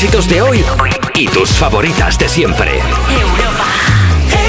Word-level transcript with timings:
éxitos 0.00 0.30
de 0.30 0.40
hoy 0.40 0.64
y 1.14 1.28
tus 1.28 1.50
favoritas 1.50 2.18
de 2.18 2.26
siempre. 2.26 2.80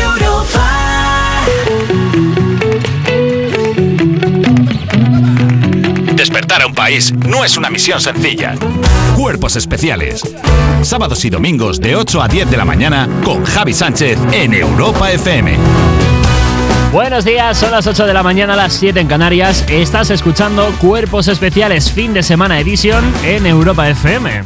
Europa, 0.06 0.78
Despertar 6.16 6.62
a 6.62 6.68
un 6.68 6.74
país 6.74 7.14
no 7.28 7.44
es 7.44 7.58
una 7.58 7.70
misión 7.70 8.00
sencilla. 8.00 8.56
Cuerpos 9.18 9.58
especiales. 9.58 10.22
Sábados 10.84 11.26
y 11.26 11.30
domingos 11.30 11.82
de 11.82 11.98
8 11.98 12.22
a 12.22 12.30
10 12.30 12.50
de 12.50 12.56
la 12.56 12.64
mañana 12.64 13.10
con 13.26 13.44
Javi 13.44 13.74
Sánchez 13.74 14.18
en 14.32 14.54
Europa 14.54 15.12
FM. 15.12 15.58
Buenos 16.94 17.24
días, 17.24 17.58
son 17.58 17.72
las 17.72 17.88
8 17.88 18.06
de 18.06 18.14
la 18.14 18.22
mañana, 18.22 18.56
las 18.56 18.74
7 18.74 19.00
en 19.00 19.08
Canarias. 19.08 19.66
Estás 19.70 20.10
escuchando 20.12 20.74
Cuerpos 20.80 21.30
Especiales 21.30 21.90
Fin 21.90 22.14
de 22.14 22.22
Semana 22.22 22.60
Edition 22.60 23.02
en 23.24 23.46
Europa 23.46 23.90
FM. 23.90 24.44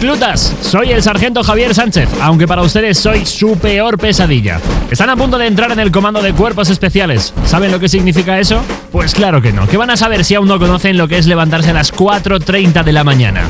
Reclutas, 0.00 0.56
soy 0.62 0.92
el 0.92 1.02
sargento 1.02 1.44
Javier 1.44 1.74
Sánchez, 1.74 2.08
aunque 2.22 2.48
para 2.48 2.62
ustedes 2.62 2.96
soy 2.96 3.26
su 3.26 3.58
peor 3.58 3.98
pesadilla. 3.98 4.58
Están 4.90 5.10
a 5.10 5.16
punto 5.16 5.36
de 5.36 5.46
entrar 5.46 5.72
en 5.72 5.78
el 5.78 5.92
comando 5.92 6.22
de 6.22 6.32
cuerpos 6.32 6.70
especiales. 6.70 7.34
¿Saben 7.44 7.70
lo 7.70 7.78
que 7.78 7.90
significa 7.90 8.38
eso? 8.38 8.62
Pues 8.92 9.12
claro 9.12 9.42
que 9.42 9.52
no. 9.52 9.68
¿Qué 9.68 9.76
van 9.76 9.90
a 9.90 9.98
saber 9.98 10.24
si 10.24 10.34
aún 10.36 10.48
no 10.48 10.58
conocen 10.58 10.96
lo 10.96 11.06
que 11.06 11.18
es 11.18 11.26
levantarse 11.26 11.68
a 11.68 11.74
las 11.74 11.92
4.30 11.92 12.82
de 12.82 12.92
la 12.94 13.04
mañana? 13.04 13.42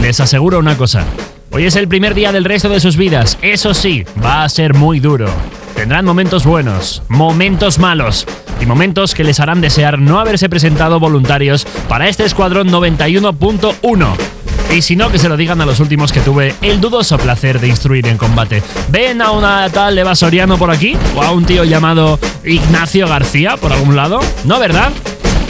Les 0.00 0.18
aseguro 0.18 0.58
una 0.58 0.78
cosa. 0.78 1.04
Hoy 1.50 1.66
es 1.66 1.76
el 1.76 1.88
primer 1.88 2.14
día 2.14 2.32
del 2.32 2.46
resto 2.46 2.70
de 2.70 2.80
sus 2.80 2.96
vidas. 2.96 3.36
Eso 3.42 3.74
sí, 3.74 4.06
va 4.24 4.44
a 4.44 4.48
ser 4.48 4.72
muy 4.72 5.00
duro. 5.00 5.28
Tendrán 5.74 6.06
momentos 6.06 6.46
buenos, 6.46 7.02
momentos 7.08 7.78
malos 7.78 8.26
y 8.62 8.64
momentos 8.64 9.14
que 9.14 9.24
les 9.24 9.40
harán 9.40 9.60
desear 9.60 9.98
no 9.98 10.18
haberse 10.20 10.48
presentado 10.48 11.00
voluntarios 11.00 11.66
para 11.86 12.08
este 12.08 12.24
escuadrón 12.24 12.70
91.1. 12.70 14.27
Y 14.74 14.82
si 14.82 14.96
no, 14.96 15.10
que 15.10 15.18
se 15.18 15.28
lo 15.28 15.36
digan 15.36 15.60
a 15.60 15.66
los 15.66 15.80
últimos 15.80 16.12
que 16.12 16.20
tuve 16.20 16.54
el 16.62 16.80
dudoso 16.80 17.18
placer 17.18 17.60
de 17.60 17.68
instruir 17.68 18.06
en 18.06 18.18
combate. 18.18 18.62
¿Ven 18.88 19.22
a 19.22 19.30
una 19.30 19.68
tal 19.70 19.96
Eva 19.98 20.14
Soriano 20.14 20.58
por 20.58 20.70
aquí? 20.70 20.96
¿O 21.16 21.22
a 21.22 21.32
un 21.32 21.44
tío 21.44 21.64
llamado 21.64 22.18
Ignacio 22.44 23.08
García 23.08 23.56
por 23.56 23.72
algún 23.72 23.96
lado? 23.96 24.20
No, 24.44 24.58
¿verdad? 24.58 24.90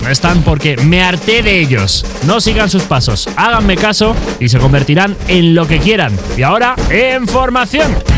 No 0.03 0.09
están 0.09 0.43
porque 0.43 0.77
me 0.77 1.03
harté 1.03 1.43
de 1.43 1.61
ellos. 1.61 2.05
No 2.27 2.41
sigan 2.41 2.71
sus 2.71 2.85
pasos, 2.85 3.29
háganme 3.37 3.77
caso 3.77 4.15
y 4.39 4.49
se 4.49 4.59
convertirán 4.59 5.17
en 5.27 5.55
lo 5.55 5.67
que 5.67 5.79
quieran. 5.79 6.17
Y 6.37 6.43
ahora, 6.43 6.77
en 6.91 7.27
formación. 7.27 8.18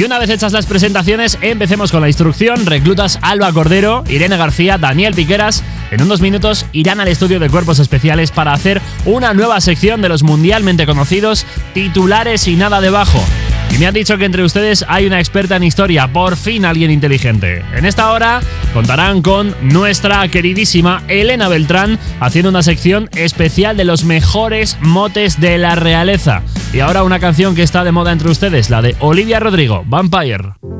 Y 0.00 0.04
una 0.04 0.18
vez 0.18 0.30
hechas 0.30 0.54
las 0.54 0.64
presentaciones, 0.64 1.36
empecemos 1.42 1.92
con 1.92 2.00
la 2.00 2.08
instrucción. 2.08 2.64
Reclutas 2.64 3.18
Alba 3.20 3.52
Cordero, 3.52 4.02
Irene 4.08 4.38
García, 4.38 4.78
Daniel 4.78 5.12
Piqueras. 5.12 5.62
En 5.90 6.00
unos 6.00 6.22
minutos 6.22 6.64
irán 6.72 7.00
al 7.00 7.08
estudio 7.08 7.38
de 7.38 7.50
cuerpos 7.50 7.80
especiales 7.80 8.30
para 8.30 8.54
hacer 8.54 8.80
una 9.04 9.34
nueva 9.34 9.60
sección 9.60 10.00
de 10.00 10.08
los 10.08 10.22
mundialmente 10.22 10.86
conocidos 10.86 11.44
titulares 11.74 12.48
y 12.48 12.56
nada 12.56 12.80
debajo. 12.80 13.22
Y 13.70 13.78
me 13.78 13.86
han 13.86 13.94
dicho 13.94 14.18
que 14.18 14.24
entre 14.24 14.42
ustedes 14.42 14.84
hay 14.88 15.06
una 15.06 15.20
experta 15.20 15.56
en 15.56 15.64
historia, 15.64 16.12
por 16.12 16.36
fin 16.36 16.64
alguien 16.64 16.90
inteligente. 16.90 17.62
En 17.74 17.86
esta 17.86 18.10
hora 18.12 18.40
contarán 18.74 19.22
con 19.22 19.54
nuestra 19.62 20.26
queridísima 20.28 21.02
Elena 21.08 21.48
Beltrán 21.48 21.98
haciendo 22.20 22.50
una 22.50 22.62
sección 22.62 23.08
especial 23.14 23.76
de 23.76 23.84
los 23.84 24.04
mejores 24.04 24.76
motes 24.80 25.40
de 25.40 25.58
la 25.58 25.76
realeza. 25.76 26.42
Y 26.72 26.80
ahora 26.80 27.04
una 27.04 27.20
canción 27.20 27.54
que 27.54 27.62
está 27.62 27.84
de 27.84 27.92
moda 27.92 28.12
entre 28.12 28.30
ustedes, 28.30 28.70
la 28.70 28.82
de 28.82 28.96
Olivia 29.00 29.40
Rodrigo, 29.40 29.82
Vampire. 29.86 30.79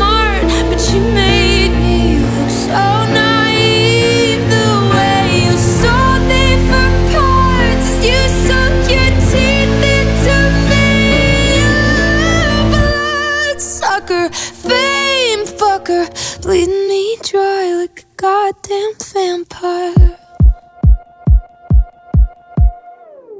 vampire. 19.61 20.17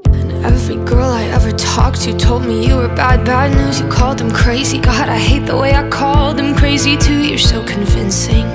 And 0.06 0.44
every 0.44 0.76
girl 0.84 1.10
I 1.10 1.24
ever 1.24 1.52
talked 1.52 2.00
to 2.02 2.16
told 2.16 2.44
me 2.44 2.66
you 2.66 2.76
were 2.76 2.88
bad, 2.88 3.24
bad 3.24 3.56
news. 3.56 3.80
You 3.80 3.88
called 3.88 4.18
them 4.18 4.30
crazy. 4.30 4.78
God, 4.78 5.08
I 5.08 5.18
hate 5.18 5.46
the 5.46 5.56
way 5.56 5.74
I 5.74 5.88
called 5.88 6.38
them 6.38 6.54
crazy 6.54 6.96
too. 6.96 7.22
You're 7.22 7.38
so 7.38 7.64
convincing. 7.64 8.46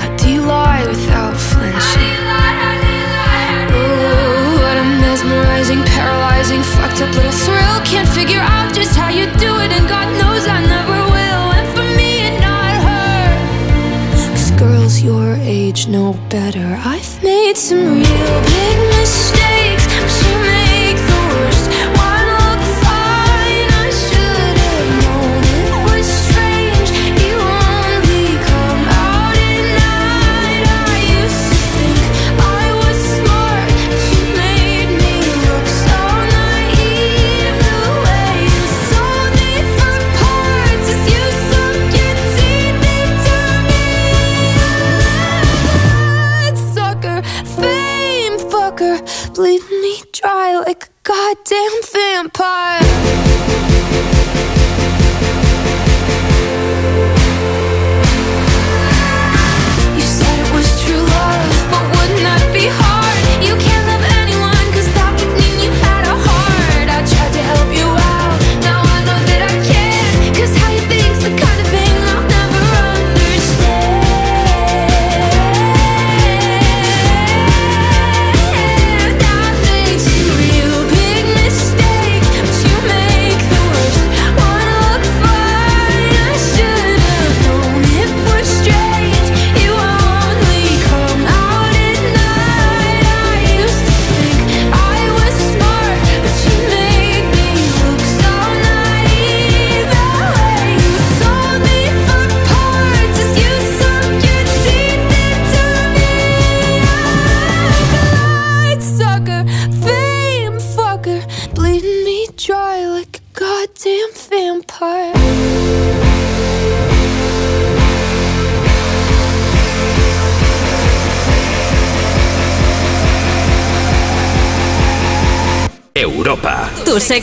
How 0.00 0.16
do 0.16 0.30
you 0.30 0.42
lie 0.42 0.86
without 0.86 1.36
flinching? 1.36 2.16
Ooh, 3.70 4.60
what 4.62 4.76
a 4.76 4.84
mesmerizing, 5.02 5.82
paralyzing, 5.84 6.62
fucked 6.62 7.00
up 7.02 7.14
little 7.14 7.27
better. 16.28 16.78
I've 16.84 17.22
made 17.22 17.56
some 17.56 17.78
real 17.78 18.42
big 18.42 18.78
mistakes, 18.98 19.47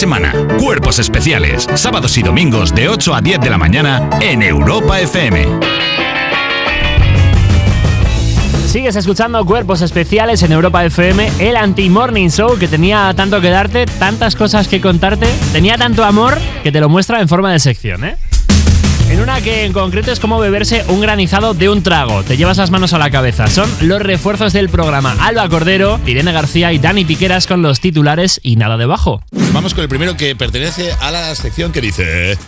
semana. 0.00 0.32
Cuerpos 0.58 0.98
especiales, 0.98 1.68
sábados 1.74 2.16
y 2.16 2.22
domingos 2.22 2.74
de 2.74 2.88
8 2.88 3.14
a 3.14 3.20
10 3.20 3.38
de 3.38 3.50
la 3.50 3.58
mañana 3.58 4.08
en 4.22 4.40
Europa 4.40 4.98
FM. 4.98 5.46
Sigues 8.66 8.96
escuchando 8.96 9.44
Cuerpos 9.44 9.82
Especiales 9.82 10.42
en 10.42 10.52
Europa 10.52 10.82
FM, 10.86 11.30
el 11.38 11.54
anti-morning 11.54 12.30
show 12.30 12.56
que 12.58 12.66
tenía 12.66 13.12
tanto 13.14 13.42
que 13.42 13.50
darte, 13.50 13.84
tantas 13.84 14.36
cosas 14.36 14.68
que 14.68 14.80
contarte, 14.80 15.26
tenía 15.52 15.76
tanto 15.76 16.02
amor 16.02 16.38
que 16.62 16.72
te 16.72 16.80
lo 16.80 16.88
muestra 16.88 17.20
en 17.20 17.28
forma 17.28 17.52
de 17.52 17.58
sección, 17.58 18.02
¿eh? 18.04 18.16
En 19.10 19.20
una 19.20 19.40
que 19.40 19.64
en 19.64 19.72
concreto 19.72 20.12
es 20.12 20.20
como 20.20 20.38
beberse 20.38 20.84
un 20.86 21.00
granizado 21.00 21.52
de 21.52 21.68
un 21.68 21.82
trago. 21.82 22.22
Te 22.22 22.36
llevas 22.36 22.58
las 22.58 22.70
manos 22.70 22.92
a 22.92 22.98
la 22.98 23.10
cabeza. 23.10 23.48
Son 23.48 23.68
los 23.82 24.00
refuerzos 24.00 24.52
del 24.52 24.68
programa. 24.68 25.16
Alba 25.20 25.48
Cordero, 25.48 25.98
Irene 26.06 26.30
García 26.30 26.72
y 26.72 26.78
Dani 26.78 27.04
Piqueras 27.04 27.48
con 27.48 27.60
los 27.60 27.80
titulares 27.80 28.38
y 28.44 28.54
nada 28.54 28.76
debajo. 28.76 29.20
Vamos 29.52 29.74
con 29.74 29.82
el 29.82 29.88
primero 29.88 30.16
que 30.16 30.34
pertenece 30.36 30.92
a 31.00 31.10
la 31.10 31.34
sección 31.34 31.72
que 31.72 31.80
dice... 31.80 32.38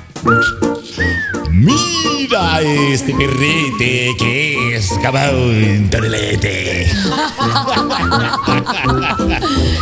Mira 1.51 2.63
este 2.63 3.13
perrete 3.15 4.11
que 4.19 4.77
es 4.77 4.91
un 4.91 5.91
torelete. 5.91 6.91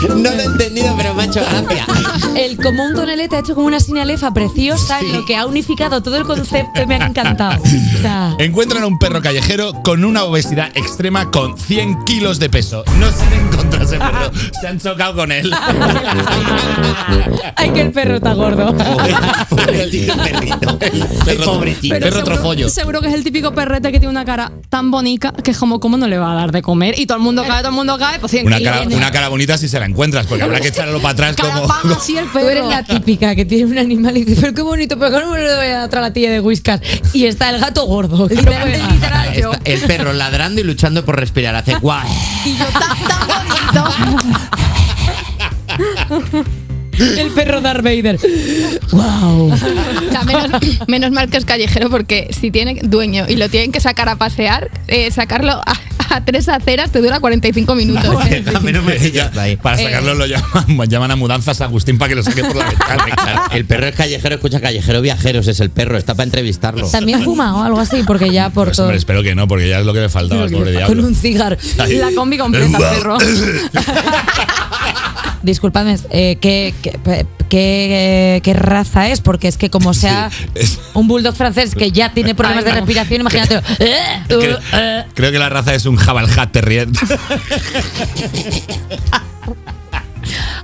No 0.08 0.30
lo 0.30 0.30
he 0.30 0.44
entendido, 0.44 0.94
pero 0.96 1.14
macho, 1.14 1.40
gracias. 1.40 1.86
El 2.34 2.56
común 2.56 2.94
tonelete 2.94 3.36
ha 3.36 3.38
hecho 3.40 3.54
como 3.54 3.66
una 3.66 3.80
sinalefa 3.80 4.32
preciosa 4.32 5.00
en 5.00 5.12
lo 5.12 5.24
que 5.26 5.36
ha 5.36 5.46
unificado 5.46 6.02
todo 6.02 6.16
el 6.16 6.24
concepto 6.24 6.82
y 6.82 6.86
me 6.86 6.96
ha 6.96 7.06
encantado. 7.06 7.62
Encuentran 8.38 8.82
a 8.82 8.86
un 8.86 8.98
perro 8.98 9.20
callejero 9.22 9.72
con 9.82 10.04
una 10.04 10.24
obesidad 10.24 10.70
extrema 10.74 11.30
con 11.30 11.58
100 11.58 12.04
kilos 12.04 12.38
de 12.38 12.50
peso. 12.50 12.84
No 12.98 13.10
saben 13.10 13.49
ese 13.90 13.98
perro. 13.98 14.30
Se 14.60 14.68
han 14.68 14.78
chocado 14.78 15.14
con 15.16 15.32
él. 15.32 15.50
ay, 17.56 17.70
que 17.70 17.80
el 17.80 17.92
perro 17.92 18.16
está 18.16 18.34
gordo. 18.34 18.74
Pobrecito 19.80 20.16
perrito. 20.16 20.78
Perro, 21.24 21.44
pobrecito. 21.44 21.94
perro 21.94 22.06
seguro, 22.16 22.24
trofollo. 22.24 22.68
seguro 22.68 23.00
que 23.00 23.08
es 23.08 23.14
el 23.14 23.24
típico 23.24 23.54
perrete 23.54 23.92
que 23.92 23.98
tiene 23.98 24.10
una 24.10 24.24
cara 24.24 24.52
tan 24.68 24.90
bonita 24.90 25.32
que 25.32 25.50
es 25.52 25.58
como, 25.58 25.80
¿cómo 25.80 25.96
no 25.96 26.06
le 26.08 26.18
va 26.18 26.32
a 26.32 26.34
dar 26.34 26.52
de 26.52 26.62
comer? 26.62 26.98
Y 26.98 27.06
todo 27.06 27.18
el 27.18 27.24
mundo 27.24 27.44
cae, 27.46 27.60
todo 27.60 27.70
el 27.70 27.74
mundo 27.76 27.96
cae, 27.98 28.18
pues 28.18 28.32
100 28.32 28.46
Una 28.46 28.60
cara, 28.60 28.82
una 28.82 29.10
cara 29.10 29.28
bonita 29.28 29.56
si 29.58 29.68
se 29.68 29.78
la 29.78 29.86
encuentras, 29.86 30.26
porque 30.26 30.44
habrá 30.44 30.60
que 30.60 30.68
echarlo 30.68 31.00
para 31.00 31.12
atrás 31.12 31.36
Cara 31.36 31.60
como. 31.60 31.74
el 31.74 31.80
Tú 31.94 32.08
eres 32.08 32.30
perro. 32.32 32.68
la 32.70 32.82
típica 32.84 33.34
que 33.34 33.44
tiene 33.44 33.64
un 33.70 33.78
animal 33.78 34.16
y 34.16 34.24
dice, 34.24 34.40
pero 34.40 34.54
qué 34.54 34.62
bonito, 34.62 34.98
pero 34.98 35.20
¿cómo 35.20 35.36
le 35.36 35.56
voy 35.56 35.66
a 35.66 35.86
dar 35.86 35.98
a 35.98 36.00
la 36.02 36.12
tía 36.12 36.30
de 36.30 36.40
Whiskas? 36.40 36.80
Y 37.12 37.26
está 37.26 37.50
el 37.50 37.60
gato 37.60 37.84
gordo. 37.86 38.28
que 38.28 38.34
no 38.36 38.40
Literal, 38.42 38.62
puede 38.62 38.78
más. 38.78 38.92
literal, 38.92 39.34
yo. 39.34 39.52
Está 39.52 39.70
el 39.72 39.80
perro 39.82 40.12
ladrando 40.12 40.60
y 40.60 40.64
luchando 40.64 41.04
por 41.04 41.16
respirar. 41.16 41.54
Hace 41.54 41.74
guau. 41.76 42.06
Y 42.44 42.56
yo 42.56 42.64
tan, 42.66 42.98
tan 43.08 43.28
bonito. 44.08 44.50
El 47.00 47.30
perro 47.30 47.60
Darth 47.60 47.82
Vader. 47.82 48.18
¡Wow! 48.92 49.52
O 49.52 49.56
sea, 49.56 50.22
menos, 50.24 50.50
menos 50.86 51.10
mal 51.12 51.30
que 51.30 51.36
es 51.38 51.44
callejero 51.44 51.90
porque 51.90 52.28
si 52.38 52.50
tiene 52.50 52.78
dueño 52.82 53.24
y 53.28 53.36
lo 53.36 53.48
tienen 53.48 53.72
que 53.72 53.80
sacar 53.80 54.08
a 54.08 54.16
pasear, 54.16 54.70
eh, 54.88 55.10
sacarlo 55.10 55.52
a, 55.52 55.72
a 56.14 56.24
tres 56.24 56.48
aceras 56.48 56.90
te 56.90 57.00
dura 57.00 57.20
45 57.20 57.74
minutos. 57.74 58.04
No 58.04 58.82
me 58.82 58.98
Ya, 58.98 58.98
pillas 59.00 59.36
ahí. 59.36 59.56
para 59.56 59.76
sacarlo 59.78 60.14
lo 60.14 60.26
llaman, 60.26 60.66
llaman 60.88 61.10
a 61.12 61.16
mudanzas 61.16 61.60
a 61.60 61.64
Agustín 61.66 61.98
para 61.98 62.08
que 62.10 62.14
lo 62.16 62.22
saque 62.22 62.42
por 62.44 62.56
la 62.56 62.64
ventana. 62.66 63.42
El 63.52 63.64
perro 63.64 63.86
es 63.86 63.94
callejero, 63.94 64.34
escucha 64.34 64.60
callejero 64.60 65.00
viajeros, 65.02 65.46
es 65.48 65.60
el 65.60 65.70
perro, 65.70 65.96
está 65.96 66.14
para 66.14 66.24
entrevistarlo. 66.24 66.88
También 66.90 67.22
fuma 67.22 67.56
o 67.56 67.62
algo 67.62 67.78
así, 67.80 68.02
porque 68.06 68.30
ya 68.32 68.50
por 68.50 68.66
Pues, 68.68 68.76
todo. 68.76 68.86
hombre, 68.86 68.98
espero 68.98 69.22
que 69.22 69.34
no, 69.34 69.46
porque 69.48 69.68
ya 69.68 69.80
es 69.80 69.86
lo 69.86 69.92
que 69.94 70.00
me 70.00 70.08
faltaba, 70.08 70.44
el 70.44 70.50
pobre 70.50 70.72
Con 70.72 70.76
diablo. 70.76 71.06
un 71.06 71.14
cigarro. 71.14 71.56
Ahí. 71.78 71.96
La 71.96 72.10
combi 72.12 72.38
completa, 72.38 72.78
perro. 72.78 73.18
Disculpadme, 75.42 75.96
eh, 76.10 76.36
¿qué, 76.40 76.74
qué, 76.82 77.26
qué- 77.48 78.40
qué 78.44 78.52
raza 78.54 79.08
es? 79.08 79.20
Porque 79.20 79.48
es 79.48 79.56
que 79.56 79.70
como 79.70 79.94
sea 79.94 80.30
es- 80.54 80.78
un 80.94 81.08
bulldog 81.08 81.34
francés 81.34 81.74
que 81.74 81.90
ya 81.92 82.12
tiene 82.12 82.34
problemas 82.34 82.64
de 82.64 82.72
respiración, 82.72 83.20
imagínate. 83.22 83.60
Creo, 84.28 84.58
creo 85.14 85.32
que 85.32 85.38
la 85.38 85.48
raza 85.48 85.74
es 85.74 85.86
un 85.86 85.96
Jabalhat 85.96 86.52
Terrier. 86.52 86.88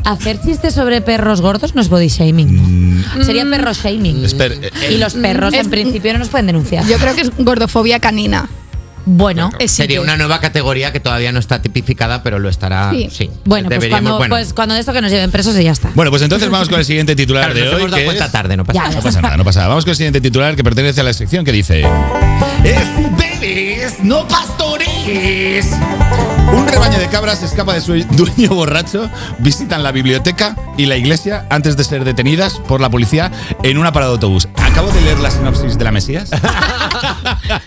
Hacer 0.05 0.41
chistes 0.41 0.75
sobre 0.75 1.01
perros 1.01 1.41
gordos 1.41 1.75
no 1.75 1.81
es 1.81 1.89
body 1.89 2.07
shaming. 2.09 3.03
¿no? 3.17 3.25
Sería 3.25 3.45
perro 3.45 3.73
shaming. 3.73 4.25
Eh, 4.25 4.71
Y 4.93 4.99
los 4.99 5.15
perros 5.15 5.53
Es- 5.53 5.61
en 5.65 5.71
principio 5.71 6.13
no 6.13 6.21
nos 6.21 6.29
pueden 6.29 6.47
denunciar. 6.47 6.87
Yo 6.87 6.97
creo 6.99 7.15
que 7.17 7.23
es 7.23 7.31
gordofobia 7.39 7.99
canina. 7.99 8.49
Bueno, 9.09 9.51
Sería 9.67 10.01
una 10.01 10.17
nueva 10.17 10.41
categoría 10.41 10.93
que 10.93 10.99
todavía 11.01 11.31
no 11.33 11.39
está 11.39 11.63
tipificada, 11.63 12.23
pero 12.25 12.39
lo 12.41 12.49
estará. 12.49 12.91
Sí. 12.91 13.09
Sí. 13.11 13.31
bueno, 13.45 13.69
pues 13.69 13.87
cuando, 13.89 14.19
bueno. 14.19 14.35
pues 14.35 14.53
cuando 14.53 14.75
de 14.75 14.81
esto 14.81 14.93
que 14.93 15.01
nos 15.01 15.11
lleven 15.13 15.31
presos 15.31 15.57
y 15.59 15.63
ya 15.63 15.71
está. 15.71 15.91
Bueno, 15.95 16.11
pues 16.11 16.23
entonces 16.23 16.51
vamos 16.51 16.69
con 16.69 16.79
el 16.81 16.85
siguiente 16.85 17.15
titular 17.15 17.53
Claro, 17.53 17.55
de 17.55 17.65
nos 17.67 17.75
hoy. 17.75 17.81
hemos 17.81 17.91
dado 17.93 18.01
que 18.01 18.05
cuenta 18.07 18.25
es- 18.27 18.33
tarde, 18.33 18.57
no 18.57 18.65
pasa 18.65 18.75
Ya, 18.77 18.83
nada. 18.83 18.95
No 18.97 19.03
pasa 19.03 19.21
nada, 19.23 19.37
no 19.37 19.45
pasa 19.45 19.59
nada. 19.61 19.69
Vamos 19.69 19.85
con 19.85 19.91
el 19.93 19.97
siguiente 19.97 20.21
titular 20.21 20.57
que 20.57 20.65
pertenece 20.65 21.01
a 21.01 21.05
la 21.05 21.13
sección 21.13 21.45
que 21.45 21.53
dice: 21.53 21.85
¡Bebes, 23.17 23.95
no 24.03 24.27
pastores! 24.27 25.67
Un 26.57 26.67
rebaño 26.67 26.99
de 26.99 27.09
cabras 27.09 27.43
escapa 27.43 27.75
de 27.75 27.81
su 27.81 27.93
dueño 27.95 28.49
borracho, 28.55 29.11
visitan 29.39 29.83
la 29.83 29.93
biblioteca 29.93 30.57
y 30.77 30.87
la 30.87 30.97
iglesia 30.97 31.47
antes 31.51 31.77
de 31.77 31.85
ser 31.85 32.05
detenidas 32.05 32.55
por 32.67 32.81
la 32.81 32.89
policía 32.91 33.31
en 33.63 33.79
una 33.79 33.93
parada 33.93 34.13
de 34.13 34.15
autobús. 34.17 34.49
Acabo 34.57 34.91
de 34.91 35.01
leer 35.03 35.19
la 35.21 35.31
sinopsis 35.31 35.77
de 35.79 35.85
la 35.85 35.93
Mesías. 35.93 36.31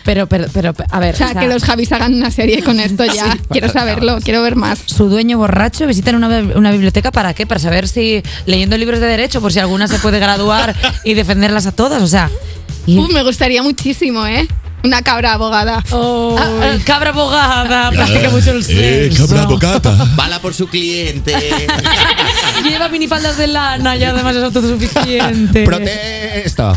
Pero, 0.04 0.26
pero, 0.28 0.48
pero, 0.52 0.74
a 0.90 1.00
ver. 1.00 1.14
O 1.14 1.18
sea, 1.18 1.28
o 1.28 1.32
sea, 1.34 1.42
que 1.42 1.48
los 1.48 1.64
Javis 1.64 1.92
hagan 1.92 2.14
una 2.16 2.32
serie 2.32 2.64
con 2.64 2.80
esto 2.80 3.06
ya. 3.06 3.38
quiero 3.52 3.70
saberlo, 3.70 4.18
quiero 4.24 4.42
ver 4.42 4.56
más. 4.56 4.80
Su 4.86 5.08
dueño 5.10 5.38
borracho 5.38 5.86
visita 5.86 6.12
una, 6.12 6.28
una 6.56 6.72
biblioteca 6.72 7.12
para 7.12 7.34
qué? 7.34 7.46
Para 7.46 7.60
saber 7.60 7.88
si 7.88 8.24
leyendo 8.46 8.78
libros 8.78 9.00
de 9.00 9.06
derecho, 9.08 9.40
por 9.42 9.54
si 9.54 9.60
alguna 9.60 9.88
se 9.88 10.00
puede 10.00 10.20
graduar 10.20 10.76
y 11.04 11.14
defenderlas 11.14 11.68
a 11.68 11.72
todas. 11.72 12.02
O 12.02 12.08
sea. 12.08 12.30
y- 12.88 12.98
Uf, 12.98 13.12
me 13.14 13.22
gustaría 13.24 13.62
muchísimo, 13.62 14.26
¿eh? 14.26 14.48
Una 14.84 15.02
cabra 15.02 15.34
abogada. 15.34 15.84
Ah, 15.92 16.36
ah, 16.40 16.78
cabra 16.86 17.10
abogada, 17.10 17.92
practica 17.96 18.30
mucho 18.30 18.52
el 18.52 18.60
Eh, 18.70 19.10
sexo. 19.12 19.28
cabra 19.28 19.46
bocata. 19.46 20.08
Bala 20.16 20.40
por 20.40 20.54
su 20.54 20.68
cliente. 20.68 21.34
Lleva 22.64 22.88
minifaldas 22.90 23.38
de 23.38 23.48
lana 23.48 23.96
y 23.98 24.04
además 24.06 24.36
es 24.36 24.44
autosuficiente. 24.44 25.64
Protesta. 25.66 26.74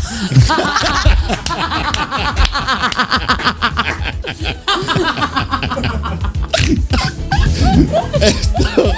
Esto, 8.21 8.91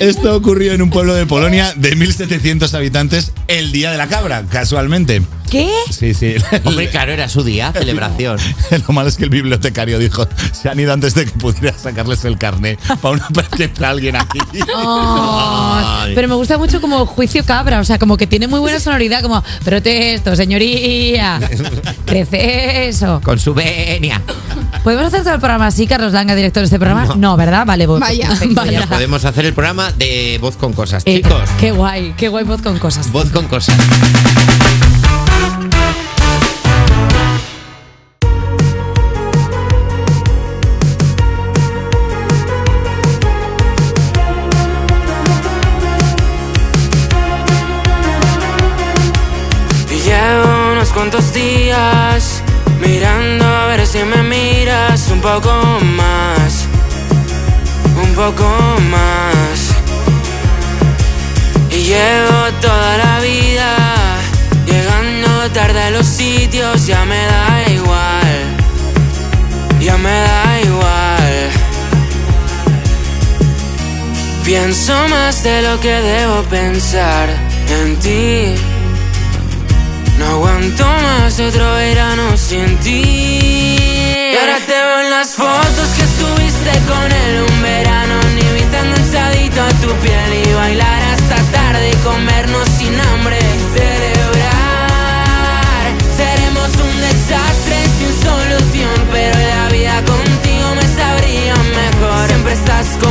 esto 0.00 0.36
ocurrió 0.36 0.72
en 0.72 0.82
un 0.82 0.90
pueblo 0.90 1.14
de 1.14 1.26
Polonia 1.26 1.72
de 1.76 1.96
1.700 1.96 2.72
habitantes 2.74 3.32
el 3.46 3.72
día 3.72 3.90
de 3.90 3.98
la 3.98 4.08
cabra, 4.08 4.44
casualmente. 4.50 5.22
¿Qué? 5.50 5.70
Sí, 5.90 6.14
sí. 6.14 6.34
Hombre, 6.64 6.88
claro, 6.90 7.12
era 7.12 7.28
su 7.28 7.42
día, 7.42 7.72
celebración. 7.76 8.38
Lo 8.86 8.94
malo 8.94 9.08
es 9.08 9.16
que 9.16 9.24
el 9.24 9.30
bibliotecario 9.30 9.98
dijo, 9.98 10.26
se 10.52 10.68
han 10.68 10.78
ido 10.78 10.92
antes 10.92 11.14
de 11.14 11.24
que 11.24 11.32
pudiera 11.32 11.76
sacarles 11.76 12.24
el 12.24 12.38
carnet 12.38 12.78
para 13.00 13.14
una 13.14 13.28
para 13.28 13.88
alguien 13.90 14.16
aquí. 14.16 14.38
Pero 16.14 16.28
me 16.28 16.34
gusta 16.34 16.58
mucho 16.58 16.80
como 16.80 17.06
juicio 17.06 17.44
cabra, 17.44 17.80
o 17.80 17.84
sea, 17.84 17.98
como 17.98 18.16
que 18.16 18.26
tiene 18.26 18.46
muy 18.48 18.60
buena 18.60 18.80
sonoridad, 18.80 19.22
como 19.22 19.42
protesto, 19.64 20.36
señoría, 20.36 21.40
crece 22.04 22.88
eso. 22.88 23.20
Con 23.24 23.38
su 23.38 23.54
venia. 23.54 24.22
¿Podemos 24.84 25.06
hacer 25.06 25.22
todo 25.22 25.34
el 25.34 25.40
programa 25.40 25.66
así, 25.66 25.86
Carlos 25.86 26.12
Langa, 26.12 26.34
director 26.34 26.60
de 26.60 26.66
este 26.66 26.78
programa? 26.78 27.14
No, 27.16 27.36
¿verdad? 27.36 27.66
Vale, 27.66 27.86
voy. 27.86 28.00
Vaya, 28.00 28.30
vaya. 28.50 28.86
Podemos 28.86 29.24
hacer 29.24 29.46
el 29.46 29.52
programa 29.54 29.92
de 29.92 30.38
voz 30.40 30.56
con 30.56 30.72
cosas, 30.72 31.02
Eh, 31.06 31.16
chicos. 31.16 31.42
Qué 31.58 31.72
guay, 31.72 32.14
qué 32.16 32.28
guay 32.28 32.44
voz 32.44 32.62
con 32.62 32.78
cosas. 32.78 33.10
Voz 33.12 33.30
con 33.30 33.46
cosas. 33.48 33.76
Días 51.32 52.42
mirando 52.80 53.44
a 53.44 53.66
ver 53.66 53.86
si 53.86 54.04
me 54.04 54.22
miras 54.22 55.10
un 55.10 55.20
poco 55.20 55.52
más, 55.82 56.66
un 58.02 58.14
poco 58.14 58.48
más. 58.90 59.74
Y 61.70 61.78
llevo 61.90 62.40
toda 62.60 62.98
la 62.98 63.20
vida 63.20 63.76
llegando 64.66 65.50
tarde 65.50 65.82
a 65.82 65.90
los 65.90 66.06
sitios, 66.06 66.86
ya 66.86 67.04
me 67.04 67.22
da 67.26 67.72
igual, 67.72 68.38
ya 69.80 69.96
me 69.98 70.16
da 70.28 70.60
igual. 70.62 71.50
Pienso 74.44 74.94
más 75.08 75.42
de 75.42 75.62
lo 75.62 75.80
que 75.80 75.92
debo 75.92 76.42
pensar 76.44 77.28
en 77.68 77.96
ti. 77.98 78.67
No 80.18 80.26
aguanto 80.26 80.84
más 80.84 81.38
otro 81.38 81.74
verano 81.74 82.36
sin 82.36 82.76
ti. 82.78 83.02
Y 84.32 84.36
ahora 84.36 84.58
te 84.66 84.72
veo 84.72 85.00
en 85.04 85.10
las 85.10 85.36
fotos 85.36 85.88
que 85.96 86.06
subiste 86.18 86.72
con 86.88 87.12
él 87.12 87.46
un 87.48 87.62
verano. 87.62 88.16
Ni 88.34 88.42
viste 88.56 88.78
enganchadito 88.78 89.62
a 89.62 89.68
tu 89.82 89.90
piel 90.02 90.30
y 90.44 90.52
bailar 90.54 91.02
hasta 91.14 91.36
tarde 91.52 91.90
y 91.92 91.96
comernos 91.96 92.68
sin 92.78 92.94
hambre. 93.00 93.38
y 93.38 93.78
Celebrar. 93.78 95.06
Seremos 96.16 96.70
un 96.86 97.00
desastre 97.00 97.76
sin 97.98 98.12
solución. 98.28 98.96
Pero 99.12 99.38
la 99.38 99.68
vida 99.68 99.96
contigo 100.04 100.74
me 100.74 100.86
sabría 101.00 101.54
mejor. 101.54 102.26
Siempre 102.26 102.52
estás 102.54 102.86
con 103.00 103.07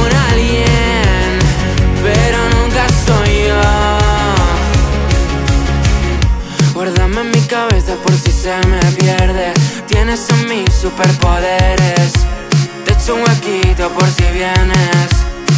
superpoderes. 10.90 12.14
Te 12.86 12.94
echo 12.94 13.16
un 13.16 13.22
huequito 13.22 13.90
por 13.90 14.08
si 14.08 14.24
vienes. 14.34 15.10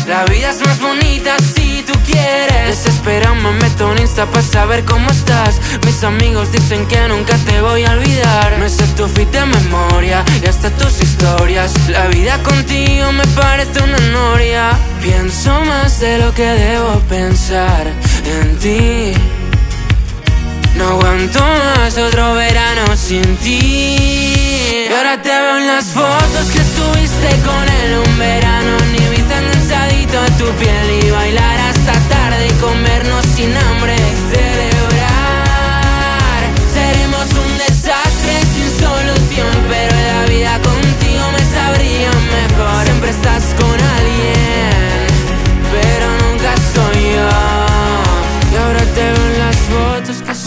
La 0.08 0.26
vida 0.26 0.50
es 0.50 0.60
más 0.66 0.80
bonita 0.80 1.38
si 1.54 1.84
tú 1.84 1.94
quieres. 2.04 2.84
pero 3.04 3.36
me 3.36 3.52
meto 3.52 3.92
en 3.92 4.00
Insta 4.00 4.26
para 4.26 4.42
saber 4.42 4.84
cómo 4.86 5.08
estás. 5.12 5.62
Mis 5.86 6.04
amigos 6.04 6.52
dicen 6.52 6.88
que 6.88 7.08
nunca 7.08 7.36
te 7.46 7.62
voy 7.62 7.86
a 7.86 7.92
olvidar. 7.92 8.58
Me 8.60 8.70
sé 8.70 8.88
tu 8.98 9.08
fit 9.08 9.30
de 9.30 9.46
memoria 9.46 10.26
y 10.44 10.48
hasta 10.48 10.72
tus 10.72 11.00
historias. 11.00 11.74
La 11.90 12.08
vida 12.08 12.42
contigo 12.42 13.12
me 13.12 13.28
parece 13.28 13.84
una 13.84 14.00
noria. 14.12 14.72
Pienso 15.02 15.62
más 15.62 16.00
de 16.00 16.18
lo 16.18 16.34
que 16.34 16.48
debo 16.48 17.00
pensar 17.08 17.86
en 18.26 18.58
ti. 18.58 19.39
No 20.76 20.88
aguanto 20.88 21.40
más 21.40 21.98
otro 21.98 22.36
verano 22.36 22.96
sin 22.96 23.38
ti. 23.38 24.88
Y 24.90 24.94
ahora 24.94 25.22
te 25.22 25.30
veo 25.30 25.58
en 25.58 25.68
las 25.68 25.86
fotos 25.86 26.52
que 26.54 26.60
estuviste 26.60 27.30
con 27.44 27.70
él 27.82 27.98
un 28.08 28.18
verano. 28.18 28.78
Ni 28.92 29.00
viste 29.10 29.34
enganchadito 29.34 30.20
a 30.20 30.26
tu 30.38 30.46
piel 30.60 31.04
y 31.04 31.10
bailar 31.10 31.60
hasta 31.60 31.94
tarde 32.10 32.48
y 32.48 32.52
comernos 32.62 33.26
sin 33.36 33.56
hambre. 33.56 33.96
Celebrar. 34.32 35.10
Seremos 36.74 37.28
un 37.46 37.58
desastre 37.58 38.42
sin 38.54 38.70
solución, 38.80 39.54
pero 39.68 39.96
la 39.96 40.26
vida 40.26 40.60
contigo 40.62 41.32
me 41.32 41.44
sabría 41.56 42.12
mejor. 42.12 42.86
Siempre 42.86 43.10
estás 43.10 43.56
con 43.60 43.89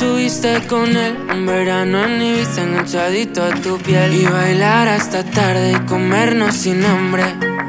subiste 0.02 0.66
con 0.66 0.96
él. 0.96 1.16
Un 1.32 1.46
verano 1.46 2.04
en 2.04 2.22
Ibiza 2.22 2.62
enganchadito 2.62 3.42
a 3.42 3.50
tu 3.50 3.78
piel. 3.78 4.14
Y 4.14 4.24
bailar 4.24 4.88
hasta 4.88 5.22
tarde 5.24 5.72
y 5.72 5.86
comernos 5.86 6.54
sin 6.54 6.84
hambre. 6.84 7.24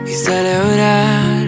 Y 0.07 0.13
celebrar. 0.13 1.43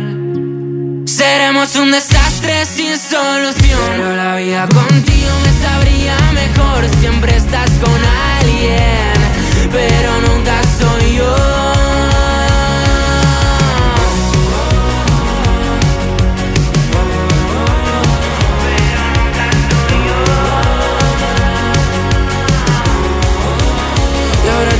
Seremos 1.05 1.75
un 1.75 1.91
desastre 1.91 2.65
sin 2.65 2.97
solución. 2.97 3.89
Pero 3.95 4.15
la 4.15 4.35
vida 4.37 4.67
contigo 4.67 5.33
me 5.45 5.51
sabría 5.65 6.17
mejor. 6.33 6.81
Siempre 6.99 7.35
estás 7.35 7.69
con 7.83 7.99
alguien 8.39 9.13
Pero 9.71 10.11
nunca 10.21 10.61
soy 10.79 11.15
yo 11.17 11.64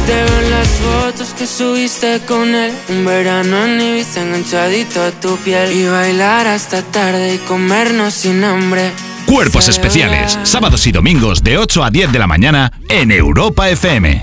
te 0.05 0.13
veo 0.13 0.39
en 0.39 0.51
las 0.51 0.67
fotos 0.67 1.33
que 1.33 1.47
subiste 1.47 2.21
con 2.27 2.53
él 2.53 2.74
Un 2.89 3.05
verano 3.05 3.65
en 3.65 3.81
Ibiza 3.81 4.21
enganchadito 4.21 5.01
a 5.01 5.12
tu 5.12 5.38
piel 5.38 5.71
Y 5.71 5.88
bailar 5.88 6.47
hasta 6.47 6.81
tarde 6.81 7.35
y 7.35 7.38
comernos 7.39 8.13
sin 8.13 8.43
hambre 8.43 8.91
Cuerpos 9.25 9.67
especiales, 9.67 10.38
sábados 10.43 10.85
y 10.85 10.91
domingos 10.91 11.43
de 11.43 11.57
8 11.57 11.83
a 11.83 11.89
10 11.89 12.12
de 12.12 12.19
la 12.19 12.27
mañana 12.27 12.71
en 12.88 13.12
Europa 13.12 13.67
FM. 13.69 14.21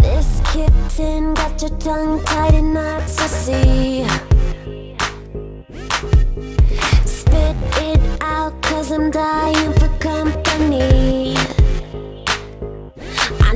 This 0.00 0.40
kitten 0.50 1.34
got 1.34 1.60
your 1.60 1.78
tongue 1.78 2.24
tied 2.24 2.54
in 2.54 2.72
knots, 2.72 3.20
I 3.20 3.28
see. 3.28 4.06
Spit 7.04 7.56
it 7.82 8.00
out, 8.22 8.54
cause 8.62 8.90
I'm 8.90 9.10
dying 9.10 9.72
for 9.74 9.90
company. 10.00 11.17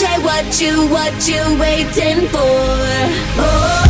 DJ, 0.00 0.24
what 0.24 0.60
you, 0.62 0.86
what 0.88 1.28
you 1.28 1.60
waiting 1.60 2.26
for? 2.28 2.38
Oh. 2.38 3.89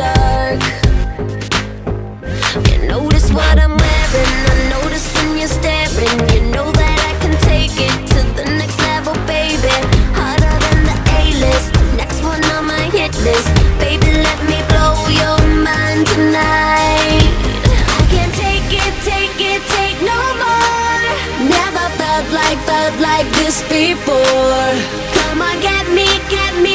Dark. 0.00 0.60
You 2.68 2.76
notice 2.88 3.28
what 3.38 3.56
I'm 3.64 3.74
wearing, 3.84 4.34
I 4.52 4.56
notice 4.74 5.06
when 5.14 5.28
you're 5.38 5.54
staring. 5.60 6.18
You 6.32 6.40
know 6.54 6.68
that 6.80 6.98
I 7.10 7.12
can 7.22 7.34
take 7.52 7.76
it 7.88 7.98
to 8.12 8.20
the 8.38 8.46
next 8.60 8.78
level, 8.88 9.14
baby. 9.28 9.76
Harder 10.16 10.56
than 10.64 10.78
the 10.88 10.96
A-list, 11.20 11.70
next 12.00 12.18
one 12.32 12.42
on 12.56 12.64
my 12.74 12.84
hit 12.96 13.12
list. 13.28 13.48
Baby, 13.84 14.10
let 14.26 14.40
me 14.50 14.58
blow 14.72 14.94
your 15.20 15.38
mind 15.68 16.02
tonight. 16.14 17.28
I 17.96 18.00
can't 18.12 18.34
take 18.46 18.70
it, 18.84 18.94
take 19.12 19.38
it, 19.52 19.60
take 19.76 19.98
no 20.12 20.20
more. 20.42 21.04
Never 21.56 21.86
felt 22.00 22.26
like, 22.40 22.58
felt 22.70 22.96
like 23.08 23.28
this 23.40 23.60
before. 23.68 24.70
Come 25.16 25.42
on, 25.48 25.56
get 25.60 25.84
me, 25.92 26.08
get 26.36 26.52
me 26.64 26.69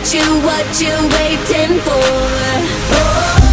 what 0.00 0.14
you, 0.14 0.40
what 0.40 0.80
you 0.80 0.94
waiting 1.10 1.78
for? 1.80 1.90
Oh. 1.92 3.49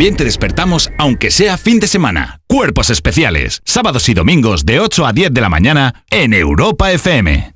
También 0.00 0.16
te 0.16 0.24
despertamos 0.24 0.90
aunque 0.96 1.30
sea 1.30 1.58
fin 1.58 1.78
de 1.78 1.86
semana. 1.86 2.40
Cuerpos 2.46 2.88
especiales, 2.88 3.60
sábados 3.66 4.08
y 4.08 4.14
domingos 4.14 4.64
de 4.64 4.80
8 4.80 5.04
a 5.04 5.12
10 5.12 5.34
de 5.34 5.40
la 5.42 5.50
mañana 5.50 6.06
en 6.08 6.32
Europa 6.32 6.90
FM. 6.90 7.52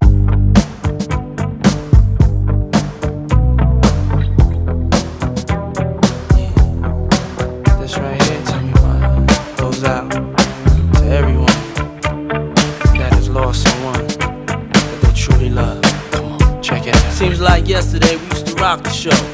Seems 17.14 17.40
like 17.40 17.66
yesterday 17.66 18.16
we 18.16 18.26
used 18.26 18.46
to 18.48 18.54
rock 18.56 18.82
the 18.82 18.90
show. 18.90 19.33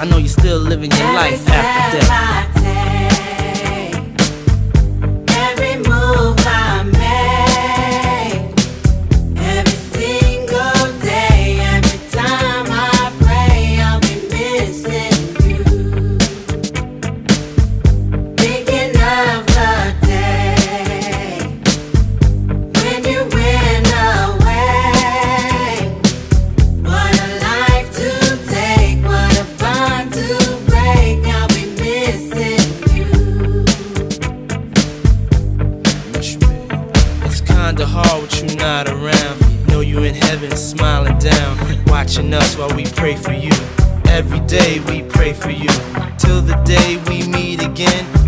I 0.00 0.04
know 0.04 0.18
you're 0.18 0.28
still 0.28 0.58
living 0.58 0.92
your 0.92 1.12
life 1.12 1.44
after 1.48 1.98
death. 1.98 2.56
Every 5.28 5.76
move 5.78 6.36
I 6.46 6.67
smiling 40.58 41.16
down, 41.18 41.84
watching 41.86 42.34
us 42.34 42.56
while 42.56 42.74
we 42.74 42.84
pray 42.84 43.14
for 43.14 43.32
you. 43.32 43.52
Every 44.06 44.40
day 44.40 44.80
we 44.80 45.02
pray 45.02 45.32
for 45.32 45.50
you. 45.50 45.68
Till 46.18 46.42
the 46.42 46.60
day 46.64 47.00
we 47.08 47.26
meet 47.28 47.62
again. 47.62 48.27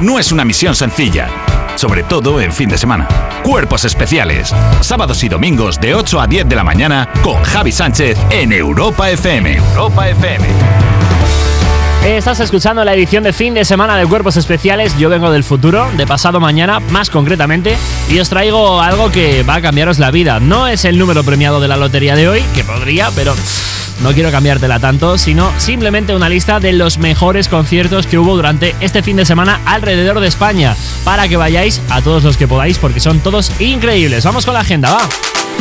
No 0.00 0.20
es 0.20 0.30
una 0.30 0.44
misión 0.44 0.76
sencilla, 0.76 1.28
sobre 1.74 2.04
todo 2.04 2.40
en 2.40 2.52
fin 2.52 2.68
de 2.68 2.78
semana. 2.78 3.08
Cuerpos 3.42 3.84
especiales, 3.84 4.54
sábados 4.80 5.24
y 5.24 5.28
domingos 5.28 5.80
de 5.80 5.92
8 5.92 6.20
a 6.20 6.26
10 6.28 6.48
de 6.48 6.54
la 6.54 6.62
mañana 6.62 7.08
con 7.20 7.42
Javi 7.42 7.72
Sánchez 7.72 8.16
en 8.30 8.52
Europa 8.52 9.10
FM. 9.10 9.56
Europa 9.56 10.08
FM. 10.08 10.46
Estás 12.04 12.38
escuchando 12.38 12.84
la 12.84 12.94
edición 12.94 13.24
de 13.24 13.32
fin 13.32 13.54
de 13.54 13.64
semana 13.64 13.96
de 13.96 14.06
Cuerpos 14.06 14.36
Especiales. 14.36 14.96
Yo 14.98 15.08
vengo 15.08 15.32
del 15.32 15.42
futuro, 15.42 15.90
de 15.96 16.06
pasado 16.06 16.38
mañana, 16.38 16.78
más 16.78 17.10
concretamente, 17.10 17.76
y 18.08 18.20
os 18.20 18.28
traigo 18.28 18.80
algo 18.80 19.10
que 19.10 19.42
va 19.42 19.56
a 19.56 19.62
cambiaros 19.62 19.98
la 19.98 20.12
vida. 20.12 20.38
No 20.38 20.68
es 20.68 20.84
el 20.84 20.96
número 20.96 21.24
premiado 21.24 21.58
de 21.58 21.66
la 21.66 21.76
lotería 21.76 22.14
de 22.14 22.28
hoy, 22.28 22.44
que 22.54 22.62
podría, 22.62 23.10
pero 23.16 23.34
no 24.02 24.12
quiero 24.12 24.30
cambiártela 24.30 24.78
tanto, 24.78 25.18
sino 25.18 25.52
simplemente 25.58 26.14
una 26.14 26.28
lista 26.28 26.60
de 26.60 26.72
los 26.72 26.98
mejores 26.98 27.48
conciertos 27.48 28.06
que 28.06 28.18
hubo 28.18 28.36
durante 28.36 28.74
este 28.80 29.02
fin 29.02 29.16
de 29.16 29.24
semana 29.24 29.60
alrededor 29.64 30.20
de 30.20 30.28
España, 30.28 30.76
para 31.04 31.28
que 31.28 31.36
vayáis 31.36 31.80
a 31.90 32.02
todos 32.02 32.24
los 32.24 32.36
que 32.36 32.48
podáis, 32.48 32.78
porque 32.78 33.00
son 33.00 33.20
todos 33.20 33.52
increíbles. 33.60 34.24
Vamos 34.24 34.44
con 34.44 34.54
la 34.54 34.60
agenda, 34.60 34.92
va. 34.92 35.08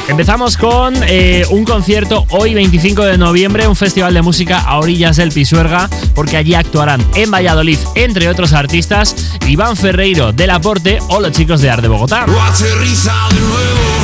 Empezamos 0.07 0.55
con 0.55 0.93
eh, 1.07 1.45
un 1.49 1.65
concierto 1.65 2.25
hoy 2.29 2.53
25 2.53 3.05
de 3.05 3.17
noviembre, 3.17 3.67
un 3.67 3.75
festival 3.75 4.13
de 4.13 4.21
música 4.21 4.59
a 4.59 4.77
orillas 4.77 5.15
del 5.17 5.31
Pisuerga, 5.31 5.89
porque 6.13 6.37
allí 6.37 6.53
actuarán 6.53 7.03
en 7.15 7.31
Valladolid, 7.31 7.79
entre 7.95 8.29
otros 8.29 8.53
artistas, 8.53 9.15
Iván 9.47 9.75
Ferreiro 9.75 10.31
del 10.31 10.51
Aporte 10.51 10.99
o 11.09 11.19
los 11.19 11.31
chicos 11.31 11.59
de 11.61 11.71
Arte 11.71 11.87
Bogotá. 11.87 12.25
De 12.25 13.39
nuevo. 13.41 13.94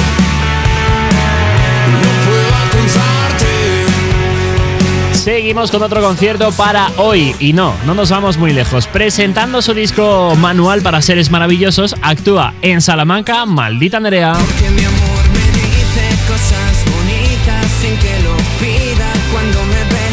Seguimos 5.22 5.70
con 5.70 5.84
otro 5.84 6.02
concierto 6.02 6.52
para 6.52 6.90
hoy. 6.98 7.36
Y 7.40 7.54
no, 7.54 7.76
no 7.86 7.94
nos 7.94 8.10
vamos 8.10 8.40
muy 8.40 8.54
lejos. 8.54 8.88
Presentando 8.88 9.62
su 9.62 9.76
disco 9.76 10.36
Manual 10.36 10.82
para 10.82 11.00
Seres 11.04 11.30
Maravillosos, 11.30 11.96
actúa 12.02 12.56
en 12.64 12.82
Salamanca 12.82 13.46
Maldita 13.46 14.00
Nerea. 14.00 14.34
Dice 14.34 16.10
cosas 16.28 16.86
bonitas 16.92 17.68
sin 17.80 17.96
que 17.98 18.20
lo 18.24 18.36
pida 18.60 19.14
cuando 19.32 19.64
me 19.66 19.84
ve. 19.94 20.08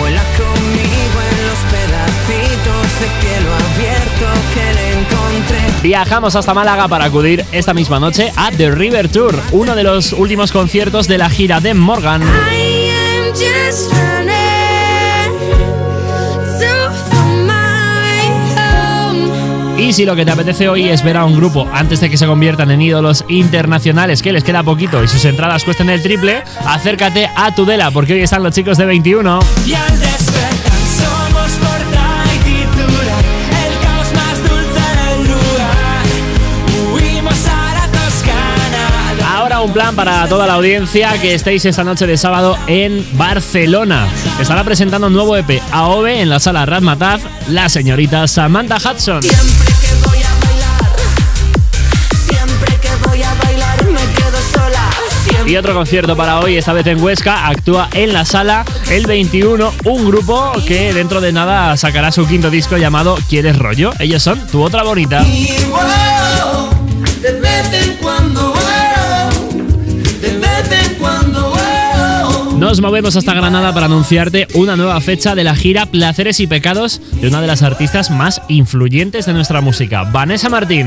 Vuela 0.00 0.22
conmigo 0.36 1.20
en 1.30 1.46
los 1.46 1.58
pedacitos 1.70 2.82
de 2.98 3.06
cielo 3.20 3.54
abierto 3.54 4.26
que 4.52 4.74
le 4.74 4.86
encontré. 4.98 5.80
Viajamos 5.80 6.34
hasta 6.34 6.54
Málaga 6.54 6.88
para 6.88 7.04
acudir 7.04 7.44
esta 7.52 7.72
misma 7.72 8.00
noche 8.00 8.32
a 8.34 8.50
The 8.50 8.72
River 8.72 9.08
Tour, 9.08 9.40
uno 9.52 9.76
de 9.76 9.84
los 9.84 10.12
últimos 10.12 10.50
conciertos 10.50 11.06
de 11.06 11.18
la 11.18 11.30
gira 11.30 11.60
de 11.60 11.74
Morgan. 11.74 12.22
I 12.22 12.90
am 12.90 13.32
just 13.32 14.13
Y 19.84 19.92
si 19.92 20.06
lo 20.06 20.16
que 20.16 20.24
te 20.24 20.30
apetece 20.30 20.66
hoy 20.66 20.88
es 20.88 21.04
ver 21.04 21.18
a 21.18 21.26
un 21.26 21.36
grupo 21.36 21.68
antes 21.70 22.00
de 22.00 22.08
que 22.08 22.16
se 22.16 22.24
conviertan 22.24 22.70
en 22.70 22.80
ídolos 22.80 23.22
internacionales, 23.28 24.22
que 24.22 24.32
les 24.32 24.42
queda 24.42 24.62
poquito 24.62 25.04
y 25.04 25.08
sus 25.08 25.22
entradas 25.26 25.62
cuesten 25.62 25.90
el 25.90 26.02
triple, 26.02 26.42
acércate 26.64 27.28
a 27.36 27.54
Tudela, 27.54 27.90
porque 27.90 28.14
hoy 28.14 28.22
están 28.22 28.42
los 28.42 28.54
chicos 28.54 28.78
de 28.78 28.86
21. 28.86 29.40
Y 29.66 29.74
al 29.74 30.00
despertar 30.00 30.72
somos 30.96 31.58
un 39.64 39.72
plan 39.72 39.96
para 39.96 40.26
toda 40.28 40.46
la 40.46 40.54
audiencia 40.54 41.18
que 41.20 41.34
estéis 41.34 41.64
esta 41.64 41.84
noche 41.84 42.06
de 42.06 42.18
sábado 42.18 42.58
en 42.66 43.06
Barcelona. 43.16 44.06
Estará 44.38 44.62
presentando 44.62 45.06
un 45.06 45.14
nuevo 45.14 45.36
EP 45.36 45.60
AOVE 45.72 46.20
en 46.20 46.28
la 46.28 46.38
sala 46.38 46.66
Razmataz, 46.66 47.22
la 47.48 47.68
señorita 47.68 48.26
Samantha 48.28 48.76
Hudson. 48.76 49.20
Y 55.46 55.56
otro 55.56 55.74
concierto 55.74 56.16
para 56.16 56.40
hoy, 56.40 56.56
esta 56.56 56.72
vez 56.72 56.86
en 56.86 57.02
Huesca, 57.02 57.46
actúa 57.46 57.88
en 57.92 58.14
la 58.14 58.24
sala 58.24 58.64
el 58.90 59.06
21, 59.06 59.72
un 59.84 60.06
grupo 60.06 60.52
que 60.66 60.94
dentro 60.94 61.20
de 61.20 61.32
nada 61.32 61.76
sacará 61.76 62.10
su 62.12 62.26
quinto 62.26 62.50
disco 62.50 62.78
llamado 62.78 63.18
¿Quieres 63.28 63.58
rollo? 63.58 63.92
Ellos 63.98 64.22
son 64.22 64.46
Tu 64.46 64.62
otra 64.62 64.82
bonita. 64.82 65.22
Nos 72.56 72.80
movemos 72.80 73.14
hasta 73.16 73.34
Granada 73.34 73.74
para 73.74 73.86
anunciarte 73.86 74.48
una 74.54 74.76
nueva 74.76 74.98
fecha 75.02 75.34
de 75.34 75.44
la 75.44 75.54
gira 75.54 75.84
Placeres 75.84 76.40
y 76.40 76.46
Pecados 76.46 77.02
de 77.20 77.28
una 77.28 77.42
de 77.42 77.46
las 77.48 77.62
artistas 77.62 78.10
más 78.10 78.40
influyentes 78.48 79.26
de 79.26 79.34
nuestra 79.34 79.60
música, 79.60 80.04
Vanessa 80.04 80.48
Martín. 80.48 80.86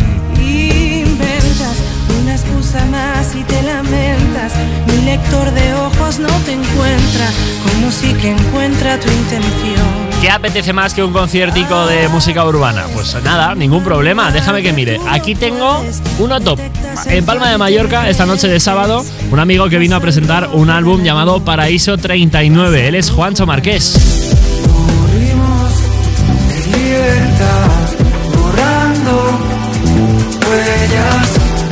Lector 5.18 5.52
de 5.52 5.74
ojos 5.74 6.20
no 6.20 6.28
te 6.46 6.54
encuentra, 6.54 7.28
como 7.64 7.88
encuentra 8.28 9.00
tu 9.00 9.10
intención. 9.10 10.08
¿Qué 10.22 10.30
apetece 10.30 10.74
más 10.74 10.94
que 10.94 11.04
un 11.04 11.14
conciertico 11.14 11.86
de 11.86 12.08
música 12.10 12.46
urbana? 12.46 12.86
Pues 12.94 13.16
nada, 13.24 13.56
ningún 13.56 13.84
problema, 13.84 14.32
déjame 14.32 14.62
que 14.62 14.74
mire. 14.74 15.00
Aquí 15.10 15.36
tengo 15.36 15.84
uno 16.20 16.40
top. 16.40 16.60
En 17.08 17.26
Palma 17.26 17.50
de 17.50 17.58
Mallorca, 17.58 18.10
esta 18.10 18.26
noche 18.26 18.48
de 18.48 18.60
sábado, 18.60 19.06
un 19.32 19.40
amigo 19.40 19.70
que 19.70 19.78
vino 19.78 19.96
a 19.96 20.00
presentar 20.00 20.50
un 20.54 20.70
álbum 20.70 21.04
llamado 21.04 21.44
Paraíso 21.44 21.98
39. 21.98 22.88
Él 22.88 22.96
es 22.96 23.10
Juancho 23.10 23.46
Marqués. 23.46 24.17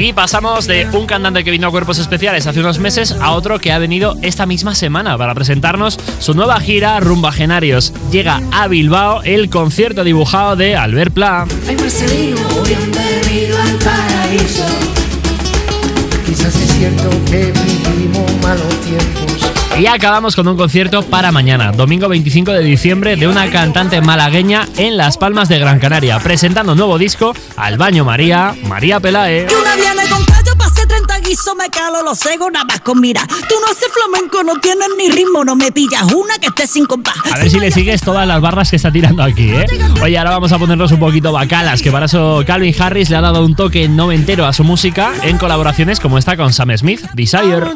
Y 0.06 0.13
pasamos 0.13 0.68
de 0.68 0.88
un 0.94 1.08
cantante 1.08 1.44
que 1.44 1.50
vino 1.50 1.68
a 1.68 1.72
Cuerpos 1.72 1.98
Especiales 1.98 2.46
hace 2.46 2.60
unos 2.60 2.78
meses 2.78 3.12
a 3.20 3.32
otro 3.32 3.58
que 3.58 3.72
ha 3.72 3.80
venido 3.80 4.15
esta 4.22 4.46
misma 4.46 4.76
semana 4.76 5.18
para 5.18 5.34
presentarnos 5.34 6.00
su 6.20 6.36
nueva 6.36 6.60
gira 6.60 7.00
Rumbagenarios. 7.00 7.91
Llega 8.12 8.39
a 8.52 8.68
Bilbao 8.68 9.24
el 9.24 9.50
concierto 9.50 10.04
dibujado 10.04 10.56
de 10.58 10.76
Albert 10.76 11.12
Pla. 11.12 11.48
Y 19.78 19.88
acabamos 19.88 20.38
con 20.38 20.48
un 20.48 20.56
concierto 20.56 21.04
para 21.04 21.34
mañana, 21.34 21.74
domingo 21.74 22.08
25 22.08 22.54
de 22.54 22.64
diciembre, 22.64 23.18
de 23.18 23.28
una 23.28 23.50
cantante 23.52 24.00
malagueña 24.00 24.66
en 24.78 24.96
Las 24.96 25.18
Palmas 25.18 25.50
de 25.50 25.60
Gran 25.60 25.80
Canaria, 25.80 26.18
presentando 26.20 26.72
un 26.72 26.78
nuevo 26.78 26.98
disco 26.98 27.34
al 27.58 27.78
baño 27.78 28.06
María, 28.06 28.56
María 28.64 29.02
Pelae. 29.02 29.48
Y 29.50 29.54
una 29.54 29.76
viene 29.76 30.10
con 30.10 30.24
callo, 30.24 30.56
pasé 30.58 30.88
30 30.88 31.20
guisos, 31.20 31.54
me 31.58 31.70
calo 31.70 32.04
los 32.04 32.18
cegos, 32.18 32.54
nada 32.54 32.64
más 32.64 32.80
con 32.80 33.02
mira. 33.02 33.28
Tú 33.28 33.56
no 33.66 33.70
haces 33.70 33.90
flamenco, 33.92 34.44
no 34.44 34.62
tienes 34.62 34.88
ni 34.98 35.10
ritmo, 35.10 35.44
no 35.44 35.58
me 35.58 35.74
pillas 35.74 36.04
una 36.04 36.38
que 36.40 36.48
esté 36.48 36.68
sin 36.68 36.86
compás. 36.86 37.16
A 37.30 37.38
ver 37.38 37.50
si 37.50 37.60
le 37.60 37.70
sigues 37.70 38.02
todas 38.02 38.26
las 38.26 38.40
barras 38.40 38.70
que 38.70 38.78
está 38.78 38.94
tirando 38.94 39.24
aquí, 39.24 39.50
¿eh? 39.50 39.66
Oye, 40.02 40.18
ahora 40.18 40.30
vamos 40.32 40.54
a 40.54 40.58
ponernos 40.58 40.94
un 40.94 41.00
poquito 41.00 41.34
bacalas, 41.34 41.82
que 41.82 41.92
para 41.92 42.06
eso 42.06 42.44
Calvin 42.48 42.74
Harris 42.82 43.10
le 43.10 43.18
ha 43.18 43.22
dado 43.22 43.44
un 43.44 43.56
toque 43.56 43.90
noventero 43.90 44.46
a 44.46 44.54
su 44.54 44.64
música 44.64 45.12
en 45.24 45.38
colaboraciones 45.38 46.00
como 46.00 46.18
esta 46.18 46.38
con 46.38 46.54
Sam 46.54 46.78
Smith, 46.78 47.02
Desire. 47.14 47.76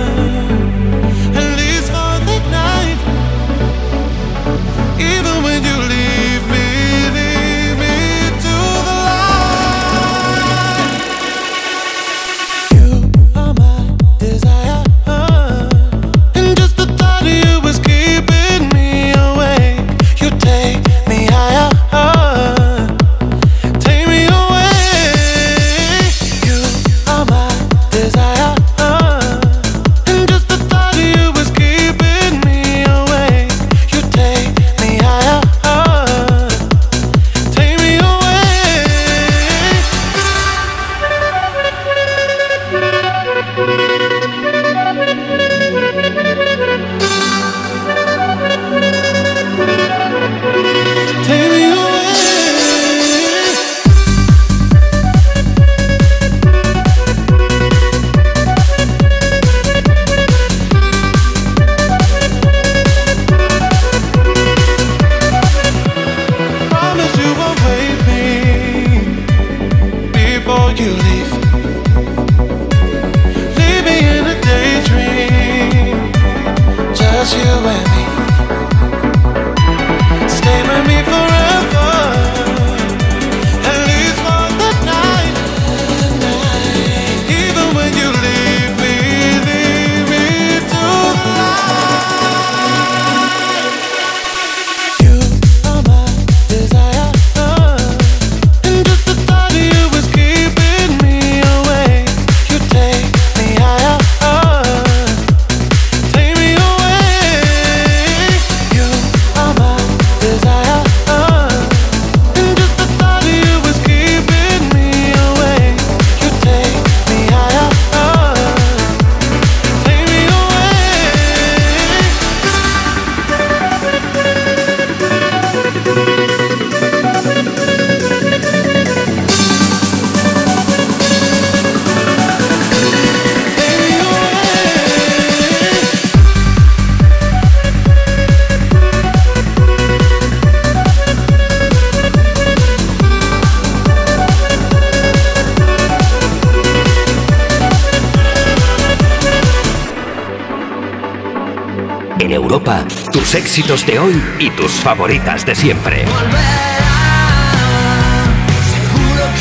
Éxitos 153.51 153.85
de 153.85 153.99
hoy 153.99 154.23
y 154.39 154.49
tus 154.51 154.71
favoritas 154.71 155.45
de 155.45 155.55
siempre. 155.55 156.05
Seguro 156.05 156.21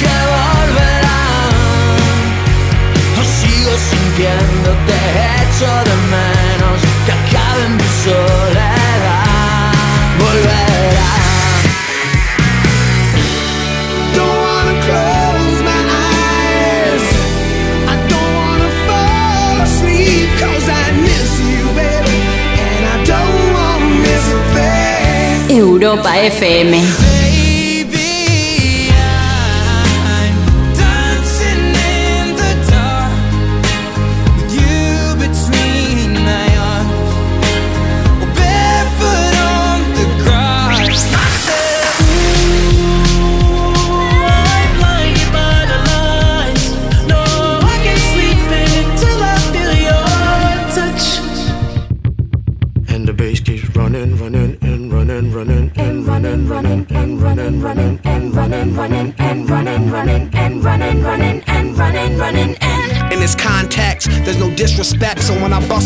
que 0.00 0.10
Europa 25.80 26.12
FM. 26.12 27.09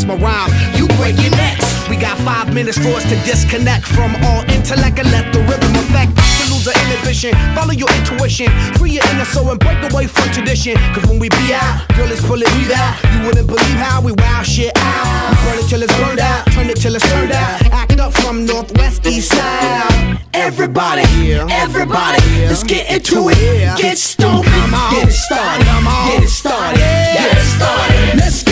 Bust 0.05 0.21
my 0.21 0.25
rhyme, 0.25 0.51
you 0.77 0.87
break 0.97 1.17
your 1.21 1.31
necks. 1.31 1.89
We 1.89 1.97
got 1.97 2.17
five 2.19 2.53
minutes 2.55 2.79
for 2.79 2.89
us 2.97 3.05
to 3.05 3.17
disconnect 3.25 3.85
from 3.85 4.15
all 4.25 4.43
intellect 4.51 4.99
and 4.99 5.11
let 5.11 5.33
the 5.33 5.41
rhythm 5.41 5.75
affect 5.77 6.17
to 6.17 6.45
lose 6.53 6.67
our 6.67 6.75
inhibition. 6.85 7.33
Follow 7.55 7.73
your 7.73 7.91
intuition, 7.93 8.49
free 8.79 8.93
your 8.93 9.05
inner 9.11 9.25
soul 9.25 9.51
and 9.51 9.61
break 9.61 9.79
away 9.93 10.07
from 10.07 10.29
tradition. 10.31 10.77
Cause 10.95 11.07
when 11.07 11.19
we 11.19 11.29
be 11.29 11.53
out, 11.53 11.87
girl, 11.97 12.11
it's 12.11 12.25
pulling 12.27 12.51
me 12.57 12.73
out. 12.75 12.97
You 13.13 13.27
wouldn't 13.27 13.47
believe 13.47 13.79
how 13.79 14.01
we 14.01 14.13
wow 14.13 14.43
shit 14.43 14.73
out. 14.77 15.31
We 15.31 15.37
burn 15.45 15.59
it 15.59 15.69
till 15.69 15.83
it's 15.83 15.97
burned 15.99 16.21
out, 16.21 16.47
turn 16.53 16.71
it 16.71 16.77
till 16.77 16.95
it's 16.95 17.09
turned 17.11 17.33
out. 17.33 17.67
Act 17.73 17.99
up 18.01 18.13
from 18.13 18.47
northwest, 18.47 19.07
east 19.07 19.31
side. 19.31 20.21
Everybody, 20.35 21.33
everybody, 21.33 22.21
let's 22.49 22.65
get 22.65 22.91
into 22.91 23.29
it. 23.31 23.79
Get 23.79 23.99
stoked, 23.99 24.47
get 24.47 25.09
it 25.09 25.13
started, 25.13 25.65
get 25.65 26.23
it 26.23 26.29
started, 26.29 26.79
get 26.79 27.39
it 27.39 27.45
started. 27.45 28.19
Let's 28.19 28.44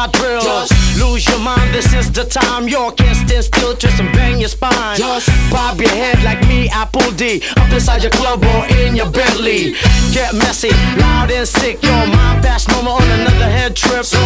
the 0.00 0.08
bug 0.08 0.12
drill. 0.12 0.40
Just 0.40 0.72
Lose 0.98 1.26
your 1.28 1.38
mind, 1.38 1.74
this 1.74 1.92
is 1.92 2.10
the 2.12 2.24
time. 2.24 2.68
You 2.68 2.92
can't 2.96 3.16
stand 3.16 3.44
still, 3.44 3.74
twist 3.76 4.00
and 4.00 4.12
bang 4.12 4.38
your 4.38 4.48
spine. 4.48 4.96
Just 4.96 5.28
bob 5.50 5.80
your 5.80 5.90
head 5.90 6.22
like 6.22 6.40
me, 6.48 6.68
Apple 6.68 7.10
D. 7.12 7.42
Up 7.56 7.72
inside 7.72 8.02
your 8.02 8.10
club 8.12 8.44
or 8.44 8.66
in 8.76 8.96
your 8.96 9.10
Bentley. 9.10 9.74
Get 10.12 10.34
messy, 10.34 10.70
loud 10.98 11.30
and 11.30 11.46
sick. 11.46 11.82
Your 11.82 12.06
mind 12.06 12.42
fast 12.42 12.68
moment 12.70 13.00
on 13.02 13.20
another 13.20 13.48
head 13.48 13.76
trip. 13.76 14.04
So 14.04 14.20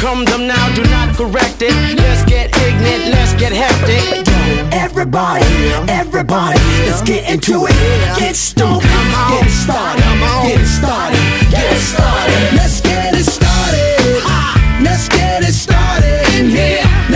come 0.00 0.24
them 0.24 0.46
now, 0.46 0.74
do 0.74 0.82
not 0.84 1.16
correct 1.16 1.62
it. 1.62 1.74
Let's 1.96 2.24
get 2.24 2.54
ignorant, 2.56 3.14
let's 3.14 3.34
get 3.34 3.52
hectic. 3.52 4.26
Everybody, 4.72 5.44
everybody, 5.88 6.58
let's 6.86 7.02
get 7.02 7.28
into 7.30 7.66
it. 7.66 8.18
Get 8.18 8.36
stoked, 8.36 8.84
get 8.84 9.50
started, 9.50 10.02
get 10.44 10.66
started, 10.66 11.50
get 11.50 11.76
started. 11.78 12.56
Let's 12.56 12.80
get 12.80 13.14
it 13.14 13.24
started. 13.24 14.22
Ah. 14.26 14.58
Let's 14.80 15.07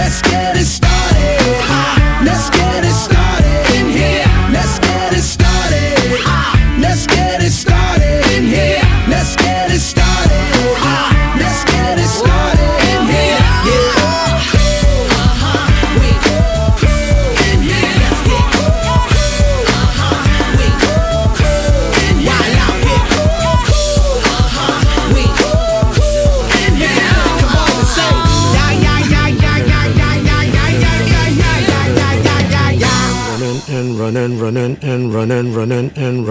Let's 0.03 0.21
get 0.23 0.42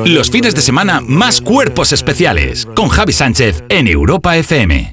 Los 0.06 0.30
fines 0.32 0.56
de 0.56 0.62
semana 0.62 1.02
más 1.02 1.42
cuerpos 1.42 1.92
especiales 1.94 2.68
con 2.76 2.90
Javi 2.90 3.14
Sánchez 3.14 3.64
en 3.70 3.88
Europa 3.88 4.38
FM. 4.38 4.92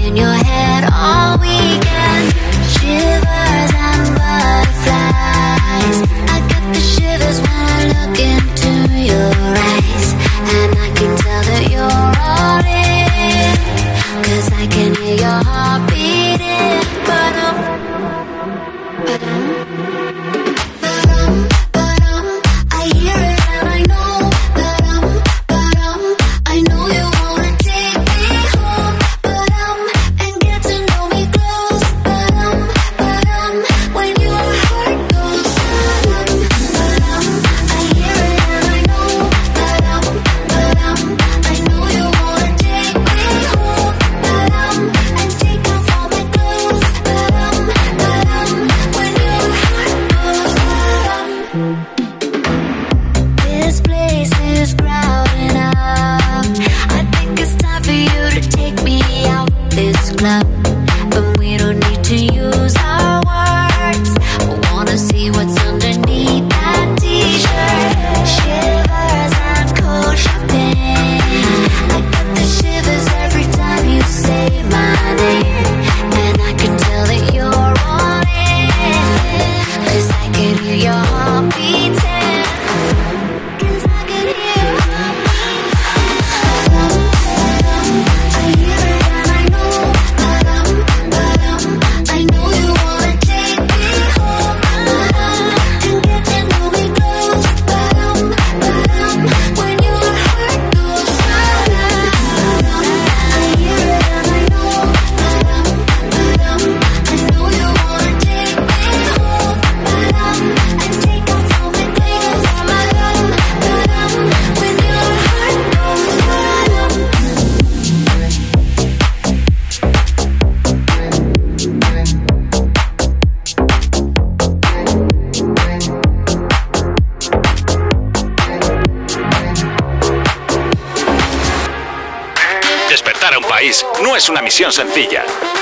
In 0.00 0.16
your 0.16 0.32
head 0.32 0.88
all 0.92 1.38
weekend. 1.38 2.34
Shivers 2.70 3.35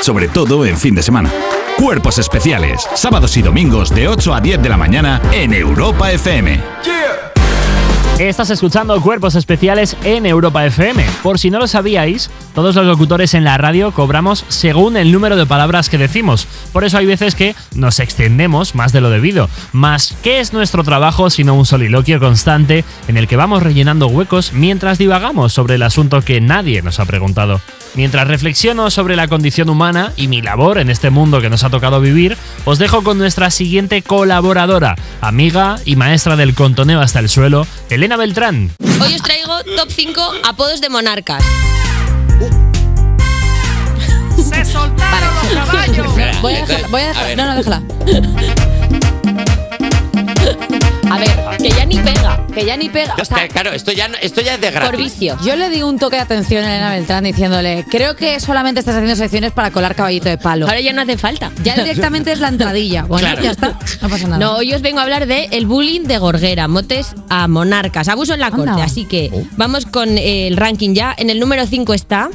sobre 0.05 0.29
todo 0.29 0.67
en 0.67 0.77
fin 0.77 0.95
de 0.95 1.03
semana. 1.03 1.33
Cuerpos 1.79 2.19
especiales, 2.19 2.87
sábados 2.95 3.39
y 3.39 3.43
domingos 3.43 3.89
de 3.89 4.07
8 4.07 4.35
a 4.35 4.41
10 4.43 4.63
de 4.63 4.69
la 4.69 4.77
mañana 4.77 5.23
en 5.33 5.55
Europa 5.55 6.13
FM. 6.13 6.61
Estás 8.19 8.51
escuchando 8.51 9.01
Cuerpos 9.01 9.35
Especiales 9.35 9.97
en 10.05 10.27
Europa 10.27 10.65
FM. 10.67 11.05
Por 11.23 11.39
si 11.39 11.51
no 11.51 11.59
lo 11.59 11.67
sabíais, 11.67 12.31
todos 12.55 12.77
los 12.77 12.87
locutores 12.87 13.33
en 13.33 13.45
la 13.45 13.57
radio 13.57 13.93
cobramos 13.93 14.45
según 14.49 14.99
el 14.99 15.11
número 15.11 15.37
de 15.37 15.47
palabras 15.47 15.89
que 15.89 15.99
decimos. 15.99 16.47
Por 16.73 16.85
eso 16.85 16.99
hay 16.99 17.07
veces 17.07 17.35
que 17.35 17.57
nos 17.75 17.99
extendemos 17.99 18.75
más 18.75 18.93
de 18.93 19.01
lo 19.01 19.09
debido. 19.09 19.49
Más, 19.73 20.17
¿qué 20.23 20.39
es 20.39 20.53
nuestro 20.53 20.85
trabajo 20.85 21.31
sino 21.31 21.55
un 21.55 21.65
soliloquio 21.65 22.21
constante 22.21 22.85
en 23.09 23.17
el 23.17 23.27
que 23.27 23.37
vamos 23.37 23.63
rellenando 23.63 24.07
huecos 24.07 24.53
mientras 24.53 24.99
divagamos 24.99 25.55
sobre 25.55 25.77
el 25.77 25.83
asunto 25.83 26.21
que 26.21 26.43
nadie 26.43 26.83
nos 26.83 27.01
ha 27.01 27.07
preguntado? 27.07 27.61
Mientras 27.95 28.27
reflexiono 28.27 28.91
sobre 28.91 29.15
la 29.15 29.29
condición 29.29 29.69
humana 29.71 30.13
y 30.17 30.27
mi 30.27 30.43
labor 30.43 30.79
en 30.79 30.91
este 30.91 31.11
mundo 31.11 31.41
que 31.41 31.49
nos 31.49 31.63
ha 31.63 31.71
tocado 31.71 32.01
vivir, 32.01 32.37
os 32.65 32.79
dejo 32.79 33.05
con 33.05 33.19
nuestra 33.19 33.51
siguiente 33.51 34.03
colaboradora, 34.03 34.97
amiga 35.21 35.77
y 35.85 35.95
maestra 35.95 36.35
del 36.35 36.55
contoneo 36.55 37.01
hasta 37.01 37.21
el 37.21 37.29
suelo, 37.29 37.67
Elena 37.91 38.17
Beltrán. 38.17 38.73
Hoy 39.01 39.15
os 39.15 39.23
traigo 39.23 39.63
top 39.77 39.91
5 39.91 40.33
apodos 40.45 40.81
de 40.81 40.89
monarcas. 40.89 41.45
Se 44.37 44.65
soltaron 44.65 45.35
los 45.37 45.55
caballos. 45.55 46.07
Voy 46.43 46.55
a 46.55 46.67
dejarla. 46.67 46.89
Voy 46.89 47.01
a 47.01 47.09
dejarla. 47.09 47.37
No, 47.37 47.47
no, 47.47 47.57
déjala. 47.57 47.83
A 51.11 51.19
ver, 51.19 51.44
que 51.65 51.71
ya 51.71 51.87
ni 51.87 51.97
pega. 51.97 52.47
Que 52.53 52.67
ya 52.67 52.77
ni 52.77 52.91
pega. 52.91 53.15
O 53.19 53.25
sea, 53.25 53.49
claro, 53.49 53.73
esto 53.73 53.91
ya, 53.91 54.07
no- 54.09 54.19
esto 54.21 54.43
ya 54.43 54.55
es 54.57 54.61
de 54.61 54.71
gratis. 54.71 54.91
por 54.91 54.99
vicio. 54.99 55.39
Yo 55.43 55.57
le 55.57 55.71
digo 55.71 55.89
un 55.89 55.99
toque 55.99 56.17
de 56.17 56.23
atención 56.23 56.62
a 56.62 56.69
Elena 56.71 56.91
Beltrán 56.91 57.25
diciéndole, 57.25 57.87
creo 57.91 58.17
que 58.17 58.39
solamente 58.39 58.81
estás 58.81 58.97
haciendo 58.97 59.17
secciones 59.17 59.53
para 59.53 59.71
colar 59.71 59.95
caballito 59.95 60.29
de 60.29 60.37
palo. 60.37 60.67
Ahora 60.67 60.81
ya 60.83 60.93
no 60.93 61.01
hace 61.01 61.17
falta. 61.17 61.51
Ya 61.62 61.75
directamente 61.75 62.33
es 62.33 62.41
la 62.41 62.49
entradilla. 62.49 63.05
Bueno, 63.05 63.27
Claro. 63.29 63.43
ya 63.43 63.51
está. 63.53 63.79
No 64.03 64.11
pasa 64.11 64.29
nada. 64.29 64.39
No, 64.45 64.57
hoy 64.57 64.75
os 64.75 64.83
vengo 64.83 64.99
a 64.99 65.05
hablar 65.05 65.27
de 65.27 65.49
el 65.53 65.65
bullying 65.67 66.03
de 66.03 66.19
Gorguera, 66.19 66.69
motes 66.69 67.15
a 67.31 67.49
monarcas, 67.49 68.09
abuso 68.09 68.35
en 68.35 68.41
la 68.41 68.51
corte. 68.51 68.83
Así 68.83 69.07
que 69.07 69.31
vamos 69.57 69.87
con 69.87 70.19
eh, 70.19 70.47
el 70.49 70.59
ranking 70.59 70.93
ya. 70.93 71.15
En 71.17 71.31
el 71.31 71.41
número 71.41 71.67
5 71.67 71.95
está. 71.95 72.29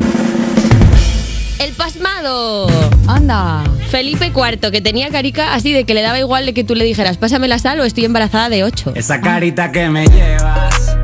El 1.60 1.72
pasmado. 1.74 2.68
Anda. 3.08 3.64
Felipe 3.90 4.28
IV, 4.36 4.72
que 4.72 4.82
tenía 4.82 5.10
carica 5.10 5.54
así 5.54 5.74
de 5.74 5.84
que 5.84 5.94
le 5.94 6.02
daba 6.02 6.20
igual 6.20 6.46
de 6.46 6.54
que 6.54 6.64
tú 6.64 6.76
le 6.76 6.86
dijeras, 6.86 7.18
pásame 7.18 7.48
la 7.48 7.58
sal 7.60 7.80
o 7.80 7.84
estoy 7.86 8.06
embarazada 8.06 8.50
de 8.50 8.64
8. 8.64 8.94
Esa 8.96 9.20
carita 9.20 9.72
que 9.72 9.90
me 9.90 10.06
llevas, 10.08 10.98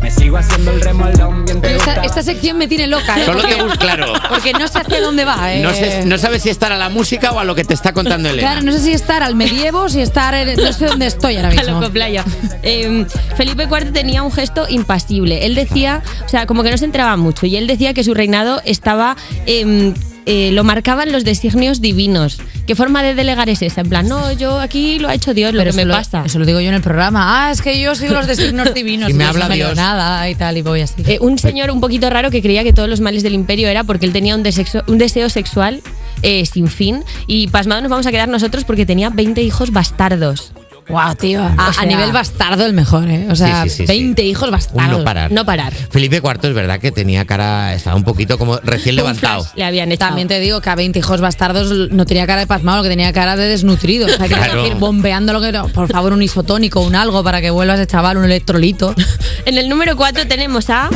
me 0.00 0.10
sigo 0.10 0.36
haciendo 0.36 0.70
el 0.70 0.80
remolón 0.80 1.44
bien 1.44 1.60
te 1.60 1.74
Esta, 1.74 2.22
sección 2.22 2.56
me 2.58 2.68
tiene 2.68 2.86
loca, 2.86 3.18
¿eh? 3.20 3.24
Solo 3.24 3.40
te 3.40 3.48
Porque- 3.48 3.62
gusta, 3.62 3.78
claro. 3.78 4.12
Porque 4.28 4.52
no 4.52 4.68
sé 4.68 4.78
hacia 4.78 5.00
dónde 5.00 5.24
va, 5.24 5.52
¿eh? 5.52 5.60
No, 5.62 5.72
sé- 5.74 6.04
no 6.04 6.16
sabes 6.18 6.42
si 6.42 6.50
estar 6.50 6.70
a 6.72 6.78
la 6.78 6.88
música 6.88 7.32
o 7.32 7.38
a 7.40 7.44
lo 7.44 7.54
que 7.56 7.64
te 7.64 7.74
está 7.74 7.92
contando 7.92 8.28
Elena. 8.28 8.48
Claro, 8.52 8.64
no 8.64 8.72
sé 8.72 8.78
si 8.80 8.92
estar 8.92 9.22
al 9.22 9.34
medievo 9.34 9.82
o 9.82 9.88
si 9.88 10.00
estar. 10.00 10.34
en- 10.34 10.56
no 10.56 10.72
sé 10.72 10.86
dónde 10.86 11.06
estoy 11.06 11.36
ahora 11.36 11.48
A 11.52 11.52
mismo. 11.52 11.80
loco 11.80 11.92
playa. 11.92 12.24
Eh, 12.62 13.04
Felipe 13.36 13.64
IV 13.64 13.92
tenía 13.92 14.22
un 14.22 14.30
gesto 14.32 14.66
impasible. 14.68 15.44
Él 15.44 15.54
decía, 15.56 16.02
o 16.24 16.28
sea, 16.28 16.46
como 16.46 16.62
que 16.62 16.70
no 16.70 16.78
se 16.78 16.84
entraba 16.84 17.16
mucho, 17.16 17.46
y 17.46 17.56
él 17.56 17.66
decía 17.66 17.94
que 17.94 18.04
su 18.04 18.14
reinado 18.14 18.60
estaba. 18.64 19.16
eh, 19.46 19.92
eh, 20.30 20.50
lo 20.52 20.62
marcaban 20.62 21.10
los 21.10 21.24
designios 21.24 21.80
divinos. 21.80 22.38
¿Qué 22.66 22.76
forma 22.76 23.02
de 23.02 23.14
delegar 23.14 23.48
es 23.48 23.62
esa? 23.62 23.80
En 23.80 23.88
plan, 23.88 24.06
no, 24.06 24.30
yo 24.38 24.60
aquí 24.60 24.98
lo 24.98 25.08
ha 25.08 25.14
hecho 25.14 25.32
Dios, 25.34 25.52
lo 25.54 25.60
Pero 25.60 25.70
que 25.72 25.76
me 25.78 25.84
lo- 25.86 25.94
pasa. 25.94 26.22
Eso 26.26 26.38
lo 26.38 26.44
digo 26.46 26.60
yo 26.60 26.68
en 26.68 26.74
el 26.74 26.82
programa. 26.82 27.46
Ah, 27.46 27.50
es 27.50 27.62
que 27.62 27.80
yo 27.80 27.94
sigo 27.94 28.14
los 28.14 28.26
designios 28.26 28.74
divinos. 28.74 29.10
Y 29.10 29.14
me 29.14 29.24
habla 29.24 29.48
no 29.48 29.54
Dios. 29.54 29.74
nada 29.74 30.28
y 30.28 30.34
tal, 30.34 30.56
y 30.58 30.62
voy 30.62 30.82
así. 30.82 31.02
Eh, 31.06 31.18
un 31.20 31.38
señor 31.38 31.70
un 31.70 31.80
poquito 31.80 32.10
raro 32.10 32.30
que 32.30 32.42
creía 32.42 32.62
que 32.62 32.72
todos 32.74 32.88
los 32.88 33.00
males 33.00 33.22
del 33.22 33.32
imperio 33.34 33.68
era 33.68 33.84
porque 33.84 34.04
él 34.06 34.12
tenía 34.12 34.34
un, 34.36 34.44
desexo- 34.44 34.84
un 34.86 34.98
deseo 34.98 35.28
sexual 35.30 35.80
eh, 36.22 36.44
sin 36.46 36.68
fin. 36.68 37.02
Y 37.26 37.48
pasmados 37.48 37.82
nos 37.82 37.90
vamos 37.90 38.06
a 38.06 38.10
quedar 38.10 38.28
nosotros 38.28 38.64
porque 38.64 38.84
tenía 38.84 39.08
20 39.10 39.40
hijos 39.42 39.70
bastardos. 39.72 40.52
Guau, 40.88 41.14
tío. 41.16 41.42
A, 41.42 41.46
O 41.54 41.60
a 41.68 41.72
sea, 41.74 41.84
nivel 41.84 42.12
bastardo 42.12 42.64
el 42.64 42.72
mejor, 42.72 43.08
¿eh? 43.10 43.26
O 43.30 43.36
sea, 43.36 43.64
Sí, 43.64 43.68
sí, 43.70 43.76
sí, 43.78 43.82
sí. 43.86 43.92
20 43.92 44.22
hijos 44.22 44.50
bastardos. 44.50 44.98
No 44.98 45.04
parar. 45.04 45.30
No 45.30 45.44
parar. 45.44 45.72
Felipe 45.74 46.16
IV 46.16 46.38
es 46.48 46.54
verdad 46.54 46.80
que 46.80 46.90
tenía 46.92 47.26
cara, 47.26 47.74
estaba 47.74 47.94
un 47.96 48.04
poquito 48.04 48.38
como 48.38 48.58
recién 48.60 48.96
levantado. 48.96 49.46
Le 49.54 49.64
habían 49.64 49.92
echado. 49.92 50.08
También 50.10 50.28
te 50.28 50.40
digo 50.40 50.60
que 50.62 50.70
a 50.70 50.74
20 50.74 50.98
hijos 50.98 51.20
bastardos 51.20 51.90
no 51.90 52.06
tenía 52.06 52.26
cara 52.26 52.40
de 52.40 52.46
pasmado, 52.46 52.78
lo 52.78 52.82
que 52.84 52.88
tenía 52.88 53.12
cara 53.12 53.36
de 53.36 53.48
desnutrido. 53.48 54.06
O 54.06 54.08
sea, 54.10 54.28
que 54.28 54.34
Claro. 54.34 54.74
bombeando 54.76 55.32
lo 55.34 55.40
que. 55.42 55.52
Por 55.74 55.88
favor, 55.88 56.12
un 56.14 56.22
isotónico, 56.22 56.80
un 56.80 56.94
algo 56.96 57.22
para 57.22 57.40
que 57.42 57.50
vuelva 57.50 57.74
ese 57.74 57.86
chaval, 57.86 58.16
un 58.16 58.24
electrolito. 58.24 58.94
En 59.44 59.56
el 59.56 59.68
número 59.68 59.96
4 59.96 60.26
tenemos 60.26 60.68
a. 60.70 60.88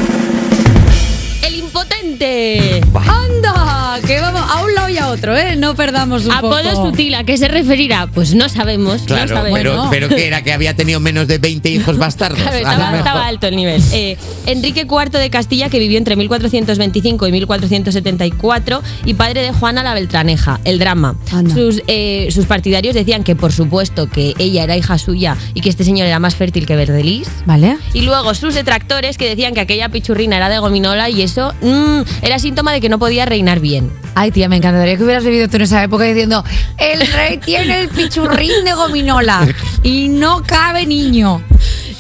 El 1.42 1.54
impotente. 1.56 2.01
¡Anda! 3.08 3.98
Que 4.06 4.20
vamos 4.20 4.42
a 4.48 4.62
un 4.64 4.74
lado 4.74 4.88
y 4.88 4.98
a 4.98 5.08
otro, 5.08 5.36
¿eh? 5.36 5.56
No 5.56 5.74
perdamos 5.74 6.24
un 6.24 6.32
Apodo 6.32 6.62
poco. 6.70 6.86
sutil, 6.90 7.14
¿a 7.14 7.24
qué 7.24 7.36
se 7.36 7.48
referirá? 7.48 8.06
Pues 8.06 8.34
no 8.34 8.48
sabemos. 8.48 9.00
no 9.02 9.06
Claro, 9.06 9.34
sabemos. 9.36 9.58
pero, 9.58 9.86
pero 9.90 10.08
que 10.08 10.26
era 10.26 10.42
que 10.42 10.52
había 10.52 10.74
tenido 10.74 10.98
menos 11.00 11.28
de 11.28 11.38
20 11.38 11.70
hijos 11.70 11.98
bastardos. 11.98 12.40
Claro, 12.40 12.56
estaba, 12.56 12.96
estaba 12.98 13.26
alto 13.26 13.46
el 13.46 13.56
nivel. 13.56 13.82
Eh, 13.92 14.16
Enrique 14.46 14.86
IV 14.88 15.10
de 15.18 15.30
Castilla, 15.30 15.68
que 15.68 15.78
vivió 15.78 15.98
entre 15.98 16.16
1425 16.16 17.26
y 17.28 17.32
1474, 17.32 18.82
y 19.04 19.14
padre 19.14 19.42
de 19.42 19.52
Juana 19.52 19.82
la 19.82 19.94
Beltraneja, 19.94 20.60
el 20.64 20.78
drama. 20.78 21.14
Sus, 21.54 21.82
eh, 21.86 22.28
sus 22.30 22.46
partidarios 22.46 22.94
decían 22.94 23.24
que, 23.24 23.36
por 23.36 23.52
supuesto, 23.52 24.08
que 24.08 24.34
ella 24.38 24.64
era 24.64 24.76
hija 24.76 24.98
suya 24.98 25.36
y 25.54 25.60
que 25.60 25.68
este 25.68 25.84
señor 25.84 26.06
era 26.06 26.18
más 26.18 26.34
fértil 26.34 26.66
que 26.66 26.76
Verdelis. 26.76 27.28
¿Vale? 27.46 27.76
Y 27.92 28.02
luego 28.02 28.34
sus 28.34 28.54
detractores 28.54 29.18
que 29.18 29.28
decían 29.28 29.54
que 29.54 29.60
aquella 29.60 29.88
pichurrina 29.90 30.36
era 30.36 30.48
de 30.48 30.58
gominola 30.58 31.10
y 31.10 31.22
eso 31.22 31.52
mm, 31.60 32.01
era 32.22 32.38
síntoma 32.38 32.72
de 32.72 32.80
que 32.80 32.88
no 32.88 32.98
podía 32.98 33.24
reinar 33.24 33.60
bien. 33.60 33.90
Ay, 34.14 34.30
tía, 34.30 34.48
me 34.48 34.56
encantaría 34.56 34.96
que 34.96 35.04
hubieras 35.04 35.24
vivido 35.24 35.48
tú 35.48 35.56
en 35.56 35.62
esa 35.62 35.82
época 35.82 36.04
diciendo: 36.04 36.44
El 36.78 37.06
rey 37.06 37.38
tiene 37.38 37.82
el 37.82 37.88
pichurrín 37.88 38.64
de 38.64 38.72
gominola 38.74 39.46
y 39.82 40.08
no 40.08 40.42
cabe 40.42 40.86
niño. 40.86 41.42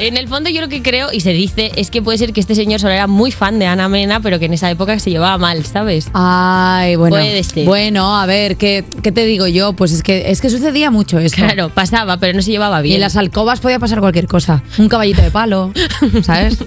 En 0.02 0.16
el 0.16 0.26
fondo 0.26 0.50
yo 0.50 0.60
lo 0.60 0.68
que 0.68 0.82
creo 0.82 1.12
y 1.12 1.20
se 1.20 1.32
dice 1.32 1.70
es 1.76 1.90
que 1.90 2.02
puede 2.02 2.18
ser 2.18 2.32
que 2.32 2.40
este 2.40 2.56
señor 2.56 2.80
solo 2.80 2.92
era 2.92 3.06
muy 3.06 3.30
fan 3.30 3.60
de 3.60 3.66
Ana 3.66 3.88
Mena, 3.88 4.18
pero 4.20 4.40
que 4.40 4.46
en 4.46 4.52
esa 4.54 4.68
época 4.68 4.98
se 4.98 5.10
llevaba 5.10 5.38
mal, 5.38 5.64
¿sabes? 5.64 6.08
Ay, 6.12 6.96
bueno. 6.96 7.14
Puede 7.16 7.44
ser. 7.44 7.64
Bueno, 7.66 8.18
a 8.18 8.26
ver, 8.26 8.56
¿qué, 8.56 8.84
qué 9.02 9.12
te 9.12 9.24
digo 9.24 9.46
yo? 9.46 9.74
Pues 9.74 9.92
es 9.92 10.02
que 10.02 10.30
es 10.32 10.40
que 10.40 10.50
sucedía 10.50 10.90
mucho 10.90 11.18
esto. 11.20 11.36
Claro, 11.36 11.68
pasaba, 11.68 12.16
pero 12.16 12.34
no 12.34 12.42
se 12.42 12.50
llevaba 12.50 12.80
Y 12.80 12.84
bien. 12.84 12.94
en 12.96 13.00
las 13.02 13.16
alcobas 13.16 13.60
podía 13.60 13.78
pasar 13.78 14.00
cualquier 14.00 14.26
cosa. 14.26 14.62
Un 14.78 14.88
caballito 14.88 15.22
de 15.22 15.30
palo, 15.30 15.72
¿sabes? 16.24 16.58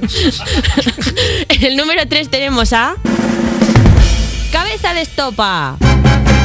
En 1.49 1.63
el 1.65 1.75
número 1.75 2.07
3 2.07 2.29
tenemos 2.29 2.71
a. 2.71 2.95
Cabeza 4.51 4.93
de 4.93 5.01
estopa. 5.01 5.75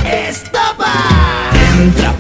Entra 0.05 0.75
partiendo 0.77 2.03
la 2.03 2.13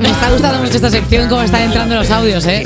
Me 0.00 0.08
está 0.10 0.30
gustando 0.30 0.60
mucho 0.62 0.76
esta 0.76 0.90
sección, 0.90 1.28
como 1.28 1.42
están 1.42 1.62
entrando 1.62 1.94
los 1.96 2.10
audios, 2.10 2.46
¿eh? 2.46 2.62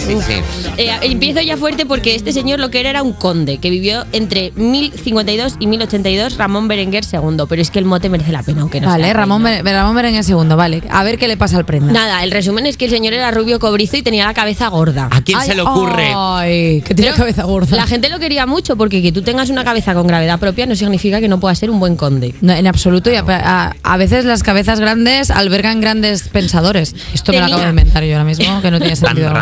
Eh, 0.77 0.91
empiezo 1.03 1.41
ya 1.41 1.57
fuerte 1.57 1.87
porque 1.87 2.15
este 2.15 2.33
señor 2.33 2.61
lo 2.61 2.71
que 2.71 2.81
era 2.81 2.91
era 2.91 3.03
un 3.03 3.13
conde 3.15 3.59
que 3.59 3.71
vivió 3.71 4.05
entre 4.13 4.53
1052 4.57 5.57
y 5.59 5.67
1082, 5.67 6.37
Ramón 6.37 6.69
Berenguer 6.69 7.05
II. 7.11 7.45
Pero 7.49 7.63
es 7.63 7.71
que 7.71 7.79
el 7.79 7.85
mote 7.87 8.09
merece 8.11 8.33
la 8.33 8.43
pena, 8.43 8.61
aunque 8.63 8.81
no 8.81 8.89
Vale, 8.89 9.05
sea 9.05 9.13
Ramón, 9.15 9.43
Ramón 9.65 9.97
Berenguer 9.97 10.25
segundo, 10.25 10.57
vale. 10.57 10.83
A 10.91 11.03
ver 11.05 11.19
qué 11.19 11.29
le 11.29 11.37
pasa 11.39 11.57
al 11.57 11.65
prenda. 11.65 11.93
Nada, 11.93 12.23
el 12.25 12.31
resumen 12.31 12.67
es 12.67 12.77
que 12.77 12.85
el 12.87 12.91
señor 12.91 13.15
era 13.15 13.31
rubio 13.31 13.59
cobrizo 13.59 13.97
y 13.97 14.03
tenía 14.03 14.27
la 14.27 14.35
cabeza 14.35 14.69
gorda. 14.69 15.09
¿A 15.11 15.23
quién 15.23 15.41
se 15.41 15.55
le 15.55 15.63
ocurre? 15.63 16.13
Ay, 16.15 16.83
que 16.83 16.95
tiene 16.95 17.13
Pero 17.13 17.17
cabeza 17.25 17.45
gorda. 17.45 17.77
La 17.77 17.87
gente 17.87 18.09
lo 18.11 18.19
quería 18.19 18.45
mucho 18.47 18.77
porque 18.77 19.01
que 19.03 19.13
tú 19.13 19.23
tengas 19.23 19.49
una 19.51 19.65
cabeza 19.65 19.95
con 19.95 20.07
gravedad 20.07 20.39
propia 20.39 20.67
no 20.67 20.75
significa 20.77 21.21
que 21.21 21.29
no 21.29 21.41
puedas 21.41 21.59
ser 21.59 21.71
un 21.71 21.81
buen 21.81 21.97
conde. 21.97 22.35
No, 22.43 22.53
en 22.53 22.67
absoluto, 22.67 23.11
y 23.11 23.15
a, 23.17 23.25
a- 23.29 23.77
a 23.83 23.97
veces 23.97 24.25
las 24.25 24.43
cabezas 24.43 24.79
grandes 24.81 25.31
albergan 25.31 25.81
grandes 25.81 26.29
pensadores. 26.29 26.82
Esto 26.83 27.33
me 27.33 27.39
lo 27.39 27.47
acabo 27.47 27.63
de 27.63 27.69
inventar 27.71 28.05
yo 28.05 28.13
ahora 28.15 28.25
mismo, 28.25 28.61
que 28.61 28.71
no 28.71 28.79
tiene 28.79 28.97
sentido. 28.97 29.33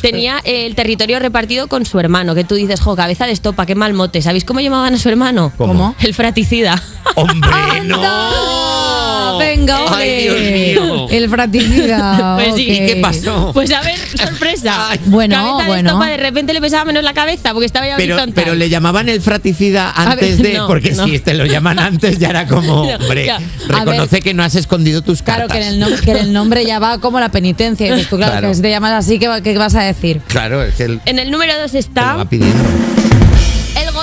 Tenía 0.00 0.40
eh, 0.44 0.66
el 0.66 0.74
territorio 0.74 1.18
repartido 1.18 1.68
con 1.68 1.86
su 1.86 1.98
hermano, 1.98 2.34
que 2.34 2.44
tú 2.44 2.54
dices, 2.54 2.80
jo, 2.80 2.96
cabeza 2.96 3.26
de 3.26 3.32
estopa, 3.32 3.66
qué 3.66 3.74
mal 3.74 3.94
mote. 3.94 4.22
¿Sabéis 4.22 4.44
cómo 4.44 4.60
llamaban 4.60 4.94
a 4.94 4.98
su 4.98 5.08
hermano? 5.08 5.52
¿Cómo? 5.56 5.94
El 6.00 6.14
fraticida. 6.14 6.82
¡Hombre, 7.14 7.50
Ah, 9.34 9.38
Venga, 9.38 9.78
Ay, 9.96 10.28
ole. 10.28 10.68
Dios 10.72 10.84
mío. 10.84 11.06
El 11.10 11.28
fraticida. 11.28 12.34
Pues 12.44 12.54
sí. 12.56 12.62
¿Y 12.70 12.86
qué 12.86 12.96
pasó? 12.96 13.50
Pues 13.54 13.70
a 13.72 13.80
ver, 13.82 13.98
sorpresa. 14.16 14.88
Bueno, 15.06 15.36
cabeza 15.36 15.58
de 15.62 15.68
bueno. 15.68 15.88
estopa, 15.90 16.08
de 16.08 16.16
repente 16.16 16.52
le 16.52 16.60
pesaba 16.60 16.84
menos 16.84 17.02
la 17.04 17.12
cabeza 17.14 17.52
porque 17.52 17.66
estaba 17.66 17.86
ya 17.86 17.96
Pero, 17.96 18.14
horizontal. 18.14 18.44
pero 18.44 18.54
le 18.56 18.68
llamaban 18.68 19.08
el 19.08 19.20
fraticida 19.20 19.90
antes 19.94 20.38
ver, 20.38 20.52
de. 20.52 20.54
no, 20.58 20.66
porque 20.66 20.92
no. 20.92 21.06
si 21.06 21.18
te 21.20 21.34
lo 21.34 21.46
llaman 21.46 21.78
antes, 21.78 22.18
ya 22.18 22.30
era 22.30 22.46
como. 22.46 22.82
Hombre, 22.82 23.30
reconoce 23.68 24.20
que 24.22 24.34
no 24.34 24.42
has 24.42 24.54
escondido 24.54 25.02
tus 25.02 25.22
Claro, 25.22 25.48
cartas. 25.48 25.58
que 25.58 25.66
en, 25.68 25.74
el 25.74 25.82
nom- 25.82 26.00
que 26.00 26.10
en 26.12 26.16
el 26.18 26.32
nombre 26.32 26.64
ya 26.64 26.78
va 26.78 26.98
como 26.98 27.20
la 27.20 27.28
penitencia. 27.30 27.86
Y 27.86 27.90
dices 27.92 28.08
tú, 28.08 28.16
claro, 28.16 28.32
Claro. 28.32 28.48
que 28.48 28.54
si 28.54 28.62
te 28.62 28.70
llamas 28.70 28.92
así, 28.92 29.18
¿qué, 29.18 29.28
va- 29.28 29.40
qué 29.40 29.56
vas 29.58 29.74
a 29.74 29.82
decir? 29.82 30.20
Claro, 30.28 30.62
es 30.62 30.74
que 30.74 30.84
él 30.84 31.00
En 31.06 31.18
el 31.18 31.30
número 31.30 31.52
2 31.60 31.70
te 31.70 31.76
lo 31.76 31.80
está 31.80 32.14
va 32.16 32.24
pidiendo. 32.24 32.64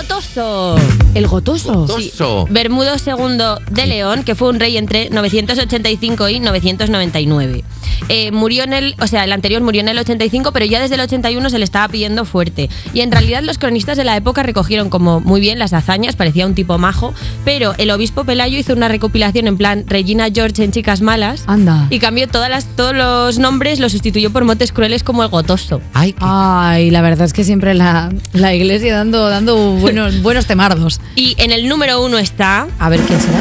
El 0.02 0.08
gotoso. 0.08 0.76
¿El 1.14 1.28
gotoso? 1.28 1.86
Toso. 1.86 2.48
Bermudo 2.50 2.94
II 3.06 3.38
de 3.72 3.86
León, 3.86 4.24
que 4.24 4.36
fue 4.36 4.50
un 4.50 4.60
rey 4.60 4.78
entre 4.78 5.10
985 5.10 6.30
y 6.30 6.40
999. 6.40 7.64
eh, 8.10 8.32
murió 8.32 8.64
en 8.64 8.74
el, 8.74 8.96
o 9.00 9.08
sea, 9.08 9.24
el 9.24 9.32
anterior 9.32 9.62
murió 9.62 9.82
en 9.82 9.88
el 9.90 9.98
85, 10.00 10.52
pero 10.52 10.66
ya 10.66 10.80
desde 10.82 10.96
el 10.96 11.02
81 11.02 11.50
se 11.50 11.58
le 11.60 11.64
estaba 11.64 11.88
pidiendo 11.88 12.26
fuerte. 12.26 12.70
Y 12.94 13.02
en 13.02 13.12
realidad 13.12 13.44
los 13.44 13.58
cronistas 13.58 13.96
de 13.98 14.04
la 14.04 14.18
época 14.18 14.42
recogieron 14.44 14.90
como 14.90 15.20
muy 15.22 15.40
bien 15.40 15.60
las 15.60 15.72
hazañas, 15.74 16.16
parecía 16.16 16.46
un 16.48 16.56
tipo 16.56 16.78
majo, 16.78 17.14
pero 17.46 17.74
el 17.78 17.92
obispo 17.92 18.24
Pelayo 18.24 18.58
hizo 18.58 18.74
una 18.74 18.88
recopilación 18.88 19.48
en 19.48 19.58
plan 19.58 19.84
Regina 19.88 20.28
George 20.34 20.64
en 20.64 20.72
Chicas 20.72 21.02
Malas 21.02 21.44
Anda. 21.48 21.88
y 21.90 22.00
cambió 22.00 22.28
todas 22.28 22.50
las, 22.50 22.66
todos 22.76 22.96
los 22.96 23.38
nombres, 23.40 23.80
los 23.80 23.92
sustituyó 23.92 24.32
por 24.32 24.46
motes 24.46 24.72
crueles 24.72 25.04
como 25.04 25.24
el 25.24 25.30
gotoso. 25.30 25.80
Ay, 25.94 26.16
Ay, 26.20 26.90
la 26.92 27.02
verdad 27.02 27.26
es 27.26 27.34
que 27.34 27.44
siempre 27.44 27.74
la, 27.76 28.12
la 28.34 28.54
iglesia 28.56 28.96
dando, 28.96 29.30
dando 29.30 29.78
buenos, 29.94 30.22
buenos 30.22 30.46
temardos. 30.46 31.00
Y 31.16 31.36
en 31.38 31.52
el 31.52 31.68
número 31.68 32.04
uno 32.04 32.18
está 32.18 32.68
A 32.80 32.90
ver 32.90 33.00
quién 33.02 33.20
será. 33.20 33.40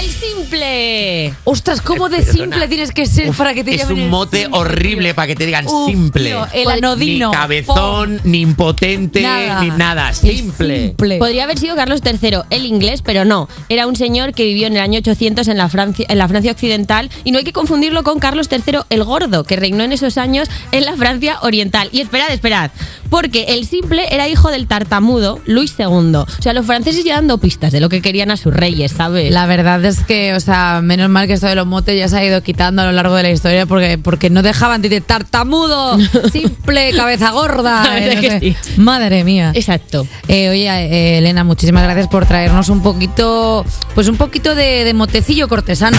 el 0.00 0.10
simple. 0.10 1.34
Ostras, 1.44 1.80
¿cómo 1.80 2.08
de 2.08 2.18
Perdona. 2.18 2.32
simple 2.38 2.68
tienes 2.68 2.92
que 2.92 3.06
ser 3.06 3.32
para 3.32 3.54
que 3.54 3.64
te 3.64 3.74
Es 3.74 3.84
un 3.88 4.08
mote 4.10 4.42
simple? 4.42 4.58
horrible 4.58 5.14
para 5.14 5.26
que 5.28 5.34
te 5.36 5.46
digan 5.46 5.66
Uf, 5.66 5.86
simple. 5.90 6.30
tío, 6.30 6.46
el 6.52 6.68
anodino. 6.70 7.30
Ni 7.30 7.34
cabezón, 7.36 8.20
ni 8.24 8.40
impotente, 8.40 9.22
Nada. 9.22 9.62
ni 9.62 9.70
nada. 9.70 10.12
Simple. 10.12 10.94
Podría 11.18 11.44
haber 11.44 11.58
sido 11.58 11.74
Carlos 11.76 12.00
III, 12.04 12.38
el 12.50 12.66
inglés, 12.66 13.02
pero 13.02 13.24
no. 13.24 13.48
Era 13.68 13.86
un 13.86 13.96
señor 13.96 14.34
que 14.34 14.44
vivió 14.44 14.66
en 14.66 14.74
el 14.74 14.80
año 14.82 14.98
800 14.98 15.48
en 15.48 15.56
la, 15.58 15.68
Francia, 15.68 16.06
en 16.08 16.18
la 16.18 16.28
Francia 16.28 16.52
occidental 16.52 17.10
y 17.24 17.32
no 17.32 17.38
hay 17.38 17.44
que 17.44 17.52
confundirlo 17.52 18.02
con 18.02 18.18
Carlos 18.18 18.48
III 18.50 18.80
el 18.90 19.04
Gordo, 19.04 19.44
que 19.44 19.56
reinó 19.56 19.84
en 19.84 19.92
esos 19.92 20.18
años 20.18 20.48
en 20.72 20.84
la 20.84 20.96
Francia 20.96 21.38
oriental. 21.42 21.88
Y 21.92 22.00
esperad, 22.00 22.30
esperad, 22.30 22.70
porque 23.12 23.44
el 23.48 23.66
simple 23.66 24.06
era 24.10 24.26
hijo 24.26 24.50
del 24.50 24.66
tartamudo 24.66 25.38
Luis 25.44 25.74
II. 25.78 26.16
O 26.16 26.26
sea, 26.40 26.54
los 26.54 26.64
franceses 26.64 27.04
ya 27.04 27.16
dando 27.16 27.36
pistas 27.36 27.70
de 27.70 27.78
lo 27.78 27.90
que 27.90 28.00
querían 28.00 28.30
a 28.30 28.38
sus 28.38 28.54
reyes, 28.54 28.92
¿sabes? 28.92 29.30
La 29.30 29.44
verdad 29.44 29.84
es 29.84 30.00
que, 30.00 30.32
o 30.32 30.40
sea, 30.40 30.80
menos 30.82 31.10
mal 31.10 31.26
que 31.26 31.34
esto 31.34 31.46
de 31.46 31.54
los 31.54 31.66
motes 31.66 31.94
ya 31.98 32.08
se 32.08 32.16
ha 32.16 32.24
ido 32.24 32.42
quitando 32.42 32.80
a 32.80 32.86
lo 32.86 32.92
largo 32.92 33.14
de 33.14 33.24
la 33.24 33.30
historia 33.30 33.66
porque, 33.66 33.98
porque 33.98 34.30
no 34.30 34.40
dejaban 34.40 34.80
de 34.80 35.02
tartamudo, 35.02 35.98
simple, 36.32 36.94
cabeza 36.96 37.32
gorda. 37.32 37.98
Eh, 37.98 38.14
no 38.14 38.20
que 38.22 38.30
sé. 38.30 38.40
sí. 38.40 38.56
Madre 38.80 39.24
mía. 39.24 39.52
Exacto. 39.54 40.06
Eh, 40.26 40.48
oye, 40.48 40.68
eh, 40.68 41.18
Elena, 41.18 41.44
muchísimas 41.44 41.82
gracias 41.82 42.08
por 42.08 42.24
traernos 42.24 42.70
un 42.70 42.82
poquito, 42.82 43.66
pues 43.94 44.08
un 44.08 44.16
poquito 44.16 44.54
de, 44.54 44.84
de 44.84 44.94
motecillo 44.94 45.48
cortesano. 45.48 45.98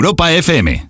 Europa 0.00 0.32
FM. 0.32 0.89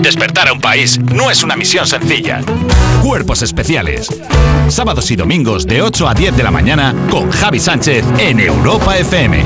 Despertar 0.00 0.48
a 0.48 0.52
un 0.52 0.60
país 0.60 0.98
no 0.98 1.30
es 1.30 1.42
una 1.42 1.56
misión 1.56 1.86
sencilla. 1.86 2.40
Cuerpos 3.02 3.42
Especiales. 3.42 4.08
Sábados 4.68 5.10
y 5.10 5.16
domingos 5.16 5.66
de 5.66 5.82
8 5.82 6.08
a 6.08 6.14
10 6.14 6.36
de 6.36 6.42
la 6.42 6.50
mañana 6.50 6.94
con 7.10 7.30
Javi 7.30 7.58
Sánchez 7.58 8.04
en 8.18 8.40
Europa 8.40 8.98
FM. 8.98 9.42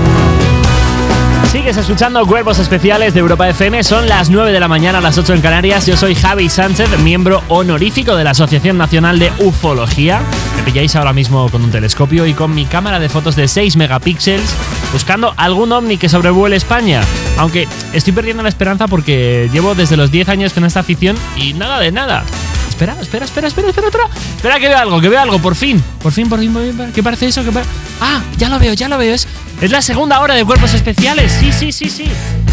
Sigues 1.52 1.76
escuchando 1.76 2.26
Cuerpos 2.26 2.58
Especiales 2.58 3.14
de 3.14 3.20
Europa 3.20 3.48
FM. 3.48 3.82
Son 3.84 4.08
las 4.08 4.30
9 4.30 4.52
de 4.52 4.60
la 4.60 4.68
mañana, 4.68 4.98
a 4.98 5.00
las 5.00 5.16
8 5.16 5.34
en 5.34 5.40
Canarias. 5.40 5.86
Yo 5.86 5.96
soy 5.96 6.14
Javi 6.14 6.48
Sánchez, 6.48 6.98
miembro 6.98 7.42
honorífico 7.48 8.16
de 8.16 8.24
la 8.24 8.30
Asociación 8.30 8.76
Nacional 8.76 9.18
de 9.18 9.32
Ufología. 9.38 10.20
Pilláis 10.66 10.96
ahora 10.96 11.12
mismo 11.12 11.48
con 11.48 11.62
un 11.62 11.70
telescopio 11.70 12.26
y 12.26 12.34
con 12.34 12.52
mi 12.52 12.66
cámara 12.66 12.98
de 12.98 13.08
fotos 13.08 13.36
de 13.36 13.46
6 13.46 13.76
megapíxeles 13.76 14.50
buscando 14.92 15.32
algún 15.36 15.70
ovni 15.72 15.96
que 15.96 16.08
sobrevuele 16.08 16.56
España. 16.56 17.02
Aunque 17.38 17.68
estoy 17.92 18.12
perdiendo 18.12 18.42
la 18.42 18.48
esperanza 18.48 18.88
porque 18.88 19.48
llevo 19.52 19.74
desde 19.76 19.96
los 19.96 20.10
10 20.10 20.28
años 20.28 20.52
con 20.52 20.64
esta 20.64 20.80
afición 20.80 21.16
y 21.36 21.52
nada 21.54 21.78
de 21.78 21.92
nada. 21.92 22.24
Espera, 22.68 22.96
espera, 23.00 23.24
espera, 23.24 23.46
espera, 23.48 23.68
espera, 23.68 23.86
espera. 23.88 24.08
Espera 24.36 24.58
que 24.60 24.68
veo 24.68 24.78
algo, 24.78 25.00
que 25.00 25.08
veo 25.08 25.20
algo, 25.20 25.38
por 25.38 25.54
fin. 25.54 25.82
Por 26.02 26.12
fin, 26.12 26.28
por 26.28 26.40
fin, 26.40 26.52
por 26.52 26.62
fin. 26.62 26.92
¿Qué 26.92 27.02
parece 27.02 27.26
eso? 27.28 27.42
¿Qué 27.44 27.52
pare- 27.52 27.64
Ah, 28.00 28.20
ya 28.36 28.48
lo 28.48 28.58
veo, 28.58 28.74
ya 28.74 28.88
lo 28.88 28.98
veo. 28.98 29.14
Es, 29.14 29.26
es 29.62 29.70
la 29.70 29.80
segunda 29.80 30.20
hora 30.20 30.34
de 30.34 30.44
cuerpos 30.44 30.74
especiales. 30.74 31.32
Sí, 31.32 31.52
sí, 31.52 31.70
sí, 31.72 31.88
sí. 31.88 32.04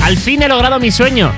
Al 0.04 0.18
fin 0.18 0.42
he 0.44 0.48
logrado 0.48 0.80
mi 0.80 0.92
sueño. 0.92 1.32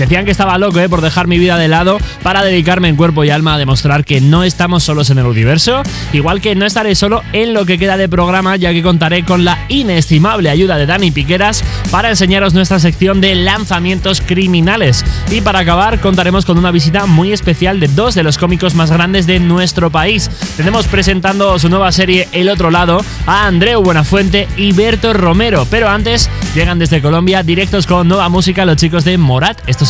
Decían 0.00 0.24
que 0.24 0.30
estaba 0.30 0.56
loco, 0.56 0.80
¿eh? 0.80 0.88
Por 0.88 1.02
dejar 1.02 1.26
mi 1.26 1.38
vida 1.38 1.58
de 1.58 1.68
lado 1.68 1.98
para 2.22 2.42
dedicarme 2.42 2.88
en 2.88 2.96
cuerpo 2.96 3.22
y 3.22 3.28
alma 3.28 3.56
a 3.56 3.58
demostrar 3.58 4.02
que 4.02 4.22
no 4.22 4.44
estamos 4.44 4.82
solos 4.82 5.10
en 5.10 5.18
el 5.18 5.26
universo. 5.26 5.82
Igual 6.14 6.40
que 6.40 6.54
no 6.54 6.64
estaré 6.64 6.94
solo 6.94 7.22
en 7.34 7.52
lo 7.52 7.66
que 7.66 7.76
queda 7.76 7.98
de 7.98 8.08
programa, 8.08 8.56
ya 8.56 8.72
que 8.72 8.82
contaré 8.82 9.26
con 9.26 9.44
la 9.44 9.58
inestimable 9.68 10.48
ayuda 10.48 10.78
de 10.78 10.86
Dani 10.86 11.10
Piqueras 11.10 11.62
para 11.90 12.08
enseñaros 12.08 12.54
nuestra 12.54 12.78
sección 12.78 13.20
de 13.20 13.34
lanzamientos 13.34 14.22
criminales. 14.22 15.04
Y 15.30 15.42
para 15.42 15.58
acabar, 15.58 16.00
contaremos 16.00 16.46
con 16.46 16.56
una 16.56 16.70
visita 16.70 17.04
muy 17.04 17.34
especial 17.34 17.78
de 17.78 17.88
dos 17.88 18.14
de 18.14 18.22
los 18.22 18.38
cómicos 18.38 18.74
más 18.74 18.90
grandes 18.90 19.26
de 19.26 19.38
nuestro 19.38 19.90
país. 19.90 20.30
Tenemos 20.56 20.88
presentando 20.88 21.58
su 21.58 21.68
nueva 21.68 21.92
serie 21.92 22.26
El 22.32 22.48
Otro 22.48 22.70
Lado 22.70 23.04
a 23.26 23.46
Andreu 23.46 23.82
Buenafuente 23.82 24.48
y 24.56 24.72
Berto 24.72 25.12
Romero. 25.12 25.66
Pero 25.70 25.90
antes, 25.90 26.30
llegan 26.54 26.78
desde 26.78 27.02
Colombia 27.02 27.42
directos 27.42 27.86
con 27.86 28.08
nueva 28.08 28.30
música 28.30 28.64
los 28.64 28.76
chicos 28.76 29.04
de 29.04 29.18
Morat. 29.18 29.60
Esto 29.66 29.89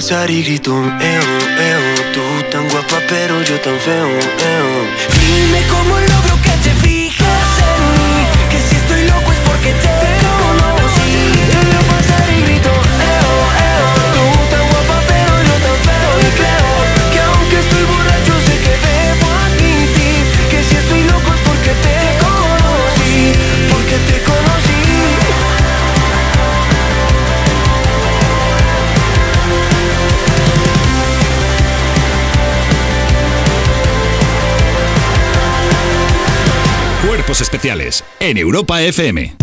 pasar 0.00 0.30
y 0.30 0.42
grito, 0.42 0.72
eo, 0.72 1.28
eo. 1.68 2.12
Tú 2.14 2.22
tan 2.50 2.66
guapa, 2.70 2.98
pero 3.06 3.42
yo 3.42 3.60
tan 3.60 3.78
feo, 3.80 4.08
eo. 4.08 5.39
en 38.20 38.38
Europa 38.38 38.80
FM. 38.80 39.39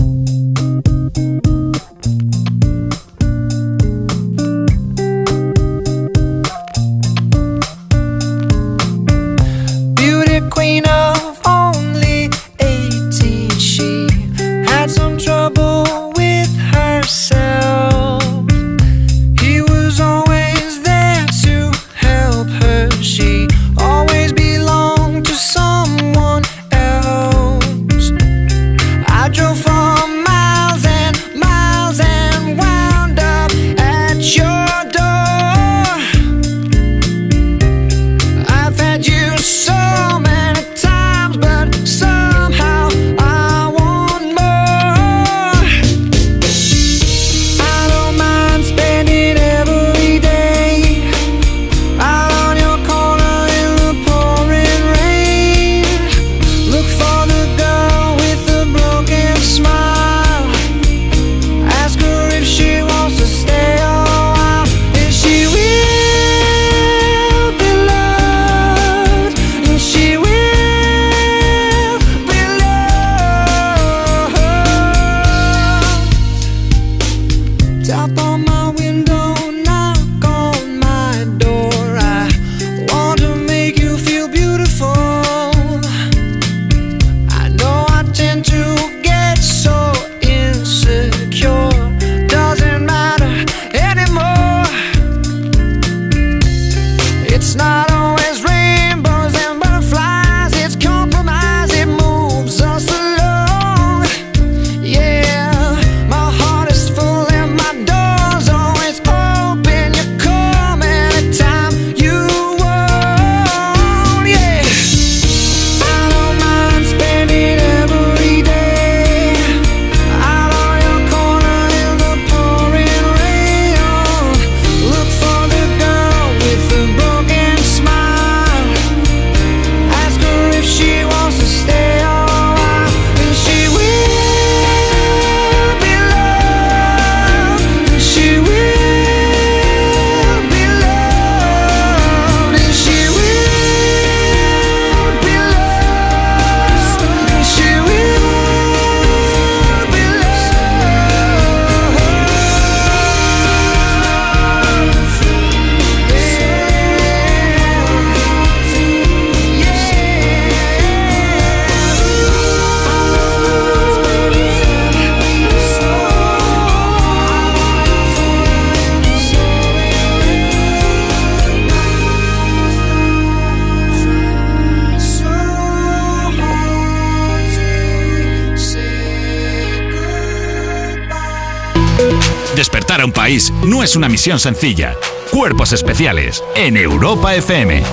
No 183.68 183.84
es 183.84 183.96
una 183.96 184.08
misión 184.08 184.40
sencilla. 184.40 184.96
Cuerpos 185.32 185.74
especiales 185.74 186.44
en 186.56 186.78
Europa 186.78 187.36
FM. 187.36 187.84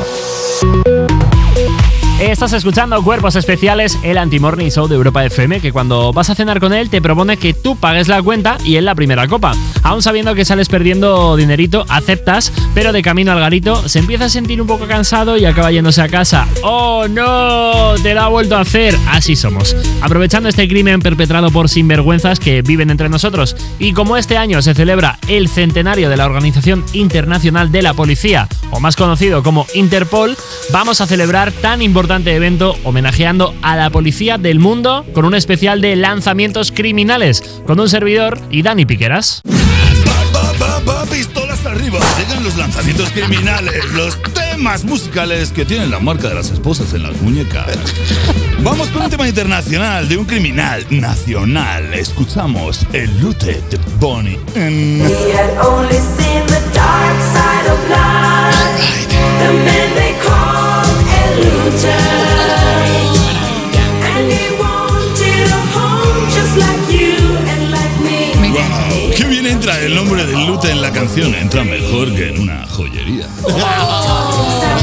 Estás 2.24 2.54
escuchando 2.54 3.00
Cuerpos 3.02 3.36
Especiales, 3.36 3.98
el 4.02 4.16
anti-morning 4.18 4.70
show 4.70 4.88
de 4.88 4.94
Europa 4.94 5.24
FM, 5.24 5.60
que 5.60 5.72
cuando 5.72 6.12
vas 6.12 6.30
a 6.30 6.34
cenar 6.34 6.58
con 6.58 6.72
él 6.72 6.88
te 6.88 7.02
propone 7.02 7.36
que 7.36 7.52
tú 7.52 7.76
pagues 7.76 8.08
la 8.08 8.22
cuenta 8.22 8.56
y 8.64 8.76
él 8.76 8.86
la 8.86 8.94
primera 8.94 9.28
copa. 9.28 9.52
Aún 9.82 10.02
sabiendo 10.02 10.34
que 10.34 10.44
sales 10.44 10.68
perdiendo 10.68 11.36
dinerito, 11.36 11.84
aceptas, 11.88 12.52
pero 12.74 12.92
de 12.92 13.02
camino 13.02 13.30
al 13.30 13.40
garito 13.40 13.88
se 13.88 13.98
empieza 14.00 14.24
a 14.24 14.28
sentir 14.30 14.60
un 14.60 14.66
poco 14.66 14.86
cansado 14.86 15.36
y 15.36 15.44
acaba 15.44 15.70
yéndose 15.70 16.00
a 16.00 16.08
casa. 16.08 16.48
¡Oh 16.62 17.06
no! 17.08 17.94
Te 18.02 18.14
lo 18.14 18.22
ha 18.22 18.28
vuelto 18.28 18.56
a 18.56 18.60
hacer. 18.60 18.96
Así 19.06 19.36
somos. 19.36 19.76
Aprovechando 20.00 20.48
este 20.48 20.66
crimen 20.66 21.00
perpetrado 21.00 21.50
por 21.50 21.68
sinvergüenzas 21.68 22.40
que 22.40 22.62
viven 22.62 22.90
entre 22.90 23.10
nosotros. 23.10 23.54
Y 23.78 23.92
como 23.92 24.16
este 24.16 24.38
año 24.38 24.62
se 24.62 24.74
celebra 24.74 25.18
el 25.28 25.48
centenario 25.48 26.08
de 26.08 26.16
la 26.16 26.26
Organización 26.26 26.84
Internacional 26.94 27.70
de 27.70 27.82
la 27.82 27.94
Policía, 27.94 28.48
o 28.74 28.80
más 28.80 28.96
conocido 28.96 29.42
como 29.42 29.66
Interpol, 29.72 30.36
vamos 30.72 31.00
a 31.00 31.06
celebrar 31.06 31.52
tan 31.52 31.80
importante 31.80 32.34
evento 32.34 32.76
homenajeando 32.82 33.54
a 33.62 33.76
la 33.76 33.90
policía 33.90 34.36
del 34.36 34.58
mundo 34.58 35.06
con 35.14 35.24
un 35.24 35.34
especial 35.34 35.80
de 35.80 35.96
lanzamientos 35.96 36.72
criminales 36.72 37.42
con 37.66 37.78
un 37.80 37.88
servidor 37.88 38.40
y 38.50 38.62
Dani 38.62 38.84
Piqueras. 38.84 39.42
Va, 40.34 40.52
va, 40.60 40.80
va, 40.80 41.06
pistolas 41.06 41.64
arriba. 41.64 42.00
Llegan 42.18 42.42
los 42.42 42.56
lanzamientos 42.56 43.10
criminales, 43.10 43.84
los 43.92 44.20
temas 44.32 44.84
musicales 44.84 45.52
que 45.52 45.64
tienen 45.64 45.90
la 45.90 46.00
marca 46.00 46.28
de 46.28 46.34
las 46.34 46.50
esposas 46.50 46.92
en 46.94 47.04
las 47.04 47.20
muñecas. 47.22 47.66
Vamos 48.60 48.88
con 48.88 49.02
un 49.02 49.10
tema 49.10 49.28
internacional 49.28 50.08
de 50.08 50.16
un 50.16 50.24
criminal 50.24 50.84
nacional. 50.90 51.94
Escuchamos 51.94 52.84
el 52.92 53.20
lute 53.20 53.62
de 53.70 53.78
Bonnie. 54.00 54.38
M. 58.74 59.04
He 59.04 59.06
had 59.06 59.06
only 59.06 59.06
seen 59.06 59.08
the 59.08 59.08
dark 59.08 59.08
side 59.08 59.08
of 59.10 59.14
life. 59.14 59.14
The 59.40 59.50
man 59.64 59.88
they 59.94 60.12
called 60.22 60.98
El 61.20 61.32
Luther. 61.44 62.04
And 64.04 64.24
he 64.30 64.46
wanted 64.58 65.46
a 65.50 65.62
home 65.74 66.26
just 66.30 66.54
like 66.56 66.84
you 66.90 67.18
and 67.48 67.70
like 67.70 67.96
me. 68.00 68.34
Wow, 68.54 69.14
qué 69.16 69.24
bien 69.24 69.46
entra 69.46 69.78
el 69.80 69.94
nombre 69.94 70.24
del 70.24 70.46
lute 70.46 70.70
en 70.70 70.80
la 70.80 70.90
canción. 70.92 71.34
Entra 71.34 71.64
mejor 71.64 72.14
que 72.14 72.28
en 72.28 72.40
una 72.40 72.66
joyería. 72.68 73.26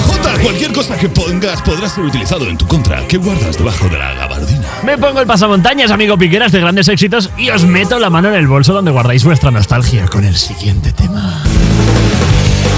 Jota, 0.07 0.39
cualquier 0.41 0.73
cosa 0.73 0.97
que 0.97 1.09
pongas 1.09 1.61
podrá 1.61 1.87
ser 1.87 2.03
utilizado 2.03 2.47
en 2.47 2.57
tu 2.57 2.67
contra. 2.67 3.07
¿Qué 3.07 3.17
guardas 3.17 3.57
debajo 3.57 3.87
de 3.87 3.97
la 3.97 4.13
gabardina? 4.13 4.67
Me 4.83 4.97
pongo 4.97 5.21
el 5.21 5.27
pasamontañas, 5.27 5.91
amigo 5.91 6.17
Piqueras, 6.17 6.51
de 6.51 6.59
grandes 6.59 6.87
éxitos 6.87 7.29
y 7.37 7.49
os 7.49 7.63
meto 7.65 7.99
la 7.99 8.09
mano 8.09 8.29
en 8.29 8.35
el 8.35 8.47
bolso 8.47 8.73
donde 8.73 8.91
guardáis 8.91 9.23
vuestra 9.23 9.51
nostalgia 9.51 10.07
con 10.07 10.23
el 10.25 10.35
siguiente 10.35 10.91
tema. 10.91 11.43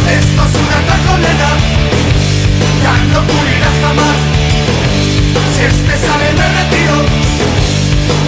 Esto 0.08 0.42
es 0.46 0.56
una 0.56 0.80
taconera. 0.90 1.50
Ya 2.84 2.96
no 3.12 3.20
ocurrirá 3.20 3.72
jamás. 3.82 4.18
Si 5.56 5.64
este 5.64 6.08
sale 6.08 6.34
me 6.34 6.48
retiro. 6.58 6.96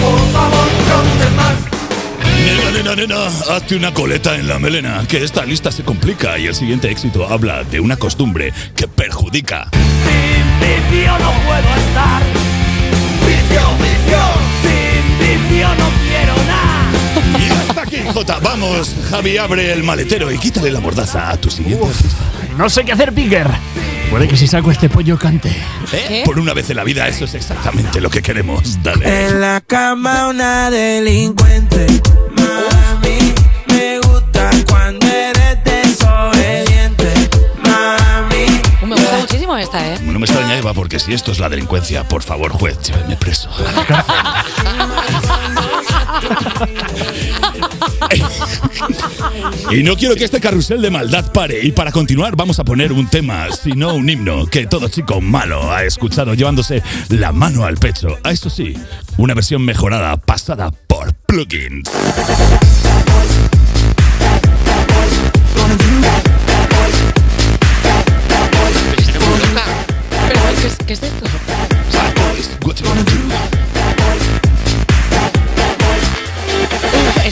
Por 0.00 0.20
favor, 0.32 0.68
no 0.88 0.96
dudes 1.02 1.32
más. 1.36 1.56
Nena, 2.46 2.70
nena, 2.70 2.94
nena, 2.94 3.26
hazte 3.54 3.76
una 3.76 3.92
coleta 3.92 4.36
en 4.36 4.46
la 4.46 4.58
melena, 4.58 5.04
que 5.08 5.24
esta 5.24 5.44
lista 5.44 5.72
se 5.72 5.82
complica 5.82 6.38
y 6.38 6.46
el 6.46 6.54
siguiente 6.54 6.90
éxito 6.90 7.28
habla 7.28 7.64
de 7.64 7.80
una 7.80 7.96
costumbre 7.96 8.52
que 8.76 8.86
perjudica. 8.86 9.68
Sin 9.72 10.44
vicio 10.60 11.12
no 11.18 11.32
puedo 11.44 11.74
estar. 11.76 12.22
Vicio, 13.26 13.62
vicio. 13.78 14.22
Sin 14.62 15.18
vicio 15.18 15.68
no 15.68 15.90
quiero 16.08 16.36
nada. 16.46 16.55
Aquí, 17.86 17.98
Jota. 18.12 18.38
Vamos, 18.40 18.94
Javi, 19.10 19.38
abre 19.38 19.72
el 19.72 19.84
maletero 19.84 20.32
y 20.32 20.38
quítale 20.38 20.70
la 20.72 20.80
mordaza 20.80 21.30
a 21.30 21.36
tu 21.36 21.50
siguiente 21.50 21.86
artista. 21.86 22.24
No 22.56 22.68
sé 22.68 22.84
qué 22.84 22.92
hacer, 22.92 23.12
Piquer. 23.12 23.48
Puede 24.10 24.26
que 24.26 24.36
si 24.36 24.48
saco 24.48 24.72
este 24.72 24.88
pollo 24.88 25.16
cante. 25.18 25.50
¿Eh? 25.92 26.22
Por 26.24 26.38
una 26.40 26.52
vez 26.52 26.68
en 26.70 26.76
la 26.76 26.84
vida, 26.84 27.06
eso 27.06 27.24
es 27.26 27.34
exactamente 27.34 28.00
lo 28.00 28.10
que 28.10 28.22
queremos. 28.22 28.82
Dale. 28.82 29.26
En 29.26 29.40
la 29.40 29.60
cama 29.60 30.28
una 30.28 30.68
delincuente. 30.70 31.86
Mami, 32.36 33.34
me 33.68 34.00
gusta 34.00 34.50
cuando 34.68 35.06
eres 35.06 35.62
desobediente. 35.64 37.12
Mami. 37.62 38.46
Me 38.82 38.96
gusta 38.96 39.18
muchísimo 39.18 39.56
esta, 39.56 39.94
¿eh? 39.94 39.98
No 40.02 40.18
me 40.18 40.26
extraña, 40.26 40.56
Eva, 40.56 40.74
porque 40.74 40.98
si 40.98 41.12
esto 41.12 41.30
es 41.30 41.38
la 41.38 41.48
delincuencia, 41.48 42.02
por 42.08 42.22
favor, 42.24 42.50
juez, 42.50 42.80
lléveme 42.82 43.16
preso. 43.16 43.48
Y 49.70 49.82
no 49.82 49.96
quiero 49.96 50.14
que 50.14 50.24
este 50.24 50.40
carrusel 50.40 50.80
de 50.82 50.90
maldad 50.90 51.32
pare. 51.32 51.60
Y 51.62 51.72
para 51.72 51.92
continuar 51.92 52.36
vamos 52.36 52.58
a 52.58 52.64
poner 52.64 52.92
un 52.92 53.08
tema, 53.08 53.46
si 53.50 53.72
no 53.72 53.94
un 53.94 54.08
himno, 54.08 54.46
que 54.46 54.66
todo 54.66 54.88
chico 54.88 55.20
malo 55.20 55.72
ha 55.72 55.84
escuchado 55.84 56.34
llevándose 56.34 56.82
la 57.08 57.32
mano 57.32 57.64
al 57.64 57.76
pecho. 57.76 58.18
A 58.22 58.30
eso 58.30 58.50
sí, 58.50 58.74
una 59.16 59.34
versión 59.34 59.64
mejorada, 59.64 60.16
pasada 60.16 60.70
por 60.86 61.14
plugins. 61.26 61.90
¿qué 70.60 70.66
es, 70.66 70.76
qué 70.86 70.92
es 70.94 71.02
esto? 71.02 71.26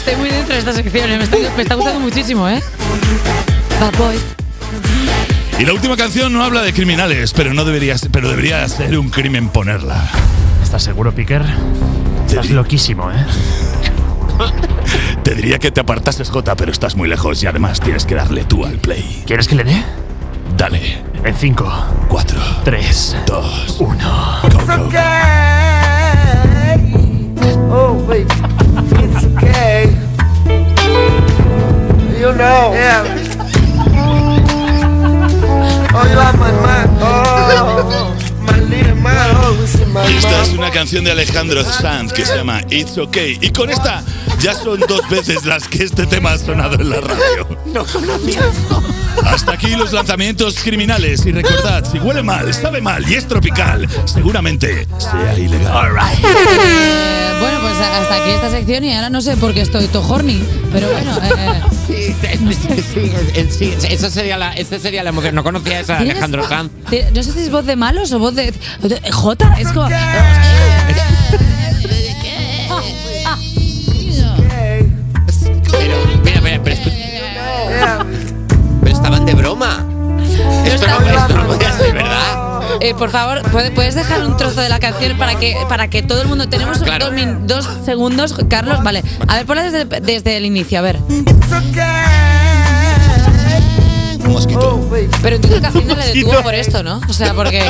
Estoy 0.04 0.16
muy 0.16 0.28
dentro 0.30 0.52
de 0.54 0.58
esta 0.60 0.72
sección, 0.72 1.10
¿eh? 1.10 1.16
me, 1.18 1.24
estoy- 1.24 1.46
me 1.56 1.62
está 1.62 1.74
gustando 1.76 2.00
muchísimo, 2.00 2.48
¿eh? 2.48 2.62
Bad 3.80 3.94
Boys. 3.96 4.20
Y 5.58 5.64
la 5.64 5.72
última 5.72 5.96
canción 5.96 6.32
no 6.32 6.42
habla 6.42 6.62
de 6.62 6.72
criminales, 6.74 7.32
pero 7.32 7.54
no 7.54 7.64
debería, 7.64 7.96
ser- 7.96 8.10
pero 8.10 8.28
debería 8.28 8.68
ser 8.68 8.98
un 8.98 9.08
crimen 9.08 9.48
ponerla. 9.48 10.02
¿Estás 10.62 10.82
seguro, 10.82 11.12
Piquer? 11.14 11.42
Estás 12.26 12.50
loquísimo, 12.50 13.10
¿eh? 13.10 13.24
Te 15.22 15.34
diría 15.34 15.58
que 15.58 15.70
te 15.70 15.80
apartases, 15.80 16.28
Jota, 16.28 16.54
pero 16.54 16.70
estás 16.70 16.96
muy 16.96 17.08
lejos 17.08 17.42
y 17.42 17.46
además 17.46 17.80
tienes 17.80 18.04
que 18.04 18.14
darle 18.14 18.44
tú 18.44 18.66
al 18.66 18.74
play. 18.78 19.22
¿Quieres 19.26 19.48
que 19.48 19.54
le 19.54 19.64
dé? 19.64 19.82
Dale. 20.56 20.98
En 21.24 21.34
5, 21.34 21.84
4, 22.08 22.38
3, 22.64 23.16
2, 23.26 23.76
1. 23.80 24.40
Go, 24.42 24.90
go. 24.90 24.98
Oh, 27.76 27.92
wait. 28.06 28.28
It's 28.76 29.24
okay. 29.24 29.90
You 32.18 32.32
know. 32.32 32.72
Yeah. 32.74 33.04
Oh, 35.96 36.04
you 36.10 36.18
are 36.18 36.36
my 36.36 36.52
man. 36.64 36.88
Oh, 37.00 38.16
my 38.42 38.58
little 38.60 38.96
man. 38.96 39.36
Always 39.36 39.80
in 39.80 39.92
my 39.92 40.06
Esta 40.06 40.42
es 40.42 40.52
una 40.52 40.70
canción 40.70 41.04
de 41.04 41.12
Alejandro 41.12 41.62
Sanz 41.64 42.12
que 42.12 42.24
se 42.24 42.36
llama 42.36 42.62
It's 42.70 42.98
Okay. 42.98 43.38
Y 43.40 43.50
con 43.50 43.70
esta 43.70 44.02
ya 44.40 44.54
son 44.54 44.80
dos 44.80 45.08
veces 45.08 45.44
las 45.44 45.68
que 45.68 45.84
este 45.84 46.06
tema 46.06 46.32
ha 46.32 46.38
sonado 46.38 46.74
en 46.74 46.90
la 46.90 47.00
radio. 47.00 47.46
No 47.66 47.84
conocía. 47.84 48.42
Hasta 49.24 49.52
aquí 49.52 49.74
los 49.74 49.92
lanzamientos 49.92 50.56
criminales. 50.62 51.24
Y 51.26 51.32
recordad, 51.32 51.84
si 51.90 51.98
huele 51.98 52.22
mal, 52.22 52.52
sabe 52.54 52.80
mal 52.80 53.04
y 53.10 53.14
es 53.14 53.26
tropical, 53.26 53.88
seguramente 54.04 54.86
sea 54.98 55.38
ilegal. 55.38 55.92
Eh, 56.22 57.36
bueno, 57.40 57.58
pues 57.62 57.74
hasta 57.80 58.14
aquí 58.22 58.30
esta 58.30 58.50
sección 58.50 58.84
y 58.84 58.94
ahora 58.94 59.10
no 59.10 59.20
sé 59.20 59.36
por 59.36 59.52
qué 59.54 59.62
estoy 59.62 59.86
to 59.88 60.00
horny, 60.06 60.42
pero 60.72 60.88
bueno. 60.90 61.18
Eh, 61.22 61.60
Sí, 61.86 62.14
sí, 62.94 63.12
sí, 63.50 63.74
sí, 63.78 63.86
esa 63.90 64.10
sería 64.10 64.36
la, 64.38 64.52
esa 64.52 64.78
sería 64.78 65.02
la 65.02 65.10
emoción. 65.10 65.34
No 65.34 65.42
conocía 65.44 65.80
esa 65.80 65.98
¿tienes- 65.98 66.12
Alejandro 66.12 66.48
Sanz. 66.48 66.70
No 67.14 67.22
sé 67.22 67.32
si 67.32 67.40
es 67.40 67.50
voz 67.50 67.66
de 67.66 67.76
malos 67.76 68.12
o 68.12 68.18
voz 68.18 68.34
de. 68.34 68.52
de- 68.82 69.12
Jota, 69.12 69.54
es 69.58 69.68
como. 69.72 69.88
Pero, 75.70 75.96
mira, 76.24 76.40
mira, 76.40 76.60
pero, 76.62 76.76
de 79.24 79.34
broma. 79.34 79.84
Esto 80.64 80.86
no, 80.86 81.00
esto 81.06 81.34
no 81.36 81.46
podía 81.46 81.72
ser 81.72 81.92
verdad. 81.94 82.40
Eh, 82.80 82.94
por 82.94 83.10
favor, 83.10 83.42
¿puede- 83.50 83.70
¿puedes 83.70 83.94
dejar 83.94 84.24
un 84.24 84.36
trozo 84.36 84.60
de 84.60 84.68
la 84.68 84.80
canción 84.80 85.16
para 85.16 85.36
que, 85.38 85.56
para 85.68 85.88
que 85.88 86.02
todo 86.02 86.22
el 86.22 86.28
mundo. 86.28 86.48
Tenemos 86.48 86.78
Claro. 86.78 87.06
dos, 87.06 87.14
min- 87.14 87.46
dos 87.46 87.68
segundos, 87.84 88.34
Carlos. 88.48 88.82
Vale. 88.82 89.02
A 89.28 89.36
ver, 89.36 89.46
ponla 89.46 89.62
desde, 89.62 89.84
desde 90.00 90.36
el 90.36 90.44
inicio, 90.46 90.78
a 90.78 90.82
ver. 90.82 90.98
Pero 95.22 95.36
entiendo 95.36 95.60
que 95.60 95.66
Hacienda 95.66 95.94
le 95.94 96.06
detuvo 96.14 96.42
por 96.42 96.54
esto, 96.54 96.82
¿no? 96.82 97.00
O 97.08 97.12
sea, 97.12 97.34
porque. 97.34 97.62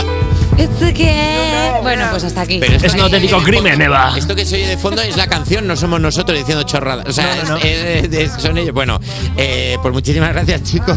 It's 0.57 0.77
okay. 0.83 1.81
Bueno, 1.83 2.07
pues 2.11 2.25
hasta 2.25 2.43
aquí. 2.43 2.59
Pero 2.61 2.75
esto 2.75 2.87
Es 2.87 2.95
un 2.95 3.01
auténtico 3.01 3.43
crimen, 3.43 3.81
Eva. 3.81 4.15
Esto 4.17 4.35
que 4.37 4.45
se 4.47 4.55
oye 4.57 4.67
de 4.69 4.79
fondo 4.79 5.03
es 5.03 5.17
la 5.17 5.27
canción, 5.27 5.67
no 5.67 5.77
somos 5.77 6.01
nosotros 6.01 6.39
diciendo 6.39 6.63
chorradas. 6.63 7.07
O 7.09 7.13
sea, 7.13 7.35
es- 7.63 8.05
es- 8.05 8.13
es- 8.13 8.43
son 8.43 8.57
ellos. 8.59 8.73
Bueno, 8.73 9.01
eh, 9.37 9.77
pues 9.83 9.93
muchísimas 9.93 10.33
gracias, 10.33 10.63
chicos. 10.63 10.97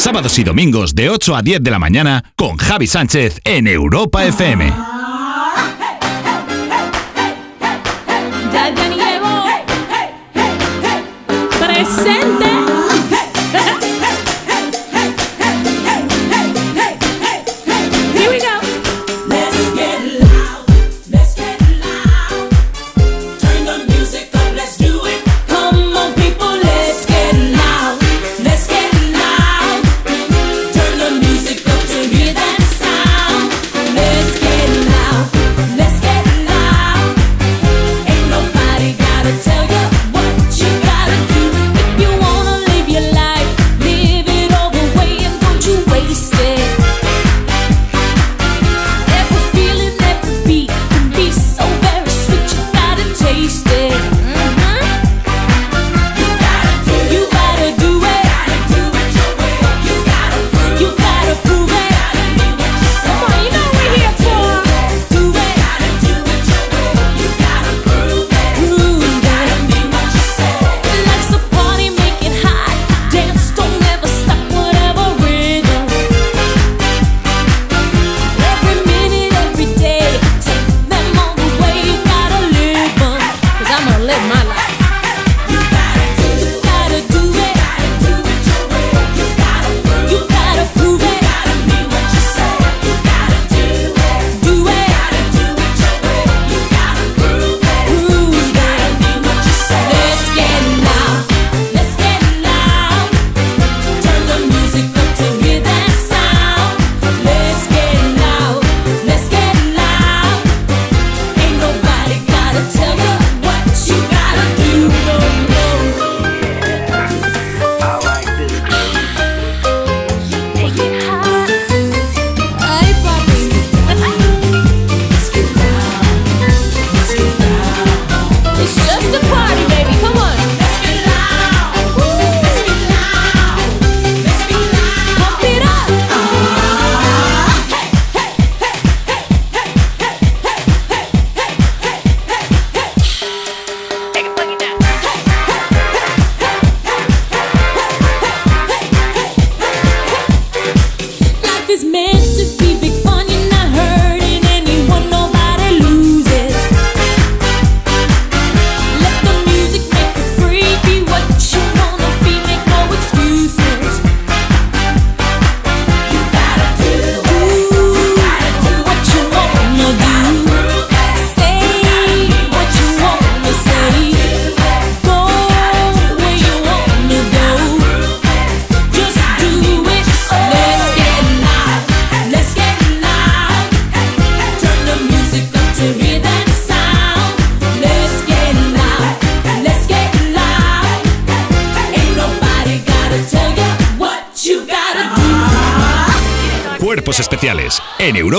Sábados 0.00 0.38
y 0.38 0.44
domingos 0.44 0.94
de 0.94 1.10
8 1.10 1.36
a 1.36 1.42
10 1.42 1.62
de 1.62 1.70
la 1.70 1.78
mañana 1.78 2.24
con 2.34 2.56
Javi 2.56 2.86
Sánchez 2.86 3.38
en 3.44 3.66
Europa 3.66 4.24
FM. 4.24 4.89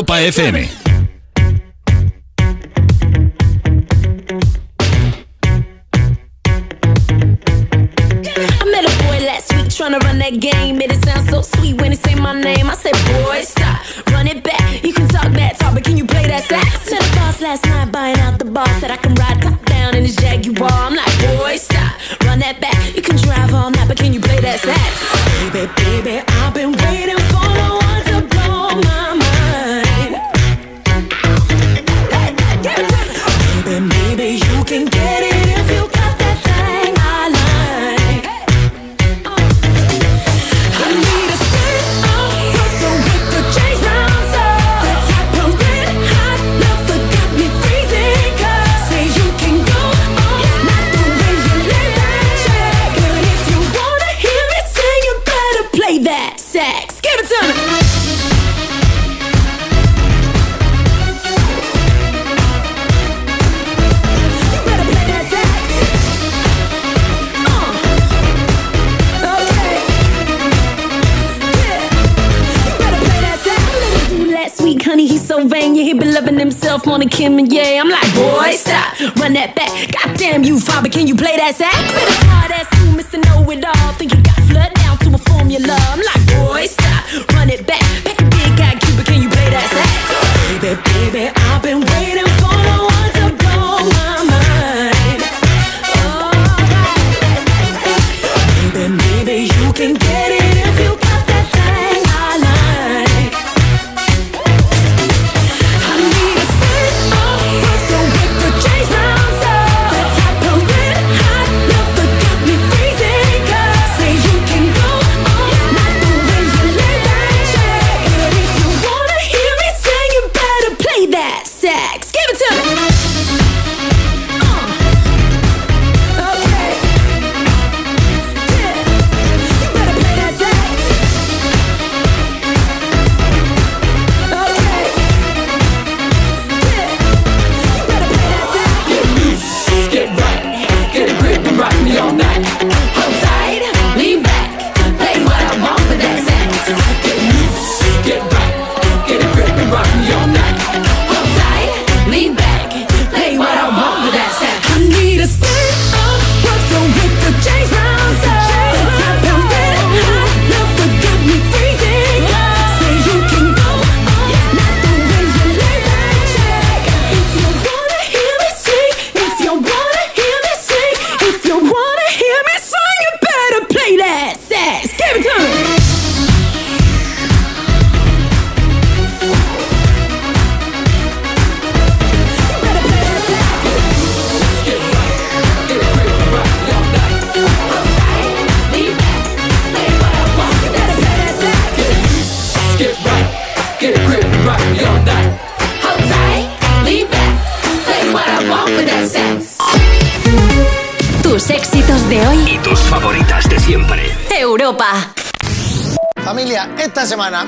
Europa 0.01 0.17
FM. 0.31 0.80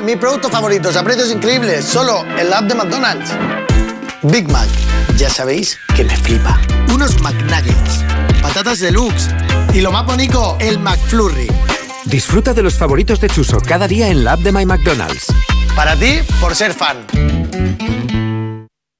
Mis 0.04 0.18
productos 0.18 0.52
favoritos 0.52 0.96
a 0.98 1.04
precios 1.04 1.32
increíbles, 1.32 1.86
solo 1.86 2.26
en 2.38 2.50
la 2.50 2.60
app 2.60 2.66
de 2.66 2.76
McDonald's. 2.76 3.32
Big 4.24 4.50
Mac, 4.50 4.68
ya 5.18 5.30
sabéis 5.30 5.78
que 5.96 6.04
me 6.04 6.16
flipa. 6.16 6.60
Unos 6.94 7.20
McNuggets, 7.22 8.04
patatas 8.42 8.80
deluxe 8.80 9.30
y 9.74 9.82
lo 9.82 9.92
más 9.92 10.06
bonito, 10.06 10.58
el 10.60 10.80
McFlurry. 10.80 11.48
Disfruta 12.06 12.54
de 12.54 12.64
los 12.64 12.76
favoritos 12.76 13.20
de 13.22 13.30
Chuso 13.30 13.60
cada 13.60 13.88
día 13.88 14.10
en 14.10 14.24
la 14.24 14.34
app 14.34 14.42
de 14.42 14.52
My 14.52 14.66
McDonald's. 14.66 15.34
Para 15.76 15.96
ti, 15.96 16.20
por 16.40 16.56
ser 16.56 16.74
fan. 16.74 17.06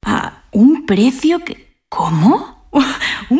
¿A 0.04 0.44
un 0.52 0.86
precio 0.86 1.38
que... 1.44 1.78
¿Cómo? 1.88 2.53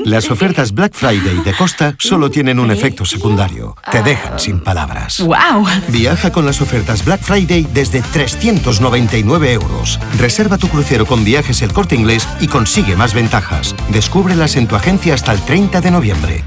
Las 0.05 0.31
ofertas 0.31 0.73
Black 0.73 0.95
Friday 0.95 1.43
de 1.45 1.53
Costa 1.55 1.95
solo 1.99 2.31
tienen 2.31 2.59
un 2.59 2.71
efecto 2.71 3.05
secundario. 3.05 3.77
Te 3.91 4.03
dejan 4.03 4.39
sin 4.39 4.61
palabras. 4.61 5.21
¡Wow! 5.21 5.67
Viaja 5.89 6.31
con 6.33 6.47
las 6.47 6.61
ofertas 6.61 7.05
Black 7.05 7.23
Friday 7.23 7.67
desde 7.73 8.03
399 8.03 9.53
euros. 9.53 10.01
Reserva 10.19 10.59
tu 10.59 10.69
crucero 10.69 11.07
con 11.07 11.25
viajes 11.25 11.63
el 11.63 11.73
corte 11.73 11.95
inglés 11.95 12.29
y 12.41 12.49
consigue 12.49 12.97
más 12.97 13.15
ventajas. 13.15 13.75
Descúbrelas 13.91 14.57
en 14.57 14.67
tu 14.67 14.77
agencia 14.77 15.15
hasta 15.15 15.33
el 15.33 15.41
30 15.41 15.81
de 15.81 15.91
noviembre. 15.91 16.45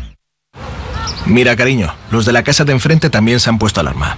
Mira, 1.25 1.55
cariño, 1.55 1.93
los 2.09 2.25
de 2.25 2.31
la 2.31 2.43
casa 2.43 2.63
de 2.63 2.71
enfrente 2.71 3.09
también 3.09 3.39
se 3.39 3.49
han 3.49 3.57
puesto 3.57 3.81
alarma. 3.81 4.17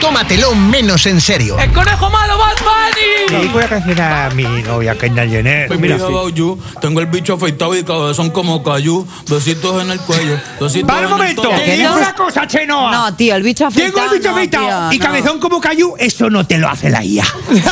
Tómatelo 0.00 0.54
menos 0.54 1.06
en 1.06 1.20
serio. 1.20 1.58
¡El 1.58 1.72
conejo 1.72 2.08
malo, 2.08 2.38
Bad 2.38 2.56
Bunny! 2.60 3.44
Y 3.44 3.48
voy 3.48 3.64
a 3.64 3.68
cancelar 3.68 4.30
a 4.30 4.34
mi 4.34 4.44
novia 4.44 4.96
Kendall 4.96 5.28
Jenner. 5.28 5.68
Baby, 5.68 5.92
how 5.92 6.06
about 6.06 6.34
you? 6.34 6.58
Tengo 6.80 7.00
el 7.00 7.06
bicho 7.06 7.34
afeitado 7.34 7.76
y 7.76 7.82
cabezón 7.82 8.30
como 8.30 8.62
cayú. 8.62 9.06
Besitos 9.28 9.82
en 9.82 9.90
el 9.90 9.98
cuello. 10.00 10.38
Besitos 10.60 10.86
¡Para 10.88 11.06
un 11.08 11.12
momento! 11.14 11.42
Te 11.42 11.76
digo 11.76 11.94
una 11.94 12.14
cosa, 12.14 12.46
Chenoa. 12.46 12.92
No, 12.92 13.16
tío, 13.16 13.34
el 13.34 13.42
bicho 13.42 13.66
afeitado. 13.66 13.92
Tengo 13.92 14.12
el 14.12 14.18
bicho 14.18 14.30
no, 14.30 14.36
afeitado 14.36 14.88
tío, 14.90 14.92
y 14.92 14.98
no. 14.98 15.04
cabezón 15.04 15.40
como 15.40 15.60
cayú. 15.60 15.94
Eso 15.98 16.30
no 16.30 16.46
te 16.46 16.58
lo 16.58 16.68
hace 16.68 16.90
la 16.90 17.04
IA. 17.04 17.24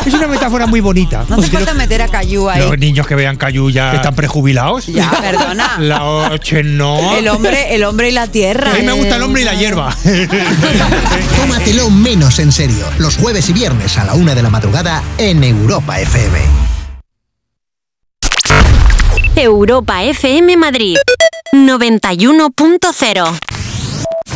es 0.04 0.14
una 0.14 0.26
metáfora 0.26 0.66
muy 0.66 0.80
bonita. 0.80 1.24
No 1.28 1.36
hace 1.36 1.50
falta 1.50 1.74
meter 1.74 2.02
a 2.02 2.08
Cayu 2.08 2.48
ahí. 2.48 2.60
Los 2.60 2.76
niños 2.78 3.06
que 3.06 3.14
vean 3.14 3.36
cayú 3.36 3.70
ya 3.70 3.94
están 3.94 4.14
prejubilados. 4.16 4.86
Ya, 4.86 5.10
perdona. 5.10 5.76
La 5.78 6.38
Chenoa. 6.40 7.18
El 7.18 7.28
hombre, 7.28 7.74
el 7.74 7.84
hombre 7.84 8.08
y 8.08 8.12
la 8.12 8.26
tierra. 8.26 8.72
A 8.72 8.74
mí 8.74 8.82
me 8.82 8.92
gusta 8.92 9.16
el 9.16 9.22
hombre 9.22 9.42
y 9.42 9.44
la 9.44 9.54
hierba. 9.54 9.94
Tómatelo 11.36 11.90
menos 11.90 12.15
en 12.16 12.50
serio. 12.50 12.86
Los 12.98 13.18
jueves 13.18 13.50
y 13.50 13.52
viernes 13.52 13.98
a 13.98 14.04
la 14.04 14.14
una 14.14 14.34
de 14.34 14.42
la 14.42 14.48
madrugada 14.48 15.02
en 15.18 15.44
Europa 15.44 16.00
FM. 16.00 16.38
Europa 19.36 20.02
FM 20.02 20.56
Madrid 20.56 20.96
91.0 21.52 23.55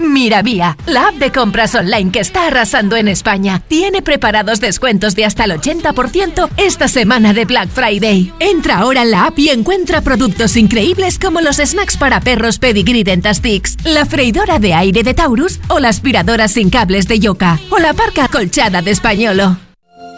Miravía, 0.00 0.78
la 0.86 1.08
app 1.08 1.16
de 1.16 1.30
compras 1.30 1.74
online 1.74 2.10
que 2.10 2.20
está 2.20 2.46
arrasando 2.46 2.96
en 2.96 3.06
España, 3.06 3.62
tiene 3.68 4.00
preparados 4.00 4.58
descuentos 4.58 5.14
de 5.14 5.26
hasta 5.26 5.44
el 5.44 5.52
80% 5.52 6.48
esta 6.56 6.88
semana 6.88 7.34
de 7.34 7.44
Black 7.44 7.68
Friday. 7.68 8.32
Entra 8.40 8.78
ahora 8.78 9.02
en 9.02 9.10
la 9.10 9.26
app 9.26 9.38
y 9.38 9.50
encuentra 9.50 10.00
productos 10.00 10.56
increíbles 10.56 11.18
como 11.18 11.42
los 11.42 11.56
snacks 11.56 11.98
para 11.98 12.20
perros 12.20 12.58
Pedigree 12.58 13.04
Dentastix, 13.04 13.76
la 13.84 14.06
freidora 14.06 14.58
de 14.58 14.72
aire 14.72 15.02
de 15.02 15.12
Taurus 15.12 15.60
o 15.68 15.78
la 15.78 15.90
aspiradora 15.90 16.48
sin 16.48 16.70
cables 16.70 17.06
de 17.06 17.18
Yoka 17.18 17.60
o 17.68 17.78
la 17.78 17.92
parca 17.92 18.28
colchada 18.28 18.80
de 18.80 18.92
Españolo. 18.92 19.58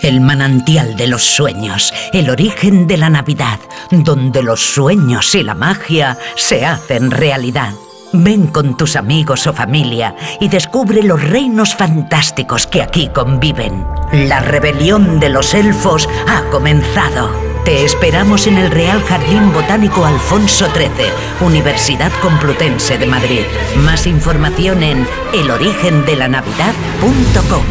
El 0.02 0.20
manantial 0.20 0.96
de 0.96 1.06
los 1.06 1.22
sueños, 1.22 1.92
el 2.12 2.30
origen 2.30 2.86
de 2.86 2.96
la 2.96 3.09
Navidad, 3.09 3.59
donde 3.90 4.42
los 4.42 4.60
sueños 4.60 5.34
y 5.34 5.42
la 5.42 5.54
magia 5.54 6.18
se 6.36 6.64
hacen 6.66 7.10
realidad. 7.10 7.72
Ven 8.12 8.48
con 8.48 8.76
tus 8.76 8.97
amigos 8.97 9.47
o 9.47 9.52
familia 9.52 10.14
y 10.40 10.48
descubre 10.48 11.02
los 11.02 11.22
reinos 11.22 11.74
fantásticos 11.74 12.66
que 12.66 12.82
aquí 12.82 13.09
conviven. 13.09 13.86
La 14.12 14.40
rebelión 14.40 15.18
de 15.18 15.30
los 15.30 15.55
elfos 15.55 16.09
ha 16.28 16.43
comenzado. 16.51 17.30
Te 17.64 17.84
esperamos 17.84 18.47
en 18.47 18.59
el 18.59 18.70
Real 18.70 19.02
Jardín 19.05 19.52
Botánico 19.52 20.05
Alfonso 20.05 20.66
XIII, 20.74 21.10
Universidad 21.40 22.12
Complutense 22.20 22.98
de 22.98 23.06
Madrid. 23.06 23.44
Más 23.76 24.06
información 24.06 24.82
en 24.82 25.06
elorigendelanavidad.com. 25.32 27.62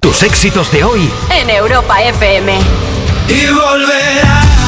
Tus 0.00 0.22
éxitos 0.24 0.72
de 0.72 0.82
hoy 0.82 1.08
En 1.30 1.48
Europa 1.48 2.02
FM 2.02 2.58
Y 3.28 3.46
volverá 3.46 4.61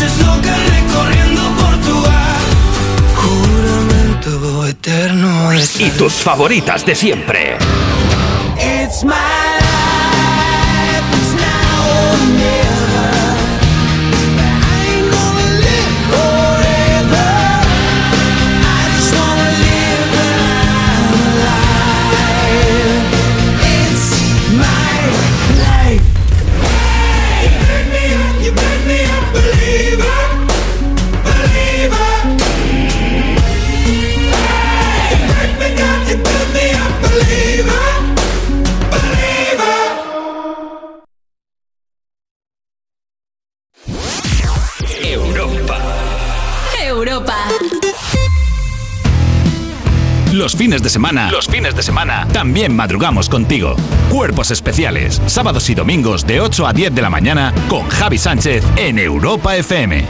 noches 0.00 0.18
locas 0.26 0.58
recorriendo 0.70 1.42
Portugal 1.58 2.40
Juramento 3.16 4.66
eterno 4.66 5.50
de 5.50 5.64
y 5.78 5.90
tus 5.90 6.14
favoritas 6.14 6.86
de 6.86 6.94
siempre. 6.94 7.58
It's 8.56 9.04
my 9.04 9.49
fines 50.70 50.82
de 50.84 50.90
semana, 50.90 51.32
los 51.32 51.48
fines 51.48 51.74
de 51.74 51.82
semana, 51.82 52.28
también 52.32 52.76
madrugamos 52.76 53.28
contigo. 53.28 53.74
Cuerpos 54.08 54.52
especiales, 54.52 55.20
sábados 55.26 55.68
y 55.68 55.74
domingos 55.74 56.24
de 56.24 56.40
8 56.40 56.64
a 56.64 56.72
10 56.72 56.94
de 56.94 57.02
la 57.02 57.10
mañana 57.10 57.52
con 57.68 57.88
Javi 57.88 58.18
Sánchez 58.18 58.62
en 58.76 59.00
Europa 59.00 59.56
FM. 59.56 60.06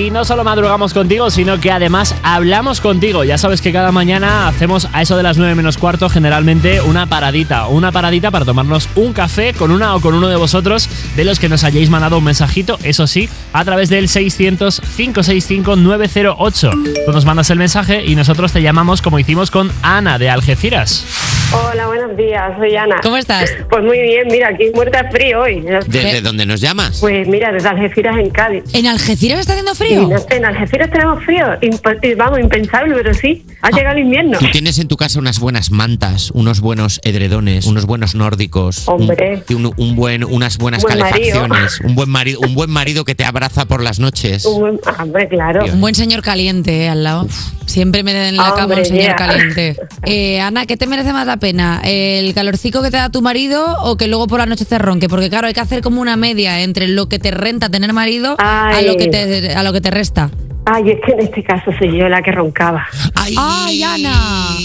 Y 0.00 0.10
no 0.10 0.24
solo 0.24 0.42
madrugamos 0.44 0.94
contigo, 0.94 1.28
sino 1.28 1.60
que 1.60 1.70
además 1.70 2.14
hablamos 2.22 2.80
contigo. 2.80 3.22
Ya 3.22 3.36
sabes 3.36 3.60
que 3.60 3.70
cada 3.70 3.92
mañana 3.92 4.48
hacemos 4.48 4.88
a 4.94 5.02
eso 5.02 5.18
de 5.18 5.22
las 5.22 5.36
9 5.36 5.54
menos 5.54 5.76
cuarto 5.76 6.08
generalmente 6.08 6.80
una 6.80 7.04
paradita. 7.04 7.66
Una 7.66 7.92
paradita 7.92 8.30
para 8.30 8.46
tomarnos 8.46 8.88
un 8.94 9.12
café 9.12 9.52
con 9.52 9.70
una 9.70 9.94
o 9.94 10.00
con 10.00 10.14
uno 10.14 10.28
de 10.28 10.36
vosotros 10.36 10.88
de 11.16 11.24
los 11.24 11.38
que 11.38 11.50
nos 11.50 11.64
hayáis 11.64 11.90
mandado 11.90 12.16
un 12.16 12.24
mensajito, 12.24 12.78
eso 12.82 13.06
sí, 13.06 13.28
a 13.52 13.62
través 13.66 13.90
del 13.90 14.08
600-565-908. 14.08 17.04
Tú 17.04 17.12
nos 17.12 17.26
mandas 17.26 17.50
el 17.50 17.58
mensaje 17.58 18.02
y 18.02 18.14
nosotros 18.14 18.54
te 18.54 18.62
llamamos 18.62 19.02
como 19.02 19.18
hicimos 19.18 19.50
con 19.50 19.70
Ana 19.82 20.18
de 20.18 20.30
Algeciras. 20.30 21.04
Hola, 21.52 21.88
buenos 21.88 22.16
días, 22.16 22.56
soy 22.56 22.74
Ana. 22.76 22.96
¿Cómo 23.02 23.18
estás? 23.18 23.50
Pues 23.68 23.84
muy 23.84 24.00
bien, 24.00 24.28
mira, 24.30 24.48
aquí 24.48 24.70
muerta 24.72 25.02
de 25.02 25.10
frío 25.10 25.40
hoy. 25.40 25.62
¿Desde 25.88 26.22
dónde 26.22 26.46
nos 26.46 26.60
llamas? 26.60 27.00
Pues 27.00 27.26
mira, 27.28 27.52
desde 27.52 27.68
Algeciras 27.68 28.16
en 28.18 28.30
Cádiz. 28.30 28.62
¿En 28.72 28.86
Algeciras 28.86 29.40
está 29.40 29.54
haciendo 29.54 29.74
Sí, 29.74 29.89
frío? 29.94 30.08
no 30.08 30.18
sé, 30.18 30.36
en 30.36 30.44
Algeciras 30.44 30.90
tenemos 30.90 31.24
frío. 31.24 31.46
Imp- 31.60 32.16
vamos, 32.16 32.38
impensable, 32.40 32.94
pero 32.94 33.14
sí. 33.14 33.44
Ha 33.62 33.70
llegado 33.70 33.96
el 33.96 34.04
invierno. 34.04 34.38
Tú 34.38 34.46
tienes 34.52 34.78
en 34.78 34.88
tu 34.88 34.96
casa 34.96 35.18
unas 35.18 35.38
buenas 35.38 35.70
mantas, 35.70 36.30
unos 36.32 36.60
buenos 36.60 37.00
edredones, 37.04 37.66
unos 37.66 37.84
buenos 37.86 38.14
nórdicos, 38.14 38.88
Hombre. 38.88 39.42
un, 39.50 39.72
un 39.76 39.96
buen, 39.96 40.24
unas 40.24 40.58
buenas 40.58 40.82
Buen 40.82 40.98
marido. 40.98 41.40
calefacciones, 41.40 41.80
un 41.80 41.94
buen 41.94 42.08
marido, 42.08 42.40
un 42.40 42.54
buen 42.54 42.70
marido 42.70 43.04
que 43.04 43.14
te 43.14 43.24
abraza 43.24 43.66
por 43.66 43.82
las 43.82 43.98
noches. 43.98 44.44
Un 44.46 44.60
buen- 44.60 44.80
ah, 44.86 45.02
hombre, 45.02 45.28
claro. 45.28 45.64
Un 45.64 45.80
buen 45.80 45.94
señor 45.94 46.22
caliente 46.22 46.84
eh, 46.84 46.88
al 46.88 47.04
lado. 47.04 47.26
Siempre 47.66 48.02
me 48.02 48.12
da 48.12 48.28
en 48.28 48.36
la 48.36 48.44
cama 48.50 48.64
Hombre, 48.64 48.80
un 48.80 48.84
señor 48.86 49.02
yeah. 49.04 49.16
caliente. 49.16 49.76
Eh, 50.06 50.40
Ana, 50.40 50.64
¿qué 50.64 50.78
te 50.78 50.86
merece 50.86 51.12
más 51.12 51.26
la 51.26 51.36
pena? 51.36 51.82
¿El 51.84 52.32
calorcico 52.32 52.82
que 52.82 52.90
te 52.90 52.96
da 52.96 53.10
tu 53.10 53.20
marido 53.20 53.76
o 53.82 53.96
que 53.98 54.08
luego 54.08 54.26
por 54.26 54.40
la 54.40 54.46
noche 54.46 54.64
te 54.64 54.78
ronque? 54.78 55.08
Porque 55.10 55.28
claro, 55.28 55.46
hay 55.46 55.52
que 55.52 55.60
hacer 55.60 55.82
como 55.82 56.00
una 56.00 56.16
media 56.16 56.62
entre 56.62 56.88
lo 56.88 57.06
que 57.08 57.18
te 57.18 57.30
renta 57.30 57.68
tener 57.68 57.92
marido 57.92 58.34
a 58.38 58.80
lo 58.82 58.96
que 58.96 59.08
te 59.08 59.54
a 59.54 59.62
lo 59.62 59.72
que 59.74 59.79
te 59.80 59.90
resta. 59.90 60.30
Ay, 60.66 60.90
es 60.90 60.98
que 61.04 61.12
en 61.12 61.20
este 61.20 61.42
caso 61.42 61.70
soy 61.78 61.96
yo 61.98 62.08
la 62.08 62.20
que 62.22 62.30
roncaba. 62.32 62.86
Ay, 63.14 63.82
Ana, 63.82 64.12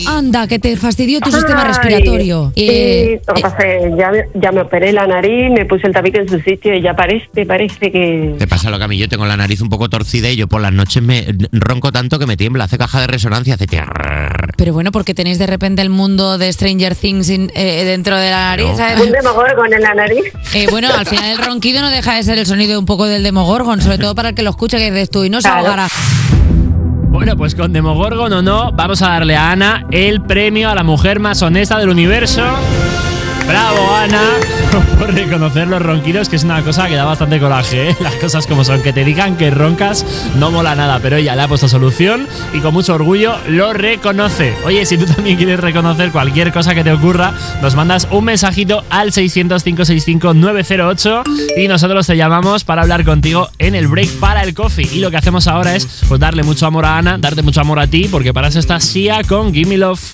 anda, 0.07 0.45
que 0.47 0.59
te 0.59 0.75
fastidió 0.75 1.19
tu 1.21 1.31
sistema 1.31 1.63
respiratorio. 1.63 2.51
sí, 2.55 2.65
Eh, 2.67 3.21
lo 3.27 3.33
que 3.33 3.41
pasa 3.41 3.57
es 3.65 3.83
que 3.93 3.97
ya, 3.97 4.11
me- 4.11 4.25
ya 4.35 4.51
me 4.51 4.61
operé 4.61 4.91
la 4.91 5.07
nariz, 5.07 5.51
me 5.51 5.65
puse 5.65 5.87
el 5.87 5.93
tabique 5.93 6.19
en 6.19 6.27
su 6.27 6.39
sitio 6.41 6.75
y 6.75 6.81
ya 6.81 6.93
parece, 6.95 7.45
parece 7.45 7.91
que... 7.91 8.35
Te 8.37 8.45
pasa 8.47 8.69
lo 8.69 8.77
que 8.77 8.83
a 8.83 8.87
mí, 8.89 8.97
yo 8.97 9.07
tengo 9.07 9.25
la 9.25 9.37
nariz 9.37 9.61
un 9.61 9.69
poco 9.69 9.89
torcida 9.89 10.29
y 10.29 10.35
yo 10.35 10.47
por 10.47 10.61
las 10.61 10.73
noches 10.73 11.01
me 11.01 11.25
ronco 11.53 11.91
tanto 11.93 12.19
que 12.19 12.25
me 12.25 12.35
tiembla, 12.37 12.65
hace 12.65 12.77
caja 12.77 12.99
de 13.01 13.07
resonancia, 13.07 13.53
hace 13.55 13.65
tiarrrr. 13.65 14.44
Pero 14.56 14.73
bueno, 14.73 14.91
porque 14.91 15.14
tenéis 15.14 15.40
de 15.40 15.48
repente 15.48 15.82
el 15.82 15.90
mundo 15.90 16.38
de 16.38 16.52
Stranger 16.52 16.95
Things 16.95 17.30
in- 17.30 17.52
eh, 17.56 17.84
dentro 17.86 18.15
de 18.18 18.30
la 18.32 18.49
nariz. 18.56 18.77
¿sabes? 18.77 18.99
Un 19.02 19.11
demogorgon 19.11 19.73
en 19.73 19.82
la 19.82 19.94
nariz. 19.94 20.23
Eh, 20.53 20.68
bueno, 20.72 20.88
al 20.98 21.06
final 21.06 21.26
el 21.32 21.38
ronquido 21.38 21.82
no 21.82 21.90
deja 21.90 22.15
de 22.15 22.23
ser 22.23 22.38
el 22.38 22.45
sonido 22.45 22.80
un 22.80 22.86
poco 22.86 23.06
del 23.06 23.23
Demogorgon, 23.23 23.82
sobre 23.82 23.98
todo 23.98 24.15
para 24.15 24.30
el 24.30 24.36
que 24.36 24.44
lo 24.44 24.49
escuche, 24.52 24.77
que 24.77 24.91
dices 24.91 25.10
tú, 25.10 25.23
y 25.23 25.30
no 25.30 25.41
se 25.41 25.48
Claro. 25.49 25.61
ahogará. 25.68 25.88
Bueno, 27.10 27.38
pues 27.38 27.56
con 27.56 27.72
Demogorgon 27.72 28.32
o 28.34 28.41
no, 28.41 28.72
vamos 28.73 29.02
a 29.02 29.07
darle 29.10 29.36
a 29.38 29.52
Ana 29.52 29.86
el 29.91 30.22
premio 30.22 30.69
a 30.69 30.76
la 30.76 30.84
mujer 30.84 31.19
más 31.19 31.41
honesta 31.41 31.77
del 31.80 31.90
universo. 31.90 32.44
Bravo, 33.47 33.95
Ana, 33.95 34.23
por 34.99 35.13
reconocer 35.13 35.67
los 35.67 35.81
ronquidos, 35.81 36.30
que 36.30 36.35
es 36.35 36.43
una 36.43 36.61
cosa 36.63 36.88
que 36.88 36.95
da 36.95 37.05
bastante 37.05 37.39
coraje, 37.39 37.91
¿eh? 37.91 37.95
Las 38.01 38.15
cosas 38.15 38.47
como 38.47 38.63
son, 38.63 38.81
que 38.81 38.91
te 38.91 39.05
digan 39.05 39.38
que 39.38 39.51
roncas 39.51 40.03
no 40.38 40.49
mola 40.51 40.73
nada, 40.76 40.99
pero 41.01 41.17
ella 41.17 41.35
le 41.35 41.43
ha 41.43 41.47
puesto 41.47 41.67
solución 41.67 42.27
y 42.53 42.59
con 42.59 42.73
mucho 42.73 42.95
orgullo 42.95 43.35
lo 43.47 43.73
reconoce. 43.73 44.55
Oye, 44.65 44.84
si 44.85 44.97
tú 44.97 45.05
también 45.05 45.38
quieres 45.38 45.59
reconocer 45.59 46.11
cualquier 46.11 46.51
cosa 46.51 46.73
que 46.73 46.84
te 46.84 46.91
ocurra, 46.91 47.34
nos 47.61 47.76
mandas 47.76 48.07
un 48.11 48.23
mensajito 48.26 48.84
al 48.89 49.11
600-565-908 49.11 51.57
y 51.57 51.67
nosotros 51.67 52.07
te 52.07 52.17
llamamos 52.17 52.63
para 52.63 52.81
hablar 52.81 53.05
contigo 53.05 53.49
en 53.59 53.76
el 53.76 53.88
break 53.88 54.09
para 54.19 54.41
el 54.41 54.55
coffee. 54.55 54.89
Y 54.91 54.99
lo 54.99 55.11
que 55.11 55.17
hacemos 55.17 55.45
ahora 55.47 55.76
es 55.76 55.85
pues 56.07 56.19
darle 56.19 56.41
mucho 56.43 56.65
amor 56.65 56.85
a 56.85 56.97
Ana, 56.97 57.19
darte 57.19 57.43
mucho 57.43 57.61
amor 57.61 57.80
a 57.80 57.85
ti, 57.88 58.07
porque 58.09 58.34
para 58.34 58.47
eso 58.47 58.57
está 58.59 58.80
Sia 58.80 59.22
con 59.23 59.53
Gimme 59.53 59.77
Love. 59.77 60.13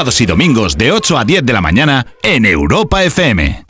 Sábados 0.00 0.20
y 0.22 0.24
domingos 0.24 0.78
de 0.78 0.92
8 0.92 1.18
a 1.18 1.24
10 1.26 1.44
de 1.44 1.52
la 1.52 1.60
mañana 1.60 2.06
en 2.22 2.46
Europa 2.46 3.04
FM. 3.04 3.69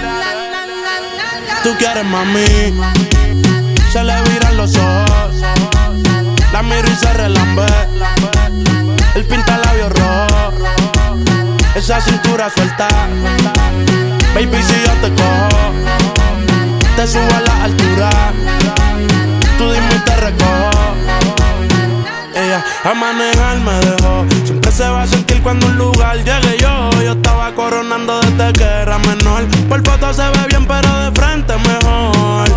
Tú 1.63 1.75
quieres 1.77 2.03
mami. 2.03 2.73
Se 3.91 4.03
le 4.03 4.21
viran 4.23 4.57
los 4.57 4.75
ojos. 4.75 5.35
La 6.51 6.63
miro 6.63 6.87
y 6.87 6.95
se 6.95 7.13
relambe. 7.13 7.65
El 9.13 9.25
pinta 9.25 9.57
labios 9.57 9.91
rojo. 9.91 10.53
Esa 11.75 12.01
cintura 12.01 12.49
suelta. 12.49 12.87
Baby, 14.33 14.57
si 14.63 14.73
yo 14.85 14.93
te 15.01 15.13
cojo, 15.13 15.71
te 16.95 17.07
subo 17.07 17.35
a 17.35 17.41
la 17.41 17.63
altura. 17.65 18.09
Tú 19.57 19.71
dime 19.71 19.95
y 19.95 19.99
te 19.99 20.15
recojo. 20.15 20.95
Ella 22.33 22.63
a 22.83 22.93
manejar 22.93 23.59
me 23.59 23.73
dejó. 23.85 24.25
Siempre 24.45 24.71
se 24.71 24.87
va 24.87 25.03
a 25.03 25.07
sentir 25.07 25.41
cuando 25.43 25.67
un 25.67 25.77
lugar 25.77 26.17
llegue 26.17 26.57
yo. 26.59 26.89
Yo 27.03 27.20
estaba 27.71 27.83
coronando 27.83 28.19
desde 28.21 28.53
que 28.53 28.63
era 28.63 28.97
menor. 28.99 29.47
Por 29.69 29.85
foto 29.85 30.13
se 30.13 30.23
ve 30.23 30.47
bien, 30.49 30.65
pero 30.65 30.89
de 30.99 31.11
frente 31.19 31.53
mejor. 31.57 32.47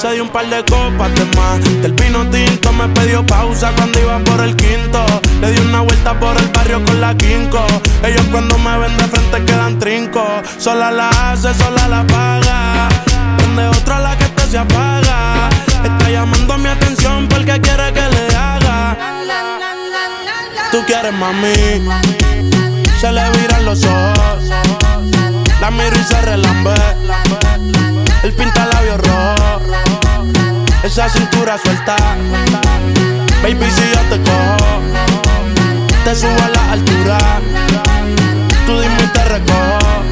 Se 0.00 0.12
dio 0.12 0.24
un 0.24 0.30
par 0.30 0.46
de 0.48 0.64
copas 0.64 1.14
de 1.14 1.24
más. 1.36 1.60
Del 1.82 1.92
vino 1.92 2.24
tinto 2.30 2.72
me 2.72 2.88
pidió 2.88 3.24
pausa 3.26 3.72
cuando 3.76 3.98
iba 4.00 4.18
por 4.20 4.40
el 4.40 4.56
quinto. 4.56 5.04
Le 5.40 5.52
di 5.52 5.60
una 5.60 5.80
vuelta 5.80 6.18
por 6.18 6.36
el 6.36 6.48
barrio 6.48 6.84
con 6.84 7.00
la 7.00 7.14
quinco. 7.16 7.64
Ellos 8.02 8.26
cuando 8.30 8.56
me 8.58 8.78
ven 8.78 8.96
de 8.96 9.04
frente 9.04 9.44
quedan 9.44 9.78
trinco. 9.78 10.24
Sola 10.58 10.90
la 10.90 11.08
hace, 11.08 11.52
sola 11.54 11.88
la 11.88 12.06
paga. 12.06 12.88
Prende 13.36 13.68
otra 13.68 14.00
la 14.00 14.16
que 14.16 14.24
te 14.26 14.42
se 14.42 14.58
apaga. 14.58 15.48
Está 15.84 16.10
llamando 16.10 16.58
mi 16.58 16.68
atención 16.68 17.28
porque 17.28 17.60
quiere 17.60 17.92
que 17.92 18.00
le 18.00 18.36
haga. 18.36 18.96
Tú 20.70 20.78
quieres 20.86 21.12
mami. 21.12 22.31
Se 23.02 23.10
le 23.10 23.30
viran 23.30 23.64
los 23.64 23.84
ojos. 23.84 24.44
La 25.60 25.72
miro 25.72 25.98
y 25.98 26.04
se 26.04 26.22
relambe. 26.22 26.72
El 28.22 28.32
pinta 28.32 28.64
labios 28.66 28.98
rojo. 28.98 29.60
Esa 30.84 31.08
cintura 31.08 31.58
suelta. 31.58 31.96
Baby, 33.42 33.66
si 33.72 33.82
yo 33.92 34.00
te 34.08 34.22
cojo, 34.22 34.82
te 36.04 36.14
subo 36.14 36.44
a 36.44 36.48
la 36.48 36.72
altura. 36.74 37.18
Tú 38.66 38.80
dime 38.80 39.02
y 39.02 39.08
te 39.08 39.24
recojo. 39.24 40.11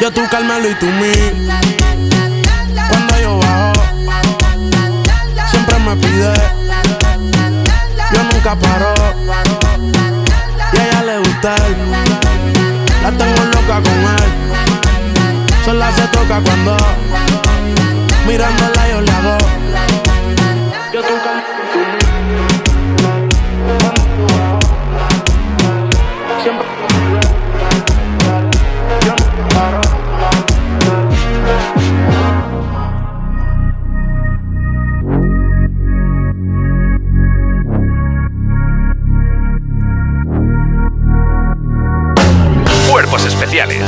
yo 0.00 0.10
tú 0.10 0.20
Carmelo 0.30 0.70
y 0.70 0.74
tú 0.74 0.86
mí. 0.86 1.12
Cuando 2.88 3.20
yo 3.20 3.38
bajo, 3.38 3.72
siempre 5.50 5.78
me 5.78 5.96
pide. 5.96 6.34
Yo 8.12 8.22
nunca 8.24 8.54
paro. 8.56 8.94
Y 10.72 10.78
a 10.78 10.88
ella 10.88 11.02
le 11.02 11.18
gusta. 11.18 11.54
La 13.02 13.10
tengo 13.12 13.44
loca 13.44 13.82
con 13.82 13.98
él. 14.16 14.30
Sola 15.64 15.90
se 15.96 16.06
toca 16.08 16.40
cuando 16.40 16.76
mirándola 18.26 18.88
yo 18.88 19.00
le 19.00 19.12
hago. 19.12 19.43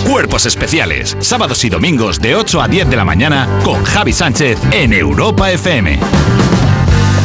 Cuerpos 0.08 0.46
especiales. 0.46 1.16
Sábados 1.18 1.64
y 1.64 1.68
domingos 1.68 2.20
de 2.20 2.36
8 2.36 2.62
a 2.62 2.68
10 2.68 2.88
de 2.88 2.94
la 2.94 3.04
mañana 3.04 3.48
con 3.64 3.82
Javi 3.82 4.12
Sánchez 4.12 4.60
en 4.70 4.92
Europa 4.92 5.50
FM. 5.50 5.98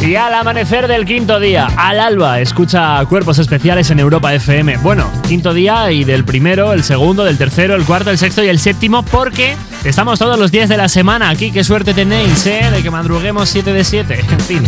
Y 0.02 0.16
al 0.16 0.34
amanecer 0.34 0.88
del 0.88 1.06
quinto 1.06 1.40
día, 1.40 1.68
al 1.78 2.00
alba, 2.00 2.40
escucha 2.40 3.06
cuerpos 3.06 3.38
especiales 3.38 3.92
en 3.92 4.00
Europa 4.00 4.34
FM. 4.34 4.78
Bueno, 4.78 5.08
quinto 5.28 5.54
día 5.54 5.92
y 5.92 6.04
del 6.04 6.26
primero, 6.26 6.74
el 6.74 6.84
segundo, 6.84 7.24
del 7.26 7.38
tercero, 7.38 7.76
el 7.76 7.86
cuarto, 7.86 8.10
el 8.10 8.18
sexto 8.18 8.44
y 8.44 8.48
el 8.48 8.58
séptimo, 8.58 9.04
porque 9.04 9.56
estamos 9.84 10.20
todos 10.20 10.38
los 10.38 10.52
días 10.52 10.70
de 10.70 10.78
la 10.78 10.90
semana 10.90 11.30
aquí. 11.30 11.52
Qué 11.52 11.64
suerte 11.64 11.94
tenéis, 11.94 12.46
¿eh? 12.46 12.70
De 12.72 12.82
que 12.84 12.92
madruguemos 12.92 13.50
7 13.50 13.74
de 13.74 13.84
7. 13.84 14.26
En 14.32 14.40
fin, 14.40 14.64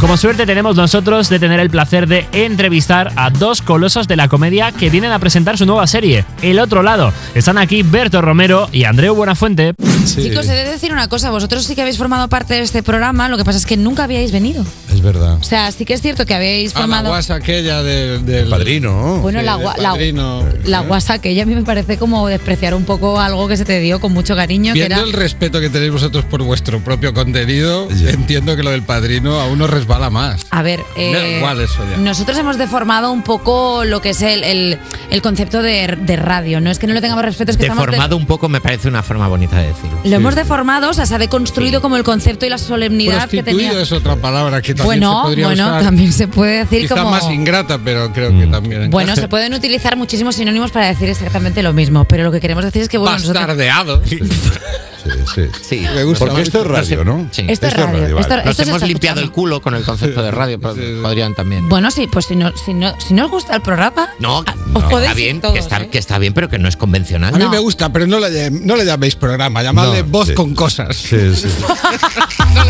como 0.00 0.16
suerte 0.16 0.46
tenemos 0.46 0.76
nosotros 0.76 1.28
de 1.28 1.38
tener 1.38 1.60
el 1.60 1.70
placer 1.70 2.08
de 2.08 2.26
entrevistar 2.32 3.12
a 3.16 3.30
dos 3.30 3.62
colosos 3.62 4.08
de 4.08 4.16
la 4.16 4.28
comedia 4.28 4.72
que 4.72 4.90
vienen 4.90 5.12
a 5.12 5.18
presentar 5.18 5.58
su 5.58 5.66
nueva 5.66 5.86
serie, 5.86 6.24
El 6.42 6.58
Otro 6.58 6.82
Lado. 6.82 7.12
Están 7.34 7.58
aquí 7.58 7.82
Berto 7.82 8.22
Romero 8.22 8.68
y 8.72 8.84
Andreu 8.84 9.14
Buenafuente. 9.14 9.74
Chicos, 10.16 10.46
he 10.48 10.52
de 10.52 10.64
decir 10.64 10.92
una 10.92 11.08
cosa. 11.08 11.30
Vosotros 11.30 11.64
sí 11.64 11.74
que 11.74 11.82
habéis 11.82 11.98
formado 11.98 12.28
parte 12.28 12.54
de 12.54 12.60
este 12.60 12.82
programa, 12.82 13.28
lo 13.28 13.36
que 13.36 13.44
pasa 13.44 13.58
es 13.58 13.66
que 13.66 13.76
nunca 13.76 14.04
habíais 14.04 14.32
venido. 14.32 14.64
Es 14.92 15.00
verdad. 15.02 15.34
O 15.40 15.44
sea, 15.44 15.70
sí 15.72 15.84
que 15.84 15.94
es 15.94 16.02
cierto 16.02 16.26
que 16.26 16.34
habéis 16.34 16.72
Ah, 16.74 16.80
la 16.80 16.80
formado. 16.82 17.08
guasa 17.10 17.34
aquella 17.36 17.82
de- 17.82 18.18
del 18.18 18.48
padrino. 18.48 19.18
Bueno, 19.18 19.40
Sí, 19.40 19.46
la, 19.46 19.56
del 19.56 19.66
la, 19.78 19.90
padrino. 19.92 20.44
la 20.64 20.80
guasa 20.80 21.18
que 21.20 21.30
ella 21.30 21.42
a 21.44 21.46
mí 21.46 21.54
me 21.54 21.62
parece 21.62 21.98
como 21.98 22.26
despreciar 22.28 22.74
un 22.74 22.84
poco 22.84 23.20
algo 23.20 23.46
que 23.48 23.56
se 23.56 23.64
te 23.64 23.78
dio 23.80 24.00
con 24.00 24.12
mucho 24.12 24.34
cariño. 24.34 24.72
Que 24.72 24.80
Viendo 24.80 24.96
era, 24.96 25.04
el 25.04 25.12
respeto 25.12 25.60
que 25.60 25.70
tenéis 25.70 25.92
vosotros 25.92 26.24
por 26.24 26.42
vuestro 26.42 26.80
propio 26.80 27.12
contenido, 27.14 27.88
entiendo 27.90 28.56
que 28.56 28.62
lo 28.62 28.70
del 28.70 28.82
padrino 28.82 29.40
a 29.40 29.46
uno 29.46 29.66
resbala 29.66 30.10
más. 30.10 30.46
a 30.50 30.62
ver, 30.62 30.80
eh, 30.96 31.36
igual 31.38 31.60
eso 31.60 31.84
ya. 31.90 31.96
nosotros 31.98 32.36
hemos 32.38 32.58
deformado 32.58 33.12
un 33.12 33.22
poco 33.22 33.84
lo 33.84 34.00
que 34.00 34.10
es 34.10 34.22
el, 34.22 34.42
el- 34.44 34.78
el 35.10 35.22
concepto 35.22 35.62
de, 35.62 35.96
de 36.00 36.16
radio. 36.16 36.60
No 36.60 36.70
es 36.70 36.78
que 36.78 36.86
no 36.86 36.94
le 36.94 37.00
tengamos 37.00 37.24
respeto, 37.24 37.50
es 37.52 37.56
que 37.56 37.64
estamos 37.64 37.84
de- 37.86 37.92
Deformado 37.92 38.16
un 38.16 38.26
poco 38.26 38.48
me 38.48 38.60
parece 38.60 38.88
una 38.88 39.02
forma 39.02 39.28
bonita 39.28 39.56
de 39.58 39.68
decirlo. 39.68 39.97
Lo 40.04 40.16
hemos 40.16 40.34
deformado, 40.34 40.90
o 40.90 40.94
sea, 40.94 41.06
se 41.06 41.14
ha 41.14 41.18
deconstruido 41.18 41.80
como 41.82 41.96
el 41.96 42.04
concepto 42.04 42.46
y 42.46 42.48
la 42.48 42.58
solemnidad 42.58 43.28
que 43.28 43.42
tenía. 43.42 43.80
es 43.80 43.92
otra 43.92 44.16
palabra 44.16 44.62
que 44.62 44.74
también 44.74 45.00
Bueno, 45.00 45.22
se 45.22 45.26
podría 45.28 45.46
bueno, 45.46 45.66
usar. 45.66 45.82
también 45.82 46.12
se 46.12 46.28
puede 46.28 46.58
decir 46.58 46.82
Quizá 46.82 46.94
como. 46.96 47.10
más 47.10 47.24
ingrata, 47.30 47.78
pero 47.82 48.12
creo 48.12 48.30
que 48.38 48.46
también. 48.46 48.90
Bueno, 48.90 49.14
se 49.16 49.28
pueden 49.28 49.54
utilizar 49.54 49.96
muchísimos 49.96 50.36
sinónimos 50.36 50.70
para 50.70 50.86
decir 50.86 51.08
exactamente 51.08 51.62
lo 51.62 51.72
mismo, 51.72 52.04
pero 52.04 52.24
lo 52.24 52.32
que 52.32 52.40
queremos 52.40 52.64
decir 52.64 52.82
es 52.82 52.88
que 52.88 52.98
bueno, 52.98 53.18
nosotros- 53.18 53.44
Sí, 55.34 55.42
sí. 55.60 55.86
Me 55.94 56.04
gusta. 56.04 56.26
Porque 56.26 56.42
esto 56.42 56.60
es 56.62 56.66
radio, 56.66 57.04
¿no? 57.04 57.28
Sí. 57.30 57.44
Esto 57.48 57.66
es 57.66 57.74
radio, 57.76 58.00
vale. 58.14 58.20
esto- 58.20 58.36
Nos 58.44 58.58
hemos 58.60 58.82
limpiado 58.82 59.20
el 59.20 59.30
culo 59.30 59.60
con 59.60 59.74
el 59.74 59.84
concepto 59.84 60.22
de 60.22 60.30
radio, 60.30 60.58
pero 60.60 60.74
podrían 61.02 61.34
también. 61.34 61.68
Bueno, 61.68 61.90
sí, 61.90 62.06
pues 62.10 62.26
si 62.26 62.36
no, 62.36 62.52
si 62.56 62.74
no, 62.74 62.92
si 63.00 63.14
no 63.14 63.26
os 63.26 63.30
gusta 63.30 63.54
el 63.54 63.62
programa, 63.62 64.08
No, 64.18 64.38
os 64.38 64.44
que 64.44 64.54
podéis 64.90 65.10
está 65.10 65.14
bien, 65.14 65.40
todos, 65.40 65.54
que, 65.54 65.60
está, 65.60 65.80
¿eh? 65.82 65.88
que 65.90 65.98
está 65.98 66.18
bien, 66.18 66.32
pero 66.34 66.48
que 66.48 66.58
no 66.58 66.68
es 66.68 66.76
convencional. 66.76 67.34
A 67.34 67.38
mí 67.38 67.46
me 67.48 67.58
gusta, 67.58 67.92
pero 67.92 68.06
no 68.06 68.18
le, 68.20 68.50
no 68.50 68.76
le 68.76 68.84
llaméis 68.84 69.16
programa, 69.16 69.62
llamadle 69.62 70.02
No, 70.02 70.08
voz 70.08 70.28
sí. 70.28 70.34
con 70.34 70.54
cosas. 70.54 70.96
Sí, 70.96 71.34
sí. 71.34 71.48
No 72.54 72.64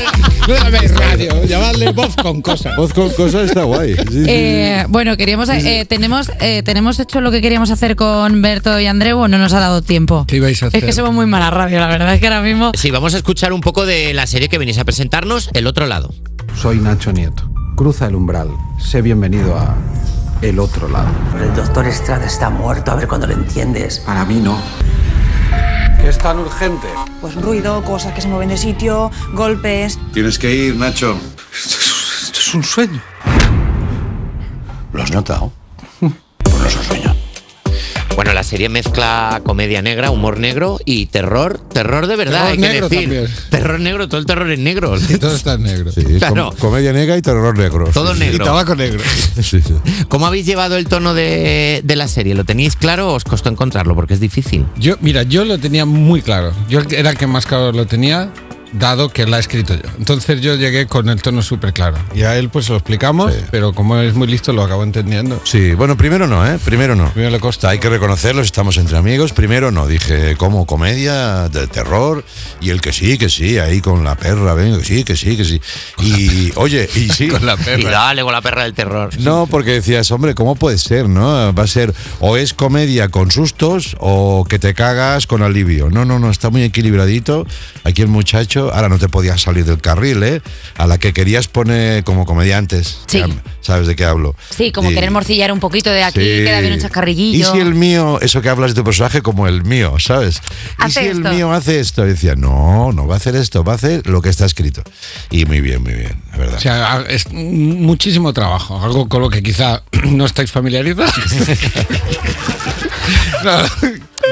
le, 0.55 0.61
llaméis 0.61 0.95
radio, 0.97 1.45
llamadle 1.45 1.93
voz 1.93 2.17
con 2.17 2.41
cosas. 2.43 2.75
Voz 2.77 2.93
con 2.93 3.11
cosas 3.11 3.49
está 3.51 3.65
guay. 3.65 3.95
Sí, 3.97 4.03
sí, 4.11 4.25
Eh, 4.29 4.85
bueno, 4.89 5.17
queríamos, 5.17 5.49
eh, 5.51 5.85
tenemos, 5.89 6.31
eh, 6.41 6.63
tenemos 6.63 6.99
hecho 7.01 7.21
lo 7.21 7.31
que 7.31 7.41
queríamos 7.43 7.71
hacer 7.71 7.97
con 7.97 8.41
Berto 8.41 8.79
y 8.81 8.87
Andreu, 8.87 9.19
o 9.19 9.29
no 9.29 9.39
nos 9.39 9.53
ha 9.53 9.61
dado 9.61 9.83
tiempo. 9.83 10.25
¿Qué 10.27 10.37
ibais 10.37 10.63
a 10.63 10.67
Es 10.67 10.75
hacer? 10.75 10.85
que 10.87 10.93
somos 10.93 11.13
muy 11.13 11.27
mala 11.27 11.51
radio, 11.51 11.79
la 11.81 11.87
verdad 11.89 12.15
es 12.15 12.21
que 12.21 12.27
ahora 12.29 12.41
mismo. 12.43 12.73
Sí, 12.75 12.91
vamos 12.91 13.15
a 13.15 13.19
escuchar 13.19 13.53
un 13.53 13.61
poco 13.61 13.85
de 13.87 14.15
la 14.15 14.27
serie 14.27 14.49
que 14.49 14.59
venís 14.59 14.79
a 14.79 14.85
presentarnos, 14.85 15.51
El 15.55 15.67
Otro 15.67 15.87
Lado. 15.87 16.13
Soy 16.61 16.79
Nacho 16.79 17.13
Nieto. 17.13 17.49
Cruza 17.77 18.07
el 18.07 18.15
umbral. 18.15 18.49
Sé 18.79 19.03
bienvenido 19.03 19.57
a 19.57 19.77
el 20.43 20.59
otro 20.59 20.89
lado. 20.89 21.09
El 21.43 21.55
doctor 21.55 21.87
Estrada 21.87 22.25
está 22.27 22.49
muerto, 22.51 22.91
a 22.91 22.95
ver 22.97 23.07
cuando 23.07 23.27
lo 23.27 23.35
entiendes. 23.35 24.01
Para 24.01 24.25
mí 24.25 24.41
no. 24.43 24.59
¿Qué 26.01 26.09
es 26.09 26.19
tan 26.19 26.39
urgente? 26.39 26.89
Pues 27.21 27.35
ruido, 27.35 27.83
cosas 27.85 28.13
que 28.15 28.21
se 28.21 28.29
mueven 28.29 28.49
de 28.49 28.57
sitio, 28.57 29.11
golpes. 29.35 29.99
Tienes 30.13 30.39
que 30.39 30.55
ir, 30.55 30.77
Nacho. 30.77 31.19
Esto 31.53 32.39
es 32.39 32.55
un 32.55 32.63
sueño. 32.65 33.01
¿Lo 34.93 35.03
has 35.03 35.11
notado? 35.11 35.53
Bueno, 38.19 38.33
la 38.33 38.43
serie 38.43 38.69
mezcla 38.69 39.41
comedia 39.45 39.81
negra, 39.81 40.11
humor 40.11 40.41
negro 40.41 40.81
y 40.85 41.07
terror, 41.07 41.61
terror 41.73 42.09
de 42.09 42.17
verdad, 42.17 42.33
Terror 42.47 42.51
hay 42.51 42.57
que 42.57 42.61
negro 42.69 42.89
decir. 42.89 43.05
también. 43.09 43.29
Terror 43.49 43.79
negro, 43.79 44.09
todo 44.09 44.19
el 44.19 44.27
terror 44.27 44.51
es 44.51 44.59
negro. 44.59 44.95
Todo 45.21 45.37
está 45.37 45.53
en 45.53 45.63
negro. 45.63 45.93
Sí, 45.93 46.01
es 46.01 46.19
Claro. 46.19 46.51
com- 46.51 46.59
comedia 46.59 46.93
negra 46.93 47.17
y 47.17 47.23
terror 47.23 47.57
negro. 47.57 47.87
Todo 47.95 48.15
Sí, 48.15 48.19
negro. 48.19 48.43
Y 48.43 48.47
tabaco 48.49 48.75
negro. 48.75 48.99
Sí, 49.41 49.61
sí. 49.63 49.73
¿Cómo 50.09 50.27
habéis 50.27 50.47
llevado 50.47 50.77
el 50.77 50.89
tono 50.89 51.15
de, 51.15 51.81
de 51.85 51.95
la 51.95 52.09
serie? 52.09 52.35
¿Lo 52.35 52.43
teníais 52.45 52.75
claro 52.75 53.13
o 53.13 53.15
os 53.15 53.23
costó 53.23 53.51
encontrarlo? 53.51 53.95
Porque 53.95 54.15
es 54.15 54.21
difícil. 54.21 54.67
Yo, 54.77 54.97
mira, 55.01 55.23
yo 55.23 55.45
lo 55.45 55.59
tenía 55.59 55.85
muy 55.85 56.21
claro. 56.21 56.53
Yo 56.69 56.81
era 56.91 57.11
el 57.11 57.17
que 57.19 57.29
más 57.29 57.47
claro 57.47 57.71
lo 57.71 57.87
tenía, 57.87 58.31
dado 58.73 59.09
que 59.09 59.27
la 59.27 59.39
he 59.39 59.41
escrito 59.41 59.75
yo. 59.75 59.89
Entonces 59.99 60.41
yo 60.41 60.55
llegué 60.55 60.87
con 60.87 61.09
el 61.09 61.23
tono 61.23 61.43
súper 61.43 61.73
claro. 61.73 61.97
Y 62.15 62.23
a 62.23 62.37
él 62.37 62.49
pues 62.49 62.69
lo 62.69 62.77
explicamos, 62.77 63.33
pero 63.51 63.73
como 63.73 63.99
es 63.99 64.15
muy 64.15 64.27
listo 64.27 64.53
lo 64.53 64.63
acabo 64.63 64.83
entendiendo. 64.83 65.41
Sí, 65.45 65.75
bueno, 65.75 65.97
primero 65.97 66.27
no, 66.27 66.47
¿eh? 66.47 66.59
Primero 66.65 66.95
no. 66.95 67.11
Primero 67.11 67.31
le 67.31 67.41
costa. 67.41 67.71
Hay 67.71 67.79
que 67.79 67.89
reconocerlo, 67.89 68.43
estamos 68.43 68.77
entre 68.77 68.97
amigos. 68.97 69.33
Primero 69.33 69.71
no, 69.71 69.87
dije, 69.87 70.37
como 70.37 70.67
comedia 70.67 71.49
de 71.49 71.67
terror. 71.67 72.25
Y 72.61 72.71
el 72.71 72.81
que 72.81 72.93
sí, 72.93 73.19
que 73.19 73.29
sí, 73.29 73.59
ahí 73.59 73.81
con 73.81 74.05
la 74.05 74.17
perra, 74.17 74.55
venga, 74.55 74.79
que 74.79 74.85
sí, 74.85 75.05
que 75.05 75.17
sí, 75.17 75.37
que 75.37 75.45
sí. 75.45 75.61
Y, 75.99 76.53
oye, 76.57 76.89
y 76.95 77.09
sí. 77.09 77.29
Con 77.29 77.47
la 77.47 77.55
Y 77.55 77.65
perra. 77.65 77.91
dale 77.91 78.23
con 78.23 78.33
la 78.33 78.41
perra 78.41 78.65
del 78.65 78.75
terror. 78.75 79.11
No, 79.21 79.47
porque 79.47 79.73
decías, 79.73 80.11
hombre, 80.11 80.35
¿cómo 80.35 80.55
puede 80.57 80.79
ser, 80.79 81.09
no? 81.09 81.53
Va 81.55 81.63
a 81.63 81.67
ser 81.67 81.95
o 82.21 82.37
es 82.37 82.55
comedia 82.55 83.09
con 83.09 83.31
sustos 83.31 83.97
o 84.01 84.45
que 84.49 84.59
te 84.59 84.75
cagas 84.75 85.27
con 85.27 85.43
alivio. 85.43 85.91
No, 85.91 86.05
no, 86.05 86.19
no, 86.19 86.31
está 86.31 86.51
muy 86.51 86.63
equilibradito. 86.63 87.47
Aquí 87.85 88.03
el 88.03 88.09
muchacho, 88.09 88.58
ahora 88.59 88.89
no 88.89 88.99
te 88.99 89.09
podías 89.09 89.41
salir 89.41 89.65
del 89.65 89.81
carril, 89.81 90.23
¿eh? 90.23 90.43
A 90.77 90.87
la 90.87 90.99
que 90.99 91.13
querías 91.13 91.49
poner 91.49 92.05
como 92.05 92.25
comediantes. 92.27 92.99
Sí. 93.07 93.23
¿Sabes 93.61 93.87
de 93.87 93.97
qué 93.97 94.05
hablo? 94.05 94.35
Sí, 94.57 94.73
como 94.73 94.91
Y- 94.91 94.95
querer 94.95 95.11
morcillar 95.11 95.53
un 95.53 95.61
poquito 95.61 95.91
de 95.91 96.03
aquí, 96.03 96.21
Sí. 96.21 96.45
queda 96.45 96.61
bien 96.61 96.73
un 96.73 96.79
¿Y 96.79 96.83
chascarrillillo. 96.83 97.53
si 97.53 97.59
el 97.59 97.75
mío, 97.75 98.19
eso 98.23 98.41
que 98.43 98.49
hablas 98.49 98.71
de 98.71 98.77
tu 98.77 98.85
personaje 98.85 99.21
como 99.23 99.47
el 99.47 99.65
mío, 99.65 99.95
¿sabes? 99.99 100.41
¿Y 100.79 100.83
Hace 100.85 101.01
si 101.01 101.07
el 101.07 101.17
esto. 101.19 101.33
mío 101.33 101.53
hace 101.53 101.81
esto? 101.81 102.05
Y 102.07 102.11
decía, 102.11 102.35
no, 102.35 102.93
no 102.93 103.07
va 103.07 103.15
a 103.15 103.17
hacer 103.19 103.37
esto, 103.37 103.63
va 103.65 103.73
a 103.73 103.77
hacer 103.77 104.07
lo 104.07 104.23
que 104.23 104.29
está 104.31 104.47
escrito. 104.47 104.83
Y 105.31 105.45
muy 105.45 105.61
bien, 105.61 105.83
muy 105.83 105.95
bien, 105.95 106.23
la 106.33 106.39
verdad. 106.39 106.57
O 106.57 106.61
sea, 106.61 107.05
es 107.09 107.31
muchísimo 107.33 108.33
trabajo, 108.33 108.83
algo 108.83 109.09
con 109.09 109.21
lo 109.23 109.29
que 109.31 109.43
quizá 109.43 109.83
no 110.05 110.25
estáis 110.25 110.51
familiarizados. 110.51 111.13
No, 113.45 113.53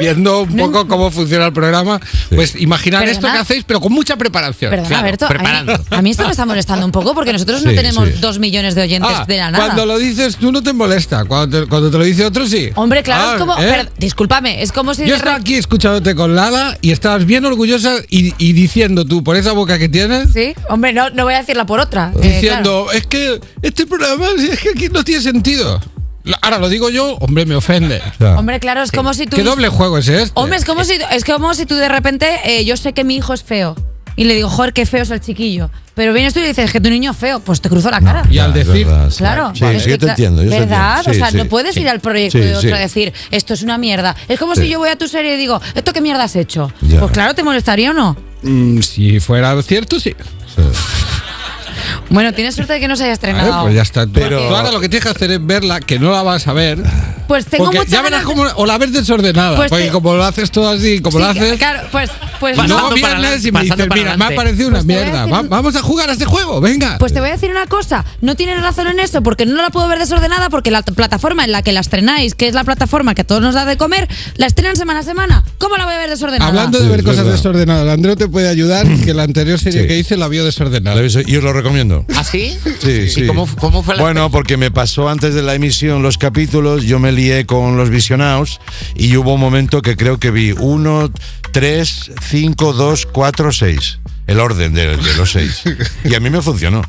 viendo 0.00 0.42
un 0.42 0.56
poco 0.56 0.86
cómo 0.88 1.10
funciona 1.10 1.46
el 1.46 1.52
programa, 1.52 2.00
pues 2.34 2.54
imaginar 2.60 3.04
esto 3.04 3.22
Perdona. 3.22 3.34
que 3.34 3.38
hacéis, 3.40 3.64
pero 3.66 3.80
con 3.80 3.92
mucha 3.92 4.16
preparación. 4.16 4.70
Perdona, 4.70 5.02
Berto, 5.02 5.26
a 5.26 5.62
mí, 5.64 5.72
a 5.90 6.02
mí 6.02 6.10
esto 6.10 6.24
me 6.24 6.30
está 6.30 6.46
molestando 6.46 6.84
un 6.86 6.92
poco 6.92 7.14
porque 7.14 7.32
nosotros 7.32 7.62
no 7.64 7.70
Sí, 7.70 7.76
tenemos 7.76 8.08
sí. 8.08 8.14
dos 8.20 8.38
millones 8.38 8.74
de 8.74 8.82
oyentes 8.82 9.10
Ah, 9.14 9.24
de 9.26 9.36
la 9.36 9.50
nada. 9.50 9.64
Cuando 9.64 9.86
lo 9.86 9.98
dices 9.98 10.36
tú 10.36 10.52
no 10.52 10.62
te 10.62 10.72
molesta, 10.72 11.24
cuando 11.24 11.60
te, 11.62 11.66
cuando 11.68 11.90
te 11.90 11.98
lo 11.98 12.04
dice 12.04 12.24
otro 12.24 12.46
sí. 12.46 12.70
Hombre, 12.74 13.02
claro, 13.02 13.24
Ah, 13.30 13.32
es 13.34 13.40
como. 13.40 13.54
¿eh? 13.58 13.66
pero, 13.68 13.90
discúlpame, 13.98 14.62
es 14.62 14.72
como 14.72 14.94
si. 14.94 15.06
Yo 15.06 15.14
estaba 15.16 15.36
aquí 15.36 15.54
escuchándote 15.54 16.14
con 16.14 16.34
Lala 16.36 16.76
y 16.80 16.90
estabas 16.92 17.24
bien 17.26 17.44
orgullosa 17.44 17.94
y, 18.08 18.34
y 18.38 18.52
diciendo 18.52 19.04
tú, 19.04 19.22
por 19.24 19.36
esa 19.36 19.52
boca 19.52 19.78
que 19.78 19.88
tienes, 19.88 20.32
Sí, 20.32 20.54
hombre, 20.68 20.92
no, 20.92 21.10
no 21.10 21.24
voy 21.24 21.34
a 21.34 21.38
decirla 21.38 21.66
por 21.66 21.80
otra. 21.80 22.12
eh, 22.20 22.28
diciendo, 22.34 22.88
es 22.92 23.06
que 23.06 23.40
este 23.62 23.86
programa 23.86 24.26
es 24.38 24.60
que 24.60 24.70
aquí 24.70 24.88
no 24.88 25.02
tiene 25.04 25.22
sentido. 25.22 25.80
Ahora 26.42 26.58
lo 26.58 26.68
digo 26.68 26.90
yo, 26.90 27.14
hombre, 27.20 27.46
me 27.46 27.54
ofende. 27.54 28.00
claro. 28.18 28.38
Hombre, 28.38 28.58
claro, 28.60 28.82
es 28.82 28.90
como 28.92 29.14
si 29.14 29.26
tú. 29.26 29.36
¿Qué 29.36 29.42
doble 29.44 29.68
juego 29.68 29.98
es 29.98 30.08
este? 30.08 30.32
Hombre, 30.34 30.58
es 30.58 30.64
como 30.64 30.84
si, 30.84 30.94
es 31.12 31.24
como 31.24 31.54
si 31.54 31.66
tú 31.66 31.74
de 31.76 31.88
repente. 31.88 32.26
eh, 32.44 32.64
yo 32.64 32.76
sé 32.76 32.92
que 32.92 33.04
mi 33.04 33.16
hijo 33.16 33.32
es 33.34 33.42
feo. 33.42 33.74
Y 34.18 34.24
le 34.24 34.34
digo, 34.34 34.48
joder, 34.48 34.72
qué 34.72 34.86
feo 34.86 35.02
es 35.02 35.10
el 35.10 35.20
chiquillo. 35.20 35.68
Pero 35.94 36.14
vienes 36.14 36.32
tú 36.32 36.40
y 36.40 36.44
dices 36.44 36.72
que 36.72 36.80
tu 36.80 36.88
niño 36.88 37.10
es 37.10 37.16
feo. 37.18 37.38
Pues 37.40 37.60
te 37.60 37.68
cruzo 37.68 37.90
la 37.90 38.00
cara. 38.00 38.22
Y 38.30 38.38
al 38.38 38.54
decir, 38.54 38.86
verdad, 38.86 39.10
sí. 39.10 39.18
Claro, 39.18 39.52
Sí, 39.54 39.62
es 39.66 39.82
sí, 39.82 39.90
yo 39.90 39.98
que 39.98 40.06
te 40.06 40.10
entiendo. 40.10 40.42
yo 40.42 40.48
te 40.50 40.60
¿Verdad? 40.60 41.00
o 41.06 41.12
sea, 41.12 41.30
sí. 41.30 41.36
no 41.36 41.44
puedes 41.46 41.76
ir 41.76 41.86
al 41.86 42.00
proyecto 42.00 42.38
Sí, 42.38 42.44
de 42.44 42.56
otro 42.56 42.70
sí. 42.70 42.74
y 42.74 42.78
decir, 42.78 43.12
esto 43.30 43.52
es 43.52 43.62
una 43.62 43.76
mierda. 43.76 44.16
Es 44.28 44.38
como 44.38 44.54
Sí. 44.54 44.62
si 44.62 44.68
yo 44.70 44.78
voy 44.78 44.88
a 44.88 44.96
tu 44.96 45.06
serie 45.06 45.34
y 45.34 45.36
digo, 45.36 45.60
¿esto 45.74 45.92
qué 45.92 46.00
mierda 46.00 46.24
has 46.24 46.34
hecho? 46.34 46.72
Ya. 46.80 47.00
Pues 47.00 47.12
claro, 47.12 47.34
¿te 47.34 47.42
molestaría 47.42 47.90
o 47.90 47.92
no? 47.92 48.16
mm, 48.42 48.80
si 48.80 49.20
fuera 49.20 49.60
cierto, 49.62 50.00
sí. 50.00 50.14
Bueno, 52.10 52.32
tienes 52.32 52.54
suerte 52.54 52.74
de 52.74 52.80
que 52.80 52.88
no 52.88 52.96
se 52.96 53.04
haya 53.04 53.16
Vale, 53.20 53.30
estrenado. 53.32 53.62
pues 53.62 53.74
ya 53.74 53.82
está. 53.82 54.06
Pero- 54.06 54.38
tú 54.48 54.54
ahora 54.56 54.70
lo 54.72 54.80
que 54.80 54.88
tienes 54.88 55.04
que 55.04 55.10
hacer 55.10 55.30
es 55.30 55.44
verla, 55.44 55.80
que 55.80 55.98
no 55.98 56.10
la 56.12 56.22
vas 56.22 56.46
a 56.48 56.52
ver. 56.52 56.78
Pues 57.28 57.44
tengo 57.46 57.64
porque 57.64 57.78
muchas 57.78 57.90
ya 57.92 58.02
verás 58.02 58.24
ganas 58.24 58.52
o 58.56 58.66
la 58.66 58.78
ves 58.78 58.92
desordenada. 58.92 59.56
Pues 59.56 59.68
porque 59.70 59.86
te- 59.86 59.90
como 59.90 60.14
lo 60.14 60.24
haces 60.24 60.50
todo 60.52 60.68
así, 60.70 61.00
como 61.00 61.18
Sí, 61.18 61.24
lo 61.24 61.30
haces. 61.30 61.58
Claro, 61.58 61.88
pues, 61.90 62.08
pues 62.38 62.56
no. 62.56 62.90
vienes 62.94 63.44
y 63.44 63.50
me 63.50 63.62
dices, 63.62 63.88
mira, 63.92 64.16
me 64.16 64.24
ha 64.26 64.30
parecido 64.36 64.68
una 64.68 64.82
Pues 64.82 64.98
a 64.98 65.26
mierda. 65.26 65.42
vamos 65.48 65.74
a 65.74 65.82
jugar 65.82 66.08
a 66.08 66.12
este 66.12 66.24
juego, 66.24 66.60
venga. 66.60 66.98
Pues 66.98 67.12
te 67.12 67.18
voy 67.20 67.30
a 67.30 67.32
decir 67.32 67.50
una 67.50 67.66
cosa, 67.66 68.04
no 68.20 68.36
tienes 68.36 68.60
razón 68.62 68.86
en 68.86 69.00
eso, 69.00 69.22
porque 69.22 69.44
no 69.44 69.56
la 69.60 69.70
puedo 69.70 69.88
ver 69.88 69.98
desordenada, 69.98 70.50
porque 70.50 70.70
la 70.70 70.82
plataforma 70.82 71.44
en 71.44 71.50
la 71.52 71.62
que 71.62 71.72
la 71.72 71.80
estrenáis, 71.80 72.34
que 72.36 72.46
es 72.46 72.54
la 72.54 72.62
plataforma 72.62 73.14
que 73.16 73.22
a 73.22 73.24
todos 73.24 73.42
nos 73.42 73.54
da 73.54 73.64
de 73.64 73.76
comer, 73.76 74.06
la 74.36 74.46
estrenan 74.46 74.76
semana 74.76 75.00
a 75.00 75.02
semana. 75.02 75.44
¿Cómo 75.58 75.76
la 75.76 75.84
voy 75.84 75.94
a 75.94 75.98
ver 75.98 76.10
desordenada? 76.10 76.48
Hablando 76.48 76.78
de 76.78 76.88
ver 76.88 77.02
cosas 77.02 77.26
desordenadas, 77.26 77.92
Andreu 77.92 78.14
te 78.14 78.28
puede 78.28 78.48
ayudar 78.48 78.86
que 79.04 79.14
la 79.14 79.24
anterior 79.24 79.58
serie 79.58 79.82
Sí. 79.82 79.88
que 79.88 79.98
hice 79.98 80.16
la 80.16 80.28
vio 80.28 80.44
desordenada. 80.44 80.94
La 80.96 81.02
aviso- 81.02 81.22
Y 81.26 81.36
os 81.36 81.42
lo 81.42 81.52
recomiendo. 81.52 81.85
¿Ah, 82.14 82.24
sí? 82.24 82.58
Sí, 82.80 83.08
sí. 83.08 83.26
cómo- 83.26 83.46
cómo 83.58 83.82
fue 83.82 83.96
la 83.96 84.02
Bueno, 84.02 84.30
porque 84.30 84.56
me 84.56 84.70
pasó 84.70 85.08
antes 85.08 85.34
de 85.34 85.42
la 85.42 85.54
emisión 85.54 86.02
los 86.02 86.18
capítulos, 86.18 86.84
yo 86.84 86.98
me 86.98 87.12
lié 87.12 87.46
con 87.46 87.76
los 87.76 87.90
visionados 87.90 88.60
y 88.94 89.16
hubo 89.16 89.34
un 89.34 89.40
momento 89.40 89.82
que 89.82 89.96
creo 89.96 90.18
que 90.18 90.30
vi 90.30 90.52
1, 90.52 91.10
3, 91.52 92.10
5, 92.28 92.72
2, 92.72 93.06
4, 93.06 93.52
6. 93.52 93.98
El 94.26 94.40
orden 94.40 94.74
de, 94.74 94.96
de 94.96 95.14
los 95.16 95.30
seis. 95.32 95.62
Y 96.04 96.14
a 96.14 96.20
mí 96.20 96.30
me 96.30 96.42
funcionó. 96.42 96.82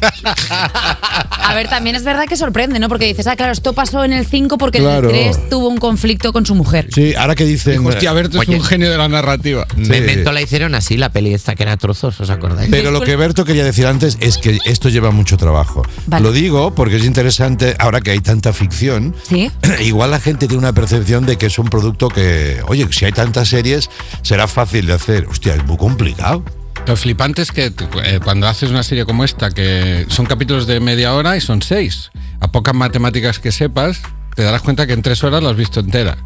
A 0.51 1.53
ver, 1.55 1.67
también 1.69 1.95
es 1.95 2.03
verdad 2.03 2.25
que 2.27 2.35
sorprende, 2.35 2.79
¿no? 2.79 2.89
Porque 2.89 3.05
dices, 3.05 3.27
ah, 3.27 3.35
claro, 3.35 3.51
esto 3.53 3.73
pasó 3.73 4.03
en 4.03 4.13
el 4.13 4.25
5 4.25 4.57
porque 4.57 4.79
Claro. 4.79 5.09
en 5.09 5.15
el 5.15 5.31
3 5.35 5.49
tuvo 5.49 5.67
un 5.69 5.77
conflicto 5.77 6.33
con 6.33 6.45
su 6.45 6.55
mujer. 6.55 6.87
Sí, 6.93 7.13
ahora 7.15 7.35
que 7.35 7.45
dicen. 7.45 7.85
Hostia, 7.85 8.11
Berto 8.13 8.41
es 8.41 8.47
un 8.47 8.63
genio 8.63 8.89
de 8.91 8.97
la 8.97 9.07
narrativa. 9.07 9.65
Memento 9.75 10.31
la 10.31 10.41
hicieron 10.41 10.75
así, 10.75 10.97
la 10.97 11.09
peli 11.09 11.33
esta 11.33 11.55
que 11.55 11.63
era 11.63 11.77
trozos, 11.77 12.19
¿os 12.19 12.29
acordáis? 12.29 12.69
Pero 12.71 12.91
lo 12.91 13.01
que 13.01 13.15
Berto 13.15 13.45
quería 13.45 13.63
decir 13.63 13.85
antes 13.87 14.17
es 14.19 14.37
que 14.37 14.57
esto 14.65 14.89
lleva 14.89 15.11
mucho 15.11 15.37
trabajo. 15.37 15.83
Vale. 16.07 16.23
Lo 16.23 16.31
digo 16.31 16.73
porque 16.75 16.97
es 16.97 17.05
interesante, 17.05 17.75
ahora 17.79 18.01
que 18.01 18.11
hay 18.11 18.19
tanta 18.19 18.51
ficción, 18.53 19.15
Sí. 19.27 19.51
igual 19.81 20.11
la 20.11 20.19
gente 20.19 20.47
tiene 20.47 20.59
una 20.59 20.73
percepción 20.73 21.25
de 21.25 21.37
que 21.37 21.45
es 21.45 21.59
un 21.59 21.67
producto 21.69 22.09
que, 22.09 22.61
oye, 22.67 22.87
si 22.91 23.05
hay 23.05 23.11
tantas 23.11 23.47
series, 23.49 23.89
será 24.23 24.47
fácil 24.47 24.87
de 24.87 24.93
hacer. 24.93 25.27
Hostia, 25.27 25.55
es 25.55 25.63
muy 25.65 25.77
complicado. 25.77 26.43
Lo 26.87 26.95
flipante 26.95 27.41
es 27.41 27.51
que 27.51 27.65
eh, 28.05 28.19
cuando 28.23 28.47
haces 28.47 28.69
una 28.69 28.81
serie 28.81 29.05
como 29.05 29.25
esta, 29.25 29.51
que 29.51 30.05
son 30.07 30.25
capítulos 30.25 30.67
de 30.67 30.79
media 30.79 31.13
hora 31.13 31.35
y 31.35 31.41
son 31.41 31.61
seis, 31.61 32.11
a 32.39 32.49
pocas 32.49 32.73
matemáticas 32.73 33.39
que 33.39 33.51
sepas, 33.51 33.99
te 34.35 34.43
darás 34.43 34.61
cuenta 34.61 34.87
que 34.87 34.93
en 34.93 35.01
tres 35.01 35.21
horas 35.23 35.43
lo 35.43 35.49
has 35.49 35.57
visto 35.57 35.81
entera. 35.81 36.17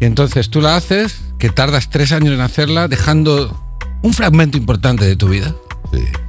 Y 0.00 0.04
entonces 0.04 0.50
tú 0.50 0.60
la 0.60 0.74
haces, 0.74 1.20
que 1.38 1.48
tardas 1.48 1.90
tres 1.90 2.10
años 2.10 2.34
en 2.34 2.40
hacerla, 2.40 2.88
dejando 2.88 3.56
un 4.02 4.12
fragmento 4.12 4.58
importante 4.58 5.04
de 5.04 5.14
tu 5.14 5.28
vida. 5.28 5.54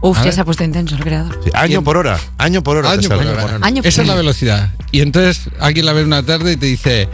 Uf, 0.02 0.24
ya 0.24 0.32
se 0.32 0.42
ha 0.42 0.46
puesto 0.46 0.64
intenso 0.64 0.96
el 0.96 1.02
creador. 1.02 1.40
Sí, 1.44 1.50
año 1.56 1.84
por 1.84 1.98
hora, 1.98 2.20
año 2.38 2.62
por 2.62 2.78
hora. 2.78 2.92
Año 2.92 3.10
por 3.10 3.26
hora. 3.26 3.60
Año 3.62 3.82
por 3.82 3.88
Esa 3.88 4.04
es 4.04 4.08
la 4.08 4.16
velocidad. 4.16 4.74
Y 4.92 5.02
entonces 5.02 5.50
alguien 5.60 5.88
la 5.88 5.94
ve 5.94 6.04
una 6.04 6.24
tarde 6.24 6.54
y 6.54 6.58
te 6.58 6.68
dice, 6.68 7.10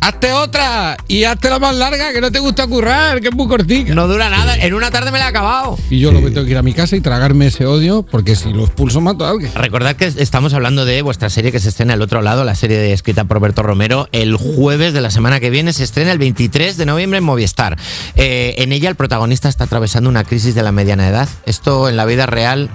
hazte 0.00 0.32
otra 0.32 0.96
y 1.08 1.24
hazte 1.24 1.50
la 1.50 1.58
más 1.58 1.74
larga 1.76 2.12
que 2.12 2.20
no 2.20 2.32
te 2.32 2.38
gusta 2.38 2.66
currar, 2.66 3.20
que 3.20 3.28
es 3.28 3.34
muy 3.34 3.46
cortica. 3.46 3.94
No 3.94 4.08
dura 4.08 4.30
nada, 4.30 4.56
en 4.56 4.74
una 4.74 4.90
tarde 4.90 5.10
me 5.10 5.18
la 5.18 5.26
he 5.26 5.28
acabado. 5.28 5.78
Y 5.90 5.98
yo 6.00 6.12
lo 6.12 6.20
que 6.20 6.30
tengo 6.30 6.44
que 6.44 6.52
ir 6.52 6.56
a 6.56 6.62
mi 6.62 6.72
casa 6.72 6.96
y 6.96 7.00
tragarme 7.00 7.46
ese 7.46 7.66
odio 7.66 8.02
porque 8.02 8.36
si 8.36 8.52
lo 8.52 8.64
expulso 8.64 9.00
mato 9.00 9.24
a 9.24 9.30
alguien. 9.30 9.52
Recordad 9.54 9.96
que 9.96 10.06
estamos 10.06 10.54
hablando 10.54 10.84
de 10.84 11.02
vuestra 11.02 11.30
serie 11.30 11.52
que 11.52 11.60
se 11.60 11.68
estrena 11.68 11.94
al 11.94 12.02
otro 12.02 12.22
lado, 12.22 12.44
la 12.44 12.54
serie 12.54 12.92
escrita 12.92 13.24
por 13.24 13.36
Roberto 13.36 13.62
Romero. 13.62 14.08
El 14.12 14.36
jueves 14.36 14.92
de 14.92 15.00
la 15.00 15.10
semana 15.10 15.40
que 15.40 15.50
viene 15.50 15.72
se 15.72 15.84
estrena 15.84 16.12
el 16.12 16.18
23 16.18 16.76
de 16.76 16.86
noviembre 16.86 17.18
en 17.18 17.24
Movistar. 17.24 17.78
Eh, 18.16 18.54
en 18.58 18.72
ella 18.72 18.88
el 18.88 18.96
protagonista 18.96 19.48
está 19.48 19.64
atravesando 19.64 20.08
una 20.08 20.24
crisis 20.24 20.54
de 20.54 20.62
la 20.62 20.72
mediana 20.72 21.08
edad. 21.08 21.28
¿Esto 21.46 21.88
en 21.88 21.96
la 21.96 22.04
vida 22.04 22.26
real 22.26 22.70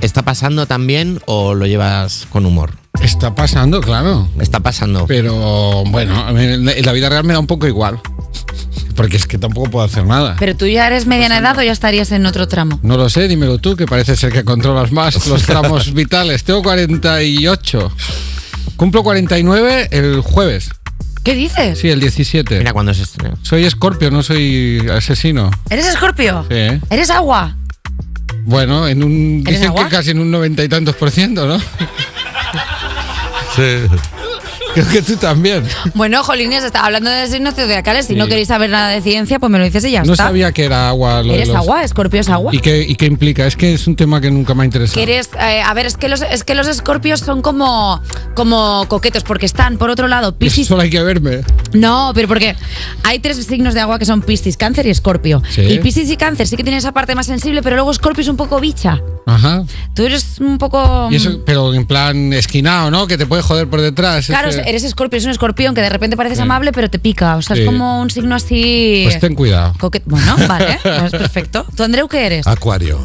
está 0.00 0.22
pasando 0.22 0.66
también 0.66 1.20
o 1.26 1.54
lo 1.54 1.66
llevas 1.66 2.26
con 2.30 2.46
humor? 2.46 2.85
Está 3.02 3.34
pasando, 3.34 3.80
claro. 3.80 4.28
Está 4.40 4.60
pasando. 4.60 5.06
Pero 5.06 5.84
bueno, 5.86 6.28
en 6.38 6.64
la- 6.84 6.92
vida 6.92 7.08
real 7.08 7.24
me 7.24 7.32
da 7.34 7.38
un 7.38 7.46
poco 7.46 7.66
igual. 7.66 8.00
Porque 8.94 9.16
es 9.18 9.26
que 9.26 9.36
tampoco 9.38 9.70
puedo 9.70 9.84
hacer 9.84 10.04
nada. 10.06 10.36
Pero 10.38 10.56
tú 10.56 10.66
ya 10.66 10.86
eres 10.86 11.06
mediana 11.06 11.38
edad 11.38 11.56
o 11.58 11.62
ya 11.62 11.72
estarías 11.72 12.10
en 12.12 12.24
otro 12.24 12.48
tramo. 12.48 12.80
No 12.82 12.96
lo 12.96 13.10
sé, 13.10 13.28
dímelo 13.28 13.58
tú, 13.58 13.76
que 13.76 13.86
parece 13.86 14.16
ser 14.16 14.32
que 14.32 14.42
controlas 14.44 14.90
más 14.90 15.26
los 15.28 15.42
tramos 15.42 15.92
vitales. 15.92 16.44
Tengo 16.44 16.62
48. 16.62 17.92
Cumplo 18.76 19.02
49 19.02 19.88
el 19.92 20.20
jueves. 20.20 20.70
¿Qué 21.22 21.34
dices? 21.34 21.78
Sí, 21.78 21.88
el 21.90 22.00
17. 22.00 22.58
Mira 22.58 22.72
cuándo 22.72 22.94
se 22.94 23.02
estrena. 23.02 23.36
Soy 23.42 23.64
escorpio, 23.64 24.10
no 24.10 24.22
soy 24.22 24.86
asesino. 24.90 25.50
¿Eres 25.68 25.86
escorpio? 25.86 26.46
Sí. 26.48 26.80
¿Eres 26.88 27.10
agua? 27.10 27.56
Bueno, 28.44 28.86
en 28.88 29.02
un, 29.02 29.42
¿Eres 29.46 29.60
dicen 29.60 29.68
agua? 29.72 29.84
que 29.84 29.96
casi 29.96 30.10
en 30.12 30.20
un 30.20 30.30
noventa 30.30 30.62
y 30.64 30.68
tantos 30.68 30.94
por 30.96 31.10
ciento, 31.10 31.46
¿no? 31.46 31.58
Sí. 33.56 33.86
Creo 34.76 34.88
que 34.88 35.02
tú 35.02 35.16
también. 35.16 35.64
Bueno, 35.94 36.22
Jolines, 36.22 36.62
estaba 36.64 36.86
hablando 36.86 37.08
de 37.10 37.26
signos 37.28 37.54
zodiacales. 37.54 38.06
Si 38.06 38.12
Sí. 38.12 38.18
no 38.18 38.26
queréis 38.26 38.48
saber 38.48 38.68
nada 38.70 38.90
de 38.90 39.00
ciencia, 39.00 39.38
pues 39.38 39.50
me 39.50 39.58
lo 39.58 39.64
dices 39.64 39.84
y 39.86 39.90
ya 39.92 40.02
No 40.04 40.12
está. 40.12 40.24
sabía 40.26 40.52
que 40.52 40.64
era 40.64 40.88
agua. 40.88 41.22
lo 41.22 41.28
de 41.32 41.36
Eres 41.36 41.48
los- 41.48 41.56
agua, 41.56 41.82
Escorpio 41.82 42.20
es 42.20 42.28
agua. 42.28 42.54
¿Y 42.54 42.58
qué, 42.58 42.82
¿Y 42.82 42.94
qué 42.96 43.06
implica? 43.06 43.46
Es 43.46 43.56
que 43.56 43.72
es 43.74 43.86
un 43.86 43.96
tema 43.96 44.20
que 44.20 44.30
nunca 44.30 44.54
me 44.54 44.62
ha 44.62 44.64
interesado. 44.66 45.00
Eres, 45.00 45.30
eh, 45.40 45.62
a 45.62 45.72
ver, 45.74 45.86
es 45.86 45.96
que 45.96 46.08
los, 46.08 46.20
es 46.22 46.44
que 46.44 46.54
los 46.54 46.68
escorpios 46.68 47.20
son 47.20 47.40
como, 47.42 48.00
como 48.34 48.84
coquetos, 48.88 49.22
porque 49.22 49.46
están, 49.46 49.78
por 49.78 49.88
otro 49.90 50.08
lado, 50.08 50.36
Piscis. 50.36 50.66
Solo 50.68 50.82
hay 50.82 50.90
que 50.90 51.02
verme. 51.02 51.40
No, 51.72 52.12
pero 52.14 52.28
porque 52.28 52.54
hay 53.02 53.18
tres 53.18 53.38
signos 53.46 53.74
de 53.74 53.80
agua 53.80 53.98
que 53.98 54.04
son 54.04 54.20
Piscis, 54.22 54.56
Cáncer 54.56 54.86
y 54.86 54.90
Escorpio. 54.90 55.42
Sí. 55.50 55.62
Y 55.62 55.78
Piscis 55.78 56.10
y 56.10 56.16
Cáncer 56.16 56.46
sí 56.46 56.56
que 56.56 56.62
tienen 56.62 56.78
esa 56.78 56.92
parte 56.92 57.14
más 57.14 57.26
sensible, 57.26 57.62
pero 57.62 57.76
luego 57.76 57.90
Escorpio 57.90 58.22
es 58.22 58.28
un 58.28 58.36
poco 58.36 58.60
bicha. 58.60 59.00
Ajá. 59.26 59.64
Tú 59.94 60.04
eres 60.04 60.38
un 60.40 60.58
poco. 60.58 61.08
Y 61.10 61.16
eso, 61.16 61.40
pero 61.44 61.74
en 61.74 61.86
plan 61.86 62.32
esquinado, 62.32 62.90
¿no? 62.90 63.06
Que 63.06 63.18
te 63.18 63.26
puede 63.26 63.42
joder 63.42 63.68
por 63.68 63.80
detrás. 63.80 64.26
Claro, 64.26 64.50
eres 64.66 64.84
escorpio, 64.84 65.16
es 65.18 65.24
un 65.24 65.30
escorpión 65.30 65.74
que 65.74 65.80
de 65.80 65.88
repente 65.88 66.16
pareces 66.16 66.38
Sí. 66.38 66.42
amable, 66.42 66.72
pero 66.72 66.90
te 66.90 66.98
pica. 66.98 67.36
O 67.36 67.42
sea, 67.42 67.56
Sí. 67.56 67.62
es 67.62 67.66
como 67.66 68.00
un 68.00 68.10
signo 68.10 68.34
así. 68.34 69.02
Pues 69.04 69.20
ten 69.20 69.34
cuidado. 69.34 69.72
coquet- 69.78 70.02
Bueno, 70.06 70.36
vale, 70.48 70.78
pues 70.82 71.10
perfecto. 71.12 71.64
¿Tú, 71.76 71.82
Andreu, 71.84 72.08
qué 72.08 72.26
eres? 72.26 72.46
Acuario. 72.46 72.98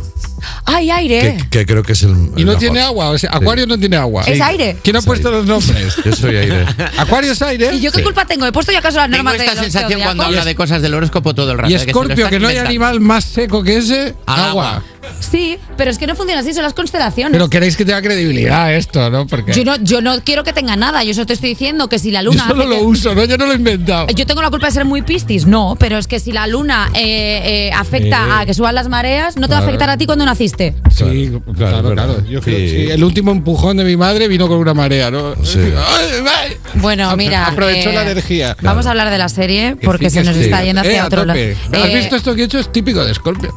¡Ay, 0.66 0.90
aire! 0.92 1.38
Que, 1.50 1.50
que 1.60 1.66
creo 1.66 1.84
que 1.84 1.94
es 1.94 2.04
el. 2.04 2.10
Y 2.10 2.14
el 2.14 2.20
no 2.20 2.36
mejor. 2.54 2.58
tiene 2.58 2.82
agua. 2.82 3.10
O 3.10 3.18
sea, 3.18 3.32
Acuario 3.34 3.66
no 3.68 3.78
tiene 3.78 3.98
agua. 3.98 4.24
Es 4.26 4.40
aire. 4.42 4.78
¿Quién 4.84 4.96
ha 4.96 5.02
puesto 5.02 5.30
los 5.32 5.46
nombres? 5.46 5.96
Yo 6.04 6.16
soy 6.16 6.36
aire. 6.38 6.66
Acuario 6.98 7.32
es 7.32 7.42
aire. 7.42 7.74
¿Y 7.76 7.82
yo 7.82 7.92
qué 7.92 8.04
culpa 8.04 8.26
tengo? 8.26 8.46
¿He 8.46 8.52
puesto 8.52 8.72
ya 8.72 8.80
acaso 8.80 8.98
las 8.98 9.10
Tengo 9.10 9.24
normas 9.24 9.40
esta 9.40 9.56
de 9.56 9.62
sensación 9.62 10.02
cuando 10.02 10.24
zodiacos? 10.24 10.26
habla 10.40 10.46
de 10.46 10.56
cosas 10.56 10.82
del 10.82 10.94
horóscopo 10.94 11.34
todo 11.34 11.52
el 11.52 11.58
rato. 11.58 11.70
Y 11.70 11.74
de 11.74 11.80
que 11.86 11.92
Escorpio, 11.92 12.30
que 12.30 12.40
no 12.40 12.48
hay 12.48 12.58
animal 12.58 13.00
más 13.00 13.24
seco 13.24 13.64
que 13.64 13.78
ese, 13.78 14.16
Al 14.26 14.40
agua. 14.42 14.84
Sí, 15.20 15.58
pero 15.78 15.90
es 15.90 15.98
que 15.98 16.06
no 16.06 16.16
funciona 16.16 16.42
así, 16.42 16.54
son 16.54 16.64
las 16.64 16.74
constelaciones. 16.74 17.32
Pero 17.32 17.50
queréis 17.50 17.76
que 17.76 17.86
tenga 17.86 18.02
credibilidad 18.04 18.72
esto, 18.74 19.10
¿no? 19.10 19.26
Porque 19.26 19.52
yo, 19.54 19.64
no, 19.66 19.76
yo 19.78 20.00
no 20.02 20.22
quiero 20.24 20.44
que 20.44 20.54
tenga 20.54 20.76
nada, 20.76 21.04
yo 21.04 21.14
solo 21.16 21.26
te 21.26 21.34
estoy 21.34 21.50
diciendo 21.50 21.90
que 21.90 21.98
si 21.98 22.12
la 22.12 22.22
yo 22.22 22.30
luna. 22.32 22.48
solo 22.48 22.62
hace 22.62 22.70
lo 22.70 22.76
que- 22.80 22.86
uso, 22.86 23.16
¿no? 23.16 23.26
Yo 23.26 23.38
no 23.38 23.46
lo 23.48 23.54
he 23.54 23.56
inventado. 23.56 24.08
Yo 24.16 24.26
tengo 24.28 24.42
la 24.44 24.50
culpa 24.52 24.68
de 24.68 24.74
ser 24.74 24.86
muy 24.86 25.02
pistis, 25.02 25.46
no, 25.48 25.76
pero 25.80 25.98
es 25.98 26.08
que 26.08 26.20
si 26.20 26.32
la 26.32 26.46
luna 26.48 26.90
eh, 26.94 27.68
eh, 27.68 27.72
afecta 27.74 28.26
Sí. 28.26 28.32
a 28.32 28.46
que 28.46 28.54
suban 28.54 28.76
las 28.76 28.90
mareas, 28.90 29.38
no 29.38 29.48
te 29.48 29.54
va 29.54 29.60
a 29.62 29.64
afectar 29.64 29.90
a 29.90 29.98
ti 29.98 30.06
cuando 30.06 30.24
naciste. 30.32 30.74
Sí, 30.90 31.32
claro, 31.58 31.92
claro. 31.94 32.24
Yo 32.28 32.42
creo 32.42 32.58
que 32.58 32.70
sí. 32.70 32.92
El 32.92 33.04
último 33.04 33.32
empujón 33.32 33.78
de 33.78 33.84
mi 33.84 33.98
madre 33.98 34.28
vino 34.28 34.48
con 34.48 34.58
una 34.58 34.74
marea, 34.74 35.12
¿no? 35.12 35.34
Ay. 35.46 36.54
Bueno, 36.76 37.16
mira. 37.18 37.48
Aprovechó 37.48 37.90
eh, 37.90 37.94
la 37.96 38.04
energía. 38.04 38.56
Vamos 38.62 38.86
a 38.86 38.92
hablar 38.92 39.10
de 39.10 39.18
la 39.18 39.30
serie 39.30 39.76
porque 39.84 40.10
se 40.10 40.24
nos 40.24 40.36
Sí. 40.36 40.44
está 40.44 40.64
yendo 40.64 40.82
hacia 40.82 40.98
Eh, 40.98 41.02
otro 41.04 41.26
lado. 41.26 41.40
¿Has 41.40 41.90
Eh, 41.90 41.96
visto 41.96 42.16
esto 42.16 42.34
que 42.36 42.42
he 42.44 42.46
hecho? 42.46 42.60
Es 42.60 42.72
típico 42.72 43.04
de 43.04 43.14
Scorpio. 43.14 43.54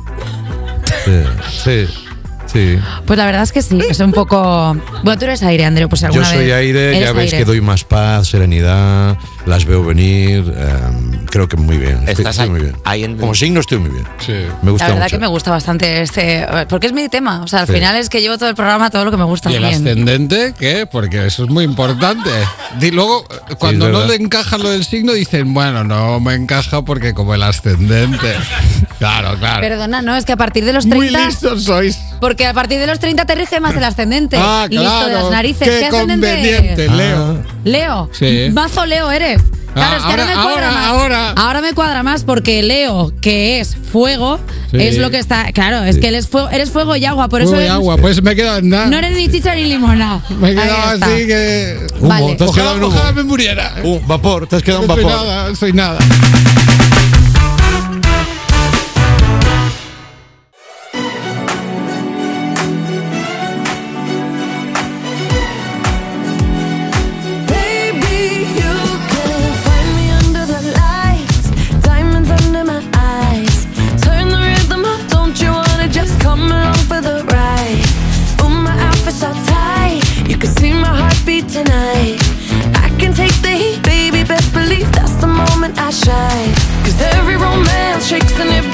Sí, 1.04 1.12
sí, 1.64 1.86
sí. 2.54 2.78
Pues 3.06 3.18
la 3.18 3.26
verdad 3.26 3.42
es 3.42 3.52
que 3.52 3.60
sí, 3.60 3.78
es 3.90 4.00
un 4.00 4.12
poco. 4.12 4.74
Bueno, 5.02 5.18
tú 5.18 5.26
eres 5.26 5.42
aire, 5.42 5.66
Andreu, 5.66 5.88
pues 5.90 6.00
Yo 6.00 6.06
alguna 6.06 6.24
soy 6.24 6.38
vez 6.46 6.54
aire, 6.54 6.98
ya 7.00 7.12
veis 7.12 7.32
aire. 7.34 7.38
que 7.38 7.44
doy 7.44 7.60
más 7.60 7.84
paz, 7.84 8.28
serenidad, 8.28 9.18
las 9.44 9.66
veo 9.66 9.84
venir. 9.84 10.40
em, 10.56 11.26
creo 11.26 11.48
que 11.48 11.56
muy 11.56 11.76
bien. 11.76 11.98
Estoy, 12.08 12.12
Estás 12.24 12.38
estoy 12.38 12.50
muy 12.50 12.72
ahí- 12.84 13.00
bien. 13.00 13.18
Como 13.18 13.34
signo 13.34 13.60
estoy 13.60 13.78
muy 13.78 13.90
bien. 13.90 14.04
Me 14.28 14.66
La 14.66 14.70
gusta 14.70 14.86
verdad 14.88 15.02
mucho. 15.02 15.16
que 15.16 15.20
me 15.20 15.26
gusta 15.26 15.50
bastante 15.50 16.00
este. 16.02 16.46
Porque 16.68 16.86
es 16.86 16.92
mi 16.92 17.08
tema. 17.08 17.42
O 17.42 17.46
sea, 17.48 17.60
al 17.60 17.66
Sí. 17.66 17.74
final 17.74 17.96
es 17.96 18.08
que 18.08 18.20
llevo 18.20 18.38
todo 18.38 18.48
el 18.48 18.54
programa, 18.54 18.88
todo 18.90 19.04
lo 19.04 19.10
que 19.10 19.16
me 19.16 19.24
gusta. 19.24 19.50
¿Y 19.50 19.54
el 19.56 19.60
bien. 19.64 19.74
ascendente 19.74 20.54
qué? 20.58 20.86
Porque 20.90 21.26
eso 21.26 21.44
es 21.44 21.50
muy 21.50 21.64
importante. 21.64 22.30
Y 22.80 22.90
luego, 22.92 23.26
cuando 23.58 23.88
no 23.90 24.04
le 24.06 24.14
encaja 24.14 24.56
lo 24.58 24.70
del 24.70 24.84
signo, 24.84 25.12
dicen, 25.12 25.52
bueno, 25.52 25.84
no 25.84 26.20
me 26.20 26.34
encaja 26.34 26.82
porque 26.82 27.12
como 27.14 27.34
el 27.34 27.42
ascendente. 27.42 28.34
Claro, 28.98 29.36
claro. 29.38 29.60
Perdona, 29.60 30.00
no, 30.00 30.16
es 30.16 30.24
que 30.24 30.32
a 30.32 30.36
partir 30.36 30.64
de 30.64 30.72
los 30.72 30.86
Muy 30.86 31.08
30. 31.10 31.26
listos 31.26 31.64
sois. 31.64 31.98
Porque 32.20 32.43
a 32.46 32.52
partir 32.54 32.78
de 32.80 32.86
los 32.86 32.98
30 33.00 33.24
te 33.24 33.34
rige 33.34 33.60
más 33.60 33.74
el 33.76 33.84
ascendente. 33.84 34.36
Ah, 34.38 34.66
y 34.68 34.78
listo 34.78 35.00
de 35.00 35.04
claro. 35.10 35.22
las 35.22 35.30
narices. 35.30 35.68
Qué 35.68 35.86
ascendente 35.86 36.26
conveniente, 36.28 36.84
eres? 36.84 36.92
Leo. 36.92 37.42
Leo. 37.64 38.10
Sí. 38.12 38.48
Mazo 38.52 38.86
Leo 38.86 39.10
eres. 39.10 39.40
Claro, 39.74 39.90
Ah, 39.92 39.96
es 39.96 40.04
que 40.04 40.10
ahora, 40.12 40.22
ahora- 40.22 40.36
me 40.36 40.42
cuadra 40.44 40.68
ahora- 40.68 40.70
más. 40.70 40.86
ahora. 40.86 41.30
Ahora 41.32 41.60
me 41.60 41.72
cuadra 41.72 42.02
más 42.04 42.22
porque 42.22 42.62
Leo, 42.62 43.12
que 43.20 43.58
es 43.58 43.74
fuego, 43.90 44.38
Sí. 44.70 44.76
es 44.80 44.98
lo 44.98 45.10
que 45.10 45.18
está. 45.18 45.50
Claro, 45.52 45.82
es 45.82 45.98
que 45.98 46.06
él 46.08 46.14
es 46.14 46.28
fuego, 46.28 46.48
eres 46.50 46.70
fuego 46.70 46.94
y 46.94 47.04
agua. 47.04 47.28
Por 47.28 47.40
Fuego 47.42 47.54
eso 47.54 47.60
y 47.60 47.64
eres- 47.64 47.72
agua, 47.74 47.96
pues 47.96 48.22
me 48.22 48.30
he 48.32 48.36
quedado 48.36 48.58
en 48.58 48.68
nada. 48.68 48.86
no 48.86 48.96
eres 48.98 49.16
ni 49.16 49.28
chicha 49.28 49.52
ni 49.56 49.64
limona. 49.64 50.20
Me 50.38 50.50
he 50.52 50.54
quedado 50.54 50.94
está. 50.94 51.06
así 51.06 51.26
que. 51.26 51.86
Humo, 51.98 52.08
Vale. 52.08 52.34
te 52.36 52.44
has 52.44 52.50
Ojalá, 52.50 52.62
quedado 52.62 52.76
en 52.76 52.84
humo. 52.84 52.94
ojalá 52.94 53.12
me 53.12 53.22
muriera. 53.24 53.74
Uh, 53.82 53.98
vapor, 54.06 54.46
te 54.46 54.56
has 54.56 54.62
quedado 54.62 54.82
en 54.82 54.88
No 54.88 54.94
soy 54.94 55.04
vapor. 55.04 55.20
nada, 55.26 55.54
soy 55.56 55.72
nada. 55.72 55.98
Shine. 85.94 86.52
'Cause 86.82 87.00
every 87.14 87.36
romance 87.36 88.06
shakes 88.06 88.32
and 88.40 88.50
it 88.50 88.73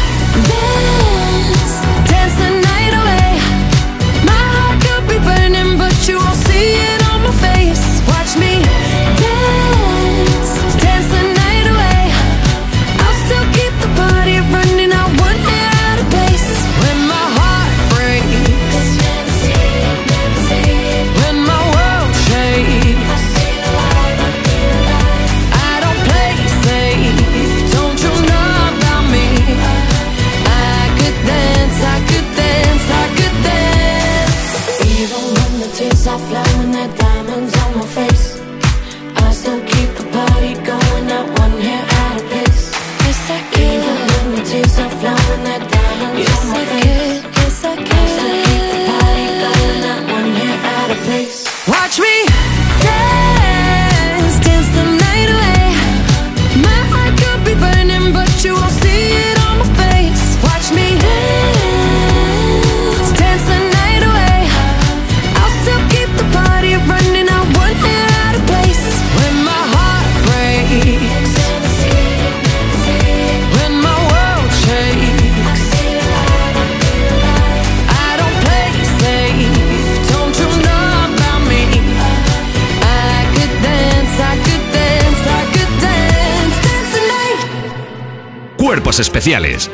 especiales. 88.99 89.69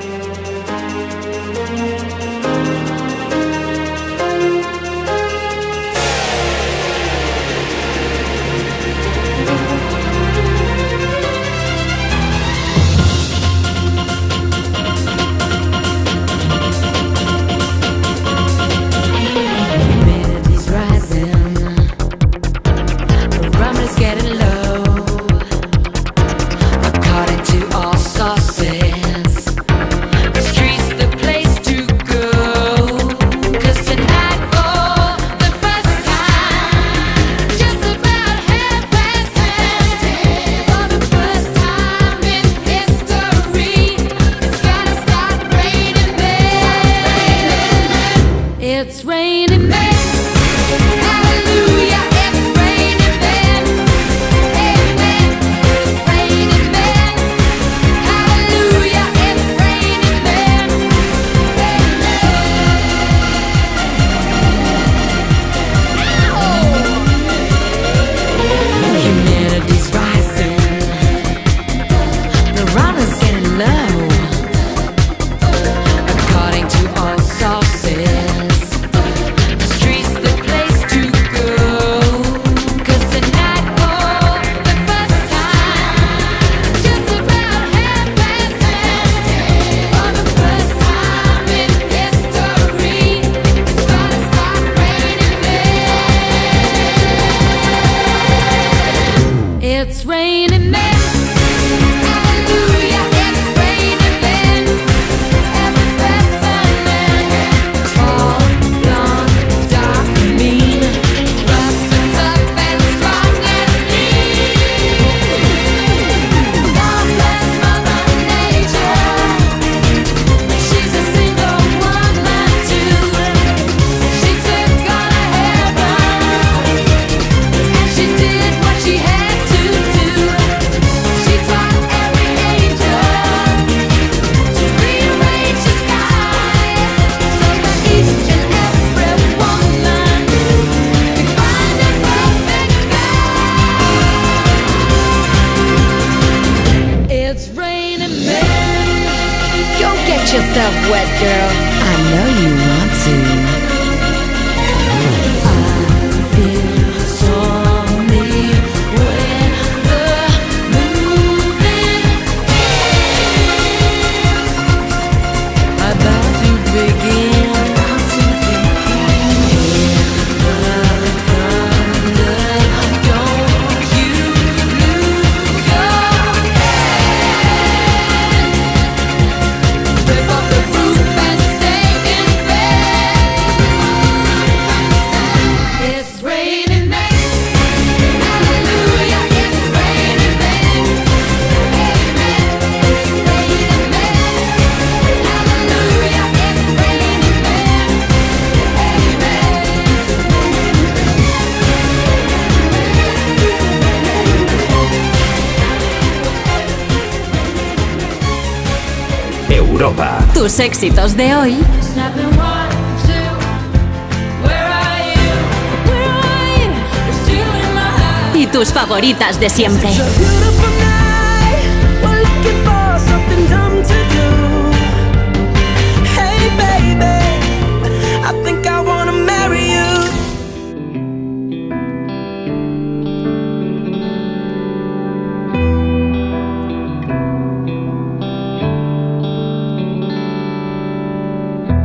favoritas 218.98 219.40
de 219.40 219.48
siempre. 219.48 219.90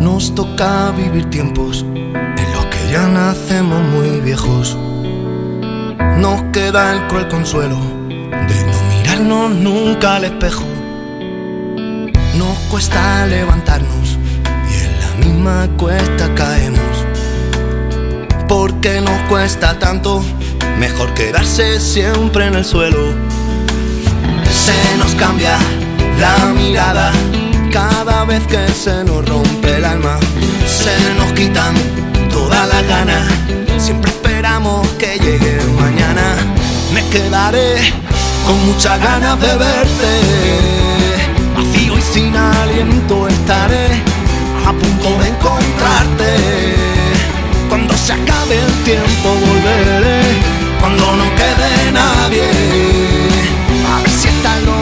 Nos 0.01 0.34
toca 0.34 0.93
vivir 0.93 1.28
tiempos 1.28 1.84
queda 6.53 6.93
el 6.93 7.07
cruel 7.07 7.29
consuelo 7.29 7.79
de 8.11 8.65
no 8.66 8.83
mirarnos 8.91 9.51
nunca 9.53 10.16
al 10.16 10.24
espejo. 10.24 10.65
Nos 12.37 12.59
cuesta 12.70 13.27
levantarnos 13.27 14.19
y 14.70 14.85
en 14.85 15.01
la 15.01 15.27
misma 15.27 15.69
cuesta 15.79 16.33
caemos. 16.35 17.07
Porque 18.49 19.01
nos 19.01 19.19
cuesta 19.31 19.79
tanto, 19.79 20.23
mejor 20.79 21.15
quedarse 21.15 21.81
siempre 21.81 22.47
en 22.47 22.55
el 22.55 22.66
suelo. 22.66 23.15
Se 24.53 24.99
nos 24.99 25.15
cambia 25.15 25.57
la 26.20 26.53
mirada 26.53 27.12
cada 27.73 28.27
vez 28.27 28.47
que 28.47 28.69
se 28.69 29.05
nos 29.05 29.27
rompe 29.27 29.77
el 29.77 29.87
alma. 29.87 30.19
Se 30.66 31.15
nos 31.15 31.33
quitan 31.33 31.74
todas 32.31 32.69
las 32.69 32.87
ganas, 32.87 33.27
siempre 33.79 34.11
esperamos 34.11 34.81
que 35.03 35.19
llegue 35.19 35.59
mañana 35.81 36.37
me 36.95 37.03
quedaré 37.09 37.74
con 38.47 38.57
muchas 38.66 39.01
ganas 39.01 39.41
de 39.41 39.53
verte. 39.57 40.11
Vacío 41.57 41.99
y 41.99 42.03
sin 42.03 42.37
aliento 42.37 43.27
estaré 43.27 43.87
a 44.65 44.73
punto 44.73 45.09
de 45.20 45.29
encontrarte. 45.35 46.31
Cuando 47.69 47.93
se 47.97 48.12
acabe 48.12 48.55
el 48.66 48.74
tiempo 48.85 49.29
volveré, 49.49 50.20
cuando 50.81 51.05
no 51.16 51.27
quede 51.41 51.73
nadie. 52.01 52.49
A 53.93 54.03
ver 54.03 54.11
si 54.11 54.29
está 54.29 54.57
lo 54.61 54.81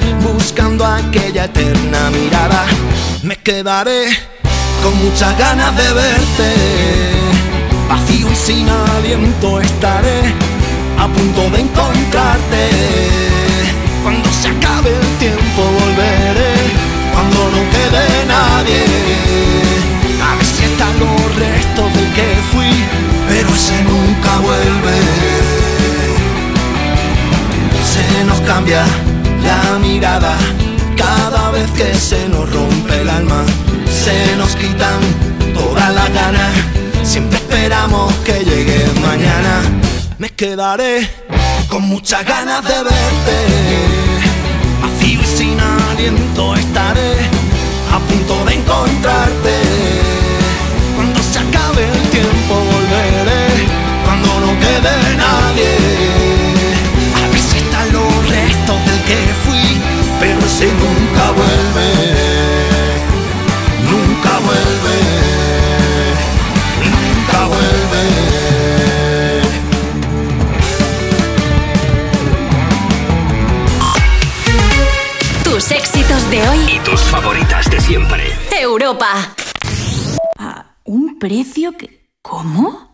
buscando 0.41 0.83
aquella 0.83 1.45
eterna 1.45 2.09
mirada. 2.09 2.65
Me 3.21 3.35
quedaré 3.35 4.07
con 4.81 4.93
muchas 5.03 5.37
ganas 5.37 5.75
de 5.77 5.93
verte, 5.93 6.49
vacío 7.87 8.27
y 8.31 8.35
sin 8.35 8.67
aliento 8.67 9.61
estaré 9.61 10.19
a 10.97 11.07
punto 11.07 11.41
de 11.51 11.61
encontrarte. 11.61 12.63
Cuando 14.03 14.29
se 14.31 14.47
acabe 14.47 14.89
el 14.89 15.17
tiempo 15.19 15.61
volveré, 15.79 16.55
cuando 17.13 17.39
no 17.55 17.61
quede 17.73 18.05
nadie. 18.35 18.83
A 20.27 20.35
ver 20.37 20.45
si 20.45 20.63
están 20.63 20.93
los 20.99 21.35
restos 21.35 21.93
del 21.93 22.13
que 22.17 22.29
fui, 22.51 22.73
pero 23.29 23.47
ese 23.49 23.77
nunca 23.83 24.31
vuelve. 24.39 24.97
Se 27.93 28.23
nos 28.23 28.39
cambia 28.41 28.85
la 29.43 29.79
mirada 29.79 30.35
cada 30.97 31.51
vez 31.51 31.69
que 31.71 31.93
se 31.93 32.27
nos 32.29 32.49
rompe 32.51 33.01
el 33.01 33.09
alma. 33.09 33.43
Se 33.89 34.35
nos 34.35 34.55
quitan 34.55 34.99
todas 35.53 35.93
las 35.93 36.13
ganas. 36.13 36.51
Siempre 37.03 37.37
esperamos 37.37 38.13
que 38.25 38.43
llegue 38.43 38.85
mañana. 39.01 39.61
Me 40.17 40.29
quedaré 40.29 41.09
con 41.69 41.83
muchas 41.83 42.25
ganas 42.25 42.63
de 42.63 42.83
verte. 42.83 43.37
Vacío 44.81 45.21
y 45.21 45.25
sin 45.25 45.59
aliento 45.59 46.55
estaré 46.55 47.13
a 47.91 47.99
punto 47.99 48.45
de 48.45 48.53
encontrarte. 48.53 49.90
Que 59.15 59.33
fui. 59.45 59.81
Pero 60.19 60.39
ese 60.39 60.67
nunca 60.73 61.31
vuelve. 61.31 61.89
Nunca 63.89 64.39
vuelve. 64.39 64.97
Nunca 66.93 67.45
vuelve. 67.47 68.03
Tus 75.43 75.71
éxitos 75.71 76.29
de 76.29 76.47
hoy. 76.47 76.59
Y 76.75 76.79
tus 76.79 77.01
favoritas 77.01 77.69
de 77.69 77.81
siempre. 77.81 78.23
Europa. 78.59 79.35
¿Un 80.85 81.19
precio 81.19 81.73
que... 81.77 82.01
¿Cómo? 82.21 82.90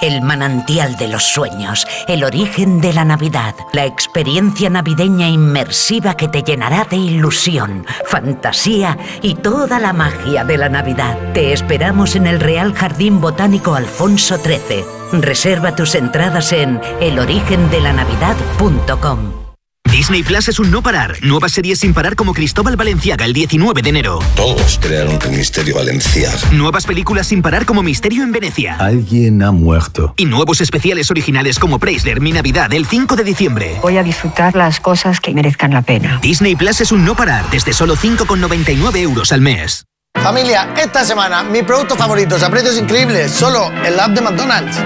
El 0.00 0.22
manantial 0.22 0.96
de 0.96 1.08
los 1.08 1.24
sueños, 1.24 1.86
el 2.08 2.24
origen 2.24 2.80
de 2.80 2.94
la 2.94 3.04
Navidad, 3.04 3.54
la 3.74 3.84
experiencia 3.84 4.70
navideña 4.70 5.28
inmersiva 5.28 6.16
que 6.16 6.26
te 6.26 6.42
llenará 6.42 6.86
de 6.88 6.96
ilusión, 6.96 7.84
fantasía 8.06 8.96
y 9.20 9.34
toda 9.34 9.78
la 9.78 9.92
magia 9.92 10.42
de 10.44 10.56
la 10.56 10.70
Navidad. 10.70 11.18
Te 11.34 11.52
esperamos 11.52 12.16
en 12.16 12.26
el 12.26 12.40
Real 12.40 12.72
Jardín 12.72 13.20
Botánico 13.20 13.74
Alfonso 13.74 14.38
XIII. 14.38 14.86
Reserva 15.20 15.76
tus 15.76 15.94
entradas 15.94 16.50
en 16.52 16.80
elorigendelanavidad.com. 17.00 19.49
Disney 19.90 20.22
Plus 20.22 20.48
es 20.48 20.60
un 20.60 20.70
no 20.70 20.82
parar. 20.82 21.16
Nuevas 21.22 21.52
series 21.52 21.80
sin 21.80 21.92
parar 21.92 22.14
como 22.14 22.32
Cristóbal 22.32 22.76
Valenciaga 22.76 23.24
el 23.24 23.32
19 23.32 23.82
de 23.82 23.88
enero. 23.88 24.20
Todos 24.36 24.78
crearon 24.80 25.18
el 25.24 25.30
misterio 25.36 25.74
Valenciaga. 25.74 26.38
Nuevas 26.52 26.86
películas 26.86 27.26
sin 27.26 27.42
parar 27.42 27.66
como 27.66 27.82
Misterio 27.82 28.22
en 28.22 28.30
Venecia. 28.30 28.76
Alguien 28.78 29.42
ha 29.42 29.50
muerto. 29.50 30.14
Y 30.16 30.26
nuevos 30.26 30.60
especiales 30.60 31.10
originales 31.10 31.58
como 31.58 31.80
Preisler, 31.80 32.20
Mi 32.20 32.30
Navidad, 32.32 32.72
el 32.72 32.86
5 32.86 33.16
de 33.16 33.24
diciembre. 33.24 33.78
Voy 33.82 33.96
a 33.98 34.04
disfrutar 34.04 34.54
las 34.54 34.78
cosas 34.78 35.20
que 35.20 35.34
merezcan 35.34 35.72
la 35.72 35.82
pena. 35.82 36.20
Disney 36.22 36.54
Plus 36.54 36.80
es 36.80 36.92
un 36.92 37.04
no 37.04 37.16
parar 37.16 37.44
desde 37.50 37.72
solo 37.72 37.96
5,99 37.96 38.96
euros 38.98 39.32
al 39.32 39.40
mes. 39.40 39.84
Familia, 40.22 40.72
esta 40.76 41.04
semana 41.04 41.42
mi 41.42 41.62
producto 41.62 41.96
favorito 41.96 42.36
a 42.36 42.50
precios 42.50 42.78
increíbles, 42.78 43.32
solo 43.32 43.70
en 43.84 43.96
la 43.96 44.04
app 44.04 44.12
de 44.12 44.20
McDonald's. 44.20 44.76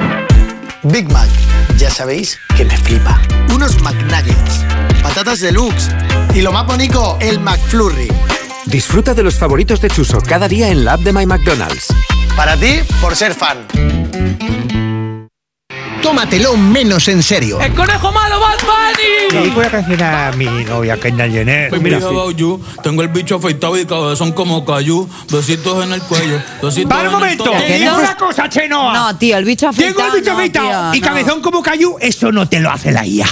Big 0.84 1.10
Mac, 1.10 1.28
ya 1.76 1.90
sabéis 1.90 2.38
que 2.56 2.64
me 2.64 2.76
flipa. 2.76 3.20
Unos 3.54 3.80
McNuggets, 3.80 4.64
patatas 5.04 5.40
deluxe 5.40 5.90
y 6.34 6.40
lo 6.40 6.50
más 6.50 6.66
bonito, 6.66 7.18
el 7.20 7.38
McFlurry. 7.38 8.08
Disfruta 8.64 9.12
de 9.12 9.22
los 9.22 9.34
favoritos 9.34 9.80
de 9.82 9.90
Chuso 9.90 10.18
cada 10.26 10.48
día 10.48 10.70
en 10.70 10.84
la 10.84 10.94
app 10.94 11.00
de 11.00 11.12
My 11.12 11.26
McDonald's. 11.26 11.94
Para 12.34 12.56
ti, 12.56 12.80
por 13.02 13.14
ser 13.14 13.34
fan. 13.34 13.58
Tómatelo 16.04 16.54
menos 16.58 17.08
en 17.08 17.22
serio. 17.22 17.58
¡El 17.62 17.72
conejo 17.72 18.12
malo, 18.12 18.38
Bad 18.38 18.58
Bunny! 18.60 19.46
Y 19.46 19.50
voy 19.52 19.64
a 19.64 19.70
canción 19.70 20.02
a 20.02 20.32
mi 20.32 20.44
novia 20.44 20.98
Kendall 20.98 21.32
Jenner. 21.32 21.70
Pues 21.70 21.80
mira, 21.80 21.98
tengo 22.82 23.00
el 23.00 23.08
bicho 23.08 23.36
afeitado 23.36 23.78
y 23.78 23.86
cabezón 23.86 24.32
como 24.32 24.66
cayú. 24.66 25.08
Besitos 25.30 25.82
en 25.82 25.94
el 25.94 26.02
cuello. 26.02 26.38
Besitos 26.62 26.90
¡Para 26.90 27.08
un 27.08 27.14
momento! 27.14 27.50
Te 27.66 27.78
digo 27.78 27.96
una 27.98 28.16
cosa, 28.18 28.50
Chenoa. 28.50 28.92
No, 28.92 29.16
tío, 29.16 29.38
el 29.38 29.46
bicho 29.46 29.66
afeitado. 29.66 29.96
Tengo 29.96 30.14
el 30.14 30.20
bicho 30.20 30.32
no, 30.32 30.38
afeitado 30.38 30.92
tío, 30.92 30.98
y 30.98 31.00
no. 31.00 31.06
cabezón 31.06 31.40
como 31.40 31.62
cayú, 31.62 31.96
eso 31.98 32.30
no 32.30 32.46
te 32.46 32.60
lo 32.60 32.70
hace 32.70 32.92
la 32.92 33.06
IA. 33.06 33.26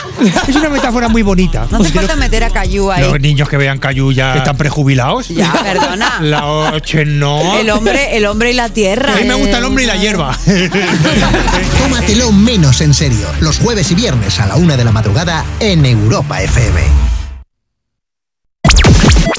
es 0.48 0.56
una 0.56 0.70
metáfora 0.70 1.08
muy 1.08 1.20
bonita. 1.20 1.66
No 1.70 1.76
hace 1.76 1.92
falta 1.92 2.16
meter 2.16 2.44
a 2.44 2.48
Cayu 2.48 2.90
ahí. 2.90 3.02
Los 3.02 3.20
niños 3.20 3.50
que 3.50 3.58
vean 3.58 3.80
cayú 3.80 4.12
ya 4.12 4.34
están 4.36 4.56
prejubilados. 4.56 5.28
Ya, 5.28 5.52
perdona. 5.52 6.16
La 6.22 6.46
oche 6.46 7.04
no. 7.04 7.58
El 7.58 7.68
hombre, 7.68 8.16
el 8.16 8.24
hombre 8.24 8.50
y 8.50 8.54
la 8.54 8.70
tierra. 8.70 9.12
A 9.12 9.16
mí 9.16 9.24
me 9.24 9.34
gusta 9.34 9.58
el 9.58 9.64
hombre 9.64 9.84
y 9.84 9.86
la 9.86 9.96
hierba. 9.96 10.34
Tómatelo 11.78 12.32
menos 12.32 12.61
en 12.62 12.94
serio. 12.94 13.26
Los 13.40 13.58
jueves 13.58 13.90
y 13.90 13.94
viernes 13.94 14.38
a 14.38 14.46
la 14.46 14.54
una 14.54 14.76
de 14.76 14.84
la 14.84 14.92
madrugada 14.92 15.44
en 15.58 15.84
Europa 15.84 16.40
FM. 16.42 16.80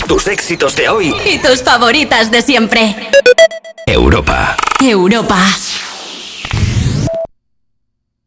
Tus 0.07 0.27
éxitos 0.27 0.75
de 0.75 0.89
hoy. 0.89 1.15
Y 1.25 1.39
tus 1.39 1.63
favoritas 1.63 2.29
de 2.31 2.41
siempre. 2.41 3.09
Europa. 3.87 4.57
Europa. 4.81 5.39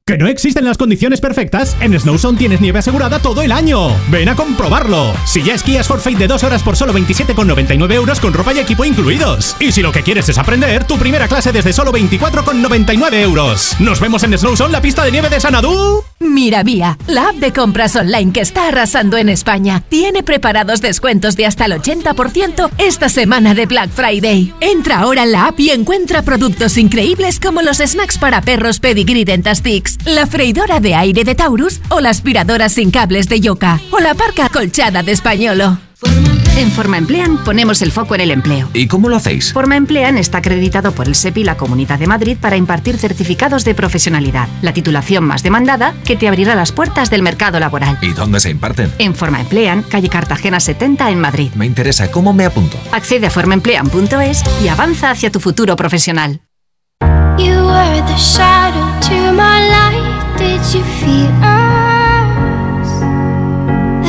¿Que 0.09 0.19
no 0.19 0.29
existen 0.29 0.65
las 0.65 0.79
condiciones 0.79 1.21
perfectas? 1.21 1.77
En 1.81 1.99
Snowzone 1.99 2.39
tienes 2.39 2.61
nieve 2.61 2.79
asegurada 2.79 3.19
todo 3.19 3.43
el 3.43 3.51
año. 3.51 3.89
Ven 4.09 4.29
a 4.29 4.37
comprobarlo. 4.37 5.13
Si 5.25 5.43
ya 5.43 5.55
esquías 5.55 5.89
Forfait 5.89 6.17
de 6.17 6.29
dos 6.29 6.45
horas 6.45 6.63
por 6.63 6.77
solo 6.77 6.93
27,99 6.93 7.93
euros 7.93 8.21
con 8.21 8.33
ropa 8.33 8.55
y 8.55 8.61
equipo 8.61 8.85
incluidos. 8.85 9.57
Y 9.59 9.73
si 9.73 9.83
lo 9.83 9.91
que 9.91 10.05
quieres 10.05 10.29
es 10.29 10.39
aprender, 10.39 10.85
tu 10.85 10.97
primera 10.97 11.27
clase 11.27 11.51
desde 11.51 11.73
solo 11.73 11.91
24,99 11.91 13.15
euros. 13.15 13.75
Nos 13.81 13.99
vemos 13.99 14.23
en 14.23 14.39
Snowzone, 14.39 14.71
la 14.71 14.81
pista 14.81 15.03
de 15.03 15.11
nieve 15.11 15.29
de 15.29 15.41
Sanadú. 15.41 16.05
Miravía, 16.21 16.97
la 17.09 17.31
app 17.31 17.37
de 17.37 17.53
compras 17.53 17.97
online 17.97 18.33
que 18.33 18.43
está 18.43 18.69
arrasando 18.69 19.17
en 19.17 19.29
España, 19.29 19.83
tiene 19.89 20.23
preparados 20.23 20.81
descuentos 20.81 21.35
de 21.35 21.47
hasta 21.47 21.65
el 21.65 21.73
80% 21.73 22.71
esta 22.79 23.09
semana 23.09 23.55
de 23.55 23.67
Black 23.67 23.91
Friday. 23.91 24.55
Entra 24.61 25.01
ahora 25.01 25.25
en 25.25 25.33
la 25.33 25.47
app 25.47 25.59
y 25.59 25.71
encuentra 25.71 26.23
productos 26.23 26.79
increíbles 26.79 27.41
como 27.41 27.61
los 27.61 27.79
snacks 27.79 28.19
para 28.19 28.41
perros 28.41 28.79
Pedigree 28.79 29.25
La 30.05 30.27
freidora 30.27 30.81
de 30.81 30.95
aire 30.95 31.25
de 31.25 31.35
Taurus 31.35 31.81
o 31.89 32.01
la 32.01 32.11
aspiradora 32.11 32.69
sin 32.69 32.91
cables 32.91 33.29
de 33.29 33.41
Yoka 33.41 33.81
o 33.91 33.99
la 34.01 34.15
parca 34.15 34.49
colchada 34.49 35.03
de 35.03 35.13
Españolo. 35.13 35.79
En 36.57 36.71
Forma 36.71 36.97
Emplean 36.97 37.45
ponemos 37.45 37.83
el 37.83 37.93
foco 37.93 38.15
en 38.15 38.23
el 38.23 38.31
empleo. 38.31 38.71
¿Y 38.73 38.87
cómo 38.87 39.11
lo 39.11 39.17
hacéis? 39.17 39.53
Forma 39.53 39.77
Emplean 39.77 40.17
está 40.17 40.39
acreditado 40.39 40.93
por 40.93 41.07
el 41.07 41.15
SEPI 41.15 41.43
y 41.43 41.45
la 41.45 41.59
Comunidad 41.59 41.99
de 41.99 42.07
Madrid 42.07 42.39
para 42.41 42.57
impartir 42.57 42.97
certificados 42.97 43.65
de 43.65 43.75
profesionalidad, 43.75 44.49
la 44.63 44.73
titulación 44.73 45.25
más 45.25 45.43
demandada 45.43 45.95
que 46.07 46.17
te 46.17 46.29
abrirá 46.29 46.55
las 46.55 46.73
puertas 46.73 47.11
del 47.11 47.23
mercado 47.23 47.61
laboral. 47.61 47.99
¿Y 48.01 48.13
dónde 48.13 48.41
se 48.41 48.49
imparten? 48.49 48.91
En 48.99 49.15
Forma 49.15 49.43
Emplean, 49.43 49.83
calle 49.83 50.09
Cartagena 50.09 50.59
70 50.59 51.11
en 51.11 51.21
Madrid. 51.21 51.51
Me 51.55 51.67
interesa, 51.67 52.11
¿cómo 52.11 52.33
me 52.33 52.47
apunto? 52.47 52.79
Accede 52.91 53.27
a 53.27 53.31
formaemplean.es 53.31 54.43
y 54.65 54.69
avanza 54.69 55.11
hacia 55.11 55.31
tu 55.31 55.41
futuro 55.41 55.77
profesional. 55.77 56.41
You 57.39 57.67
were 57.67 58.03
the 58.07 58.17
shadow 58.17 58.86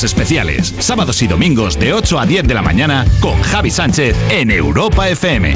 Especiales, 0.00 0.74
sábados 0.78 1.20
y 1.20 1.26
domingos 1.26 1.78
de 1.78 1.92
8 1.92 2.18
a 2.18 2.24
10 2.24 2.48
de 2.48 2.54
la 2.54 2.62
mañana 2.62 3.04
con 3.20 3.40
Javi 3.42 3.70
Sánchez 3.70 4.16
en 4.30 4.50
Europa 4.50 5.10
FM. 5.10 5.54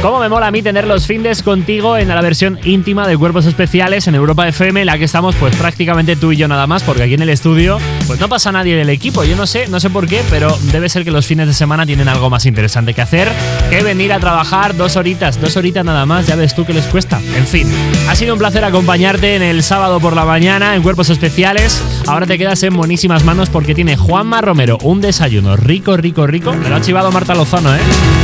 Cómo 0.00 0.20
me 0.20 0.28
mola 0.28 0.46
a 0.46 0.50
mí 0.52 0.62
tener 0.62 0.86
los 0.86 1.08
findes 1.08 1.42
contigo 1.42 1.96
en 1.96 2.06
la 2.06 2.20
versión 2.20 2.60
íntima 2.62 3.08
de 3.08 3.18
Cuerpos 3.18 3.46
Especiales 3.46 4.06
en 4.06 4.14
Europa 4.14 4.46
FM, 4.46 4.82
en 4.82 4.86
la 4.86 4.96
que 4.96 5.02
estamos 5.02 5.34
pues 5.34 5.56
prácticamente 5.56 6.14
tú 6.14 6.30
y 6.30 6.36
yo 6.36 6.46
nada 6.46 6.68
más, 6.68 6.84
porque 6.84 7.02
aquí 7.02 7.14
en 7.14 7.22
el 7.22 7.30
estudio 7.30 7.78
pues 8.06 8.20
no 8.20 8.28
pasa 8.28 8.52
nadie 8.52 8.76
del 8.76 8.90
equipo. 8.90 9.24
Yo 9.24 9.34
no 9.34 9.44
sé, 9.44 9.66
no 9.66 9.80
sé 9.80 9.90
por 9.90 10.06
qué, 10.06 10.22
pero 10.30 10.56
debe 10.70 10.88
ser 10.88 11.02
que 11.02 11.10
los 11.10 11.26
fines 11.26 11.48
de 11.48 11.52
semana 11.52 11.84
tienen 11.84 12.06
algo 12.06 12.30
más 12.30 12.46
interesante 12.46 12.94
que 12.94 13.02
hacer 13.02 13.28
que 13.70 13.82
venir 13.82 14.12
a 14.12 14.20
trabajar 14.20 14.76
dos 14.76 14.94
horitas, 14.94 15.40
dos 15.40 15.56
horitas 15.56 15.84
nada 15.84 16.06
más, 16.06 16.28
ya 16.28 16.36
ves 16.36 16.54
tú 16.54 16.64
que 16.64 16.72
les 16.72 16.86
cuesta. 16.86 17.20
En 17.36 17.46
fin, 17.46 17.68
ha 18.08 18.14
sido 18.14 18.34
un 18.34 18.38
placer 18.38 18.64
acompañarte 18.64 19.34
en 19.34 19.42
el 19.42 19.64
sábado 19.64 19.98
por 19.98 20.14
la 20.14 20.24
mañana 20.24 20.76
en 20.76 20.82
Cuerpos 20.82 21.10
Especiales. 21.10 21.82
Ahora 22.06 22.24
te 22.24 22.38
quedas 22.38 22.62
en 22.62 22.74
buenísimas 22.74 23.24
manos 23.24 23.50
porque 23.50 23.74
tiene 23.74 23.96
Juanma 23.96 24.42
Romero 24.42 24.78
un 24.84 25.00
desayuno 25.00 25.56
rico, 25.56 25.96
rico, 25.96 26.24
rico. 26.28 26.52
Me 26.54 26.68
lo 26.68 26.76
ha 26.76 26.80
chivado 26.80 27.10
Marta 27.10 27.34
Lozano, 27.34 27.74
¿eh? 27.74 27.80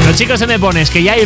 Los 0.06 0.16
chicos 0.16 0.38
se 0.38 0.46
me 0.46 0.60
pones 0.60 0.88
que 0.90 1.02
ya 1.02 1.16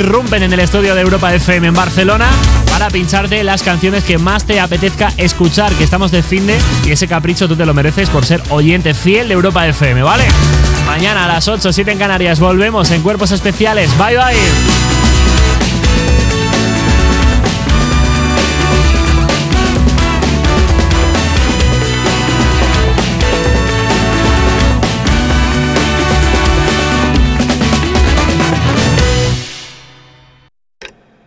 en 0.42 0.52
el 0.52 0.60
estudio 0.60 0.94
de 0.94 1.00
Europa 1.00 1.34
FM 1.34 1.68
en 1.68 1.74
Barcelona 1.74 2.28
para 2.70 2.90
pincharte 2.90 3.42
las 3.42 3.62
canciones 3.62 4.04
que 4.04 4.18
más 4.18 4.44
te 4.44 4.60
apetezca 4.60 5.12
escuchar, 5.16 5.72
que 5.72 5.84
estamos 5.84 6.10
de 6.10 6.22
fin 6.22 6.46
de 6.46 6.58
y 6.84 6.92
ese 6.92 7.08
capricho 7.08 7.48
tú 7.48 7.56
te 7.56 7.66
lo 7.66 7.74
mereces 7.74 8.08
por 8.10 8.24
ser 8.24 8.42
oyente 8.50 8.94
fiel 8.94 9.28
de 9.28 9.34
Europa 9.34 9.66
FM, 9.66 10.02
¿vale? 10.02 10.24
Mañana 10.86 11.24
a 11.24 11.28
las 11.28 11.48
8, 11.48 11.72
7 11.72 11.90
en 11.90 11.98
Canarias 11.98 12.40
volvemos 12.40 12.90
en 12.90 13.02
Cuerpos 13.02 13.32
Especiales. 13.32 13.90
Bye 13.98 14.16
bye. 14.16 14.97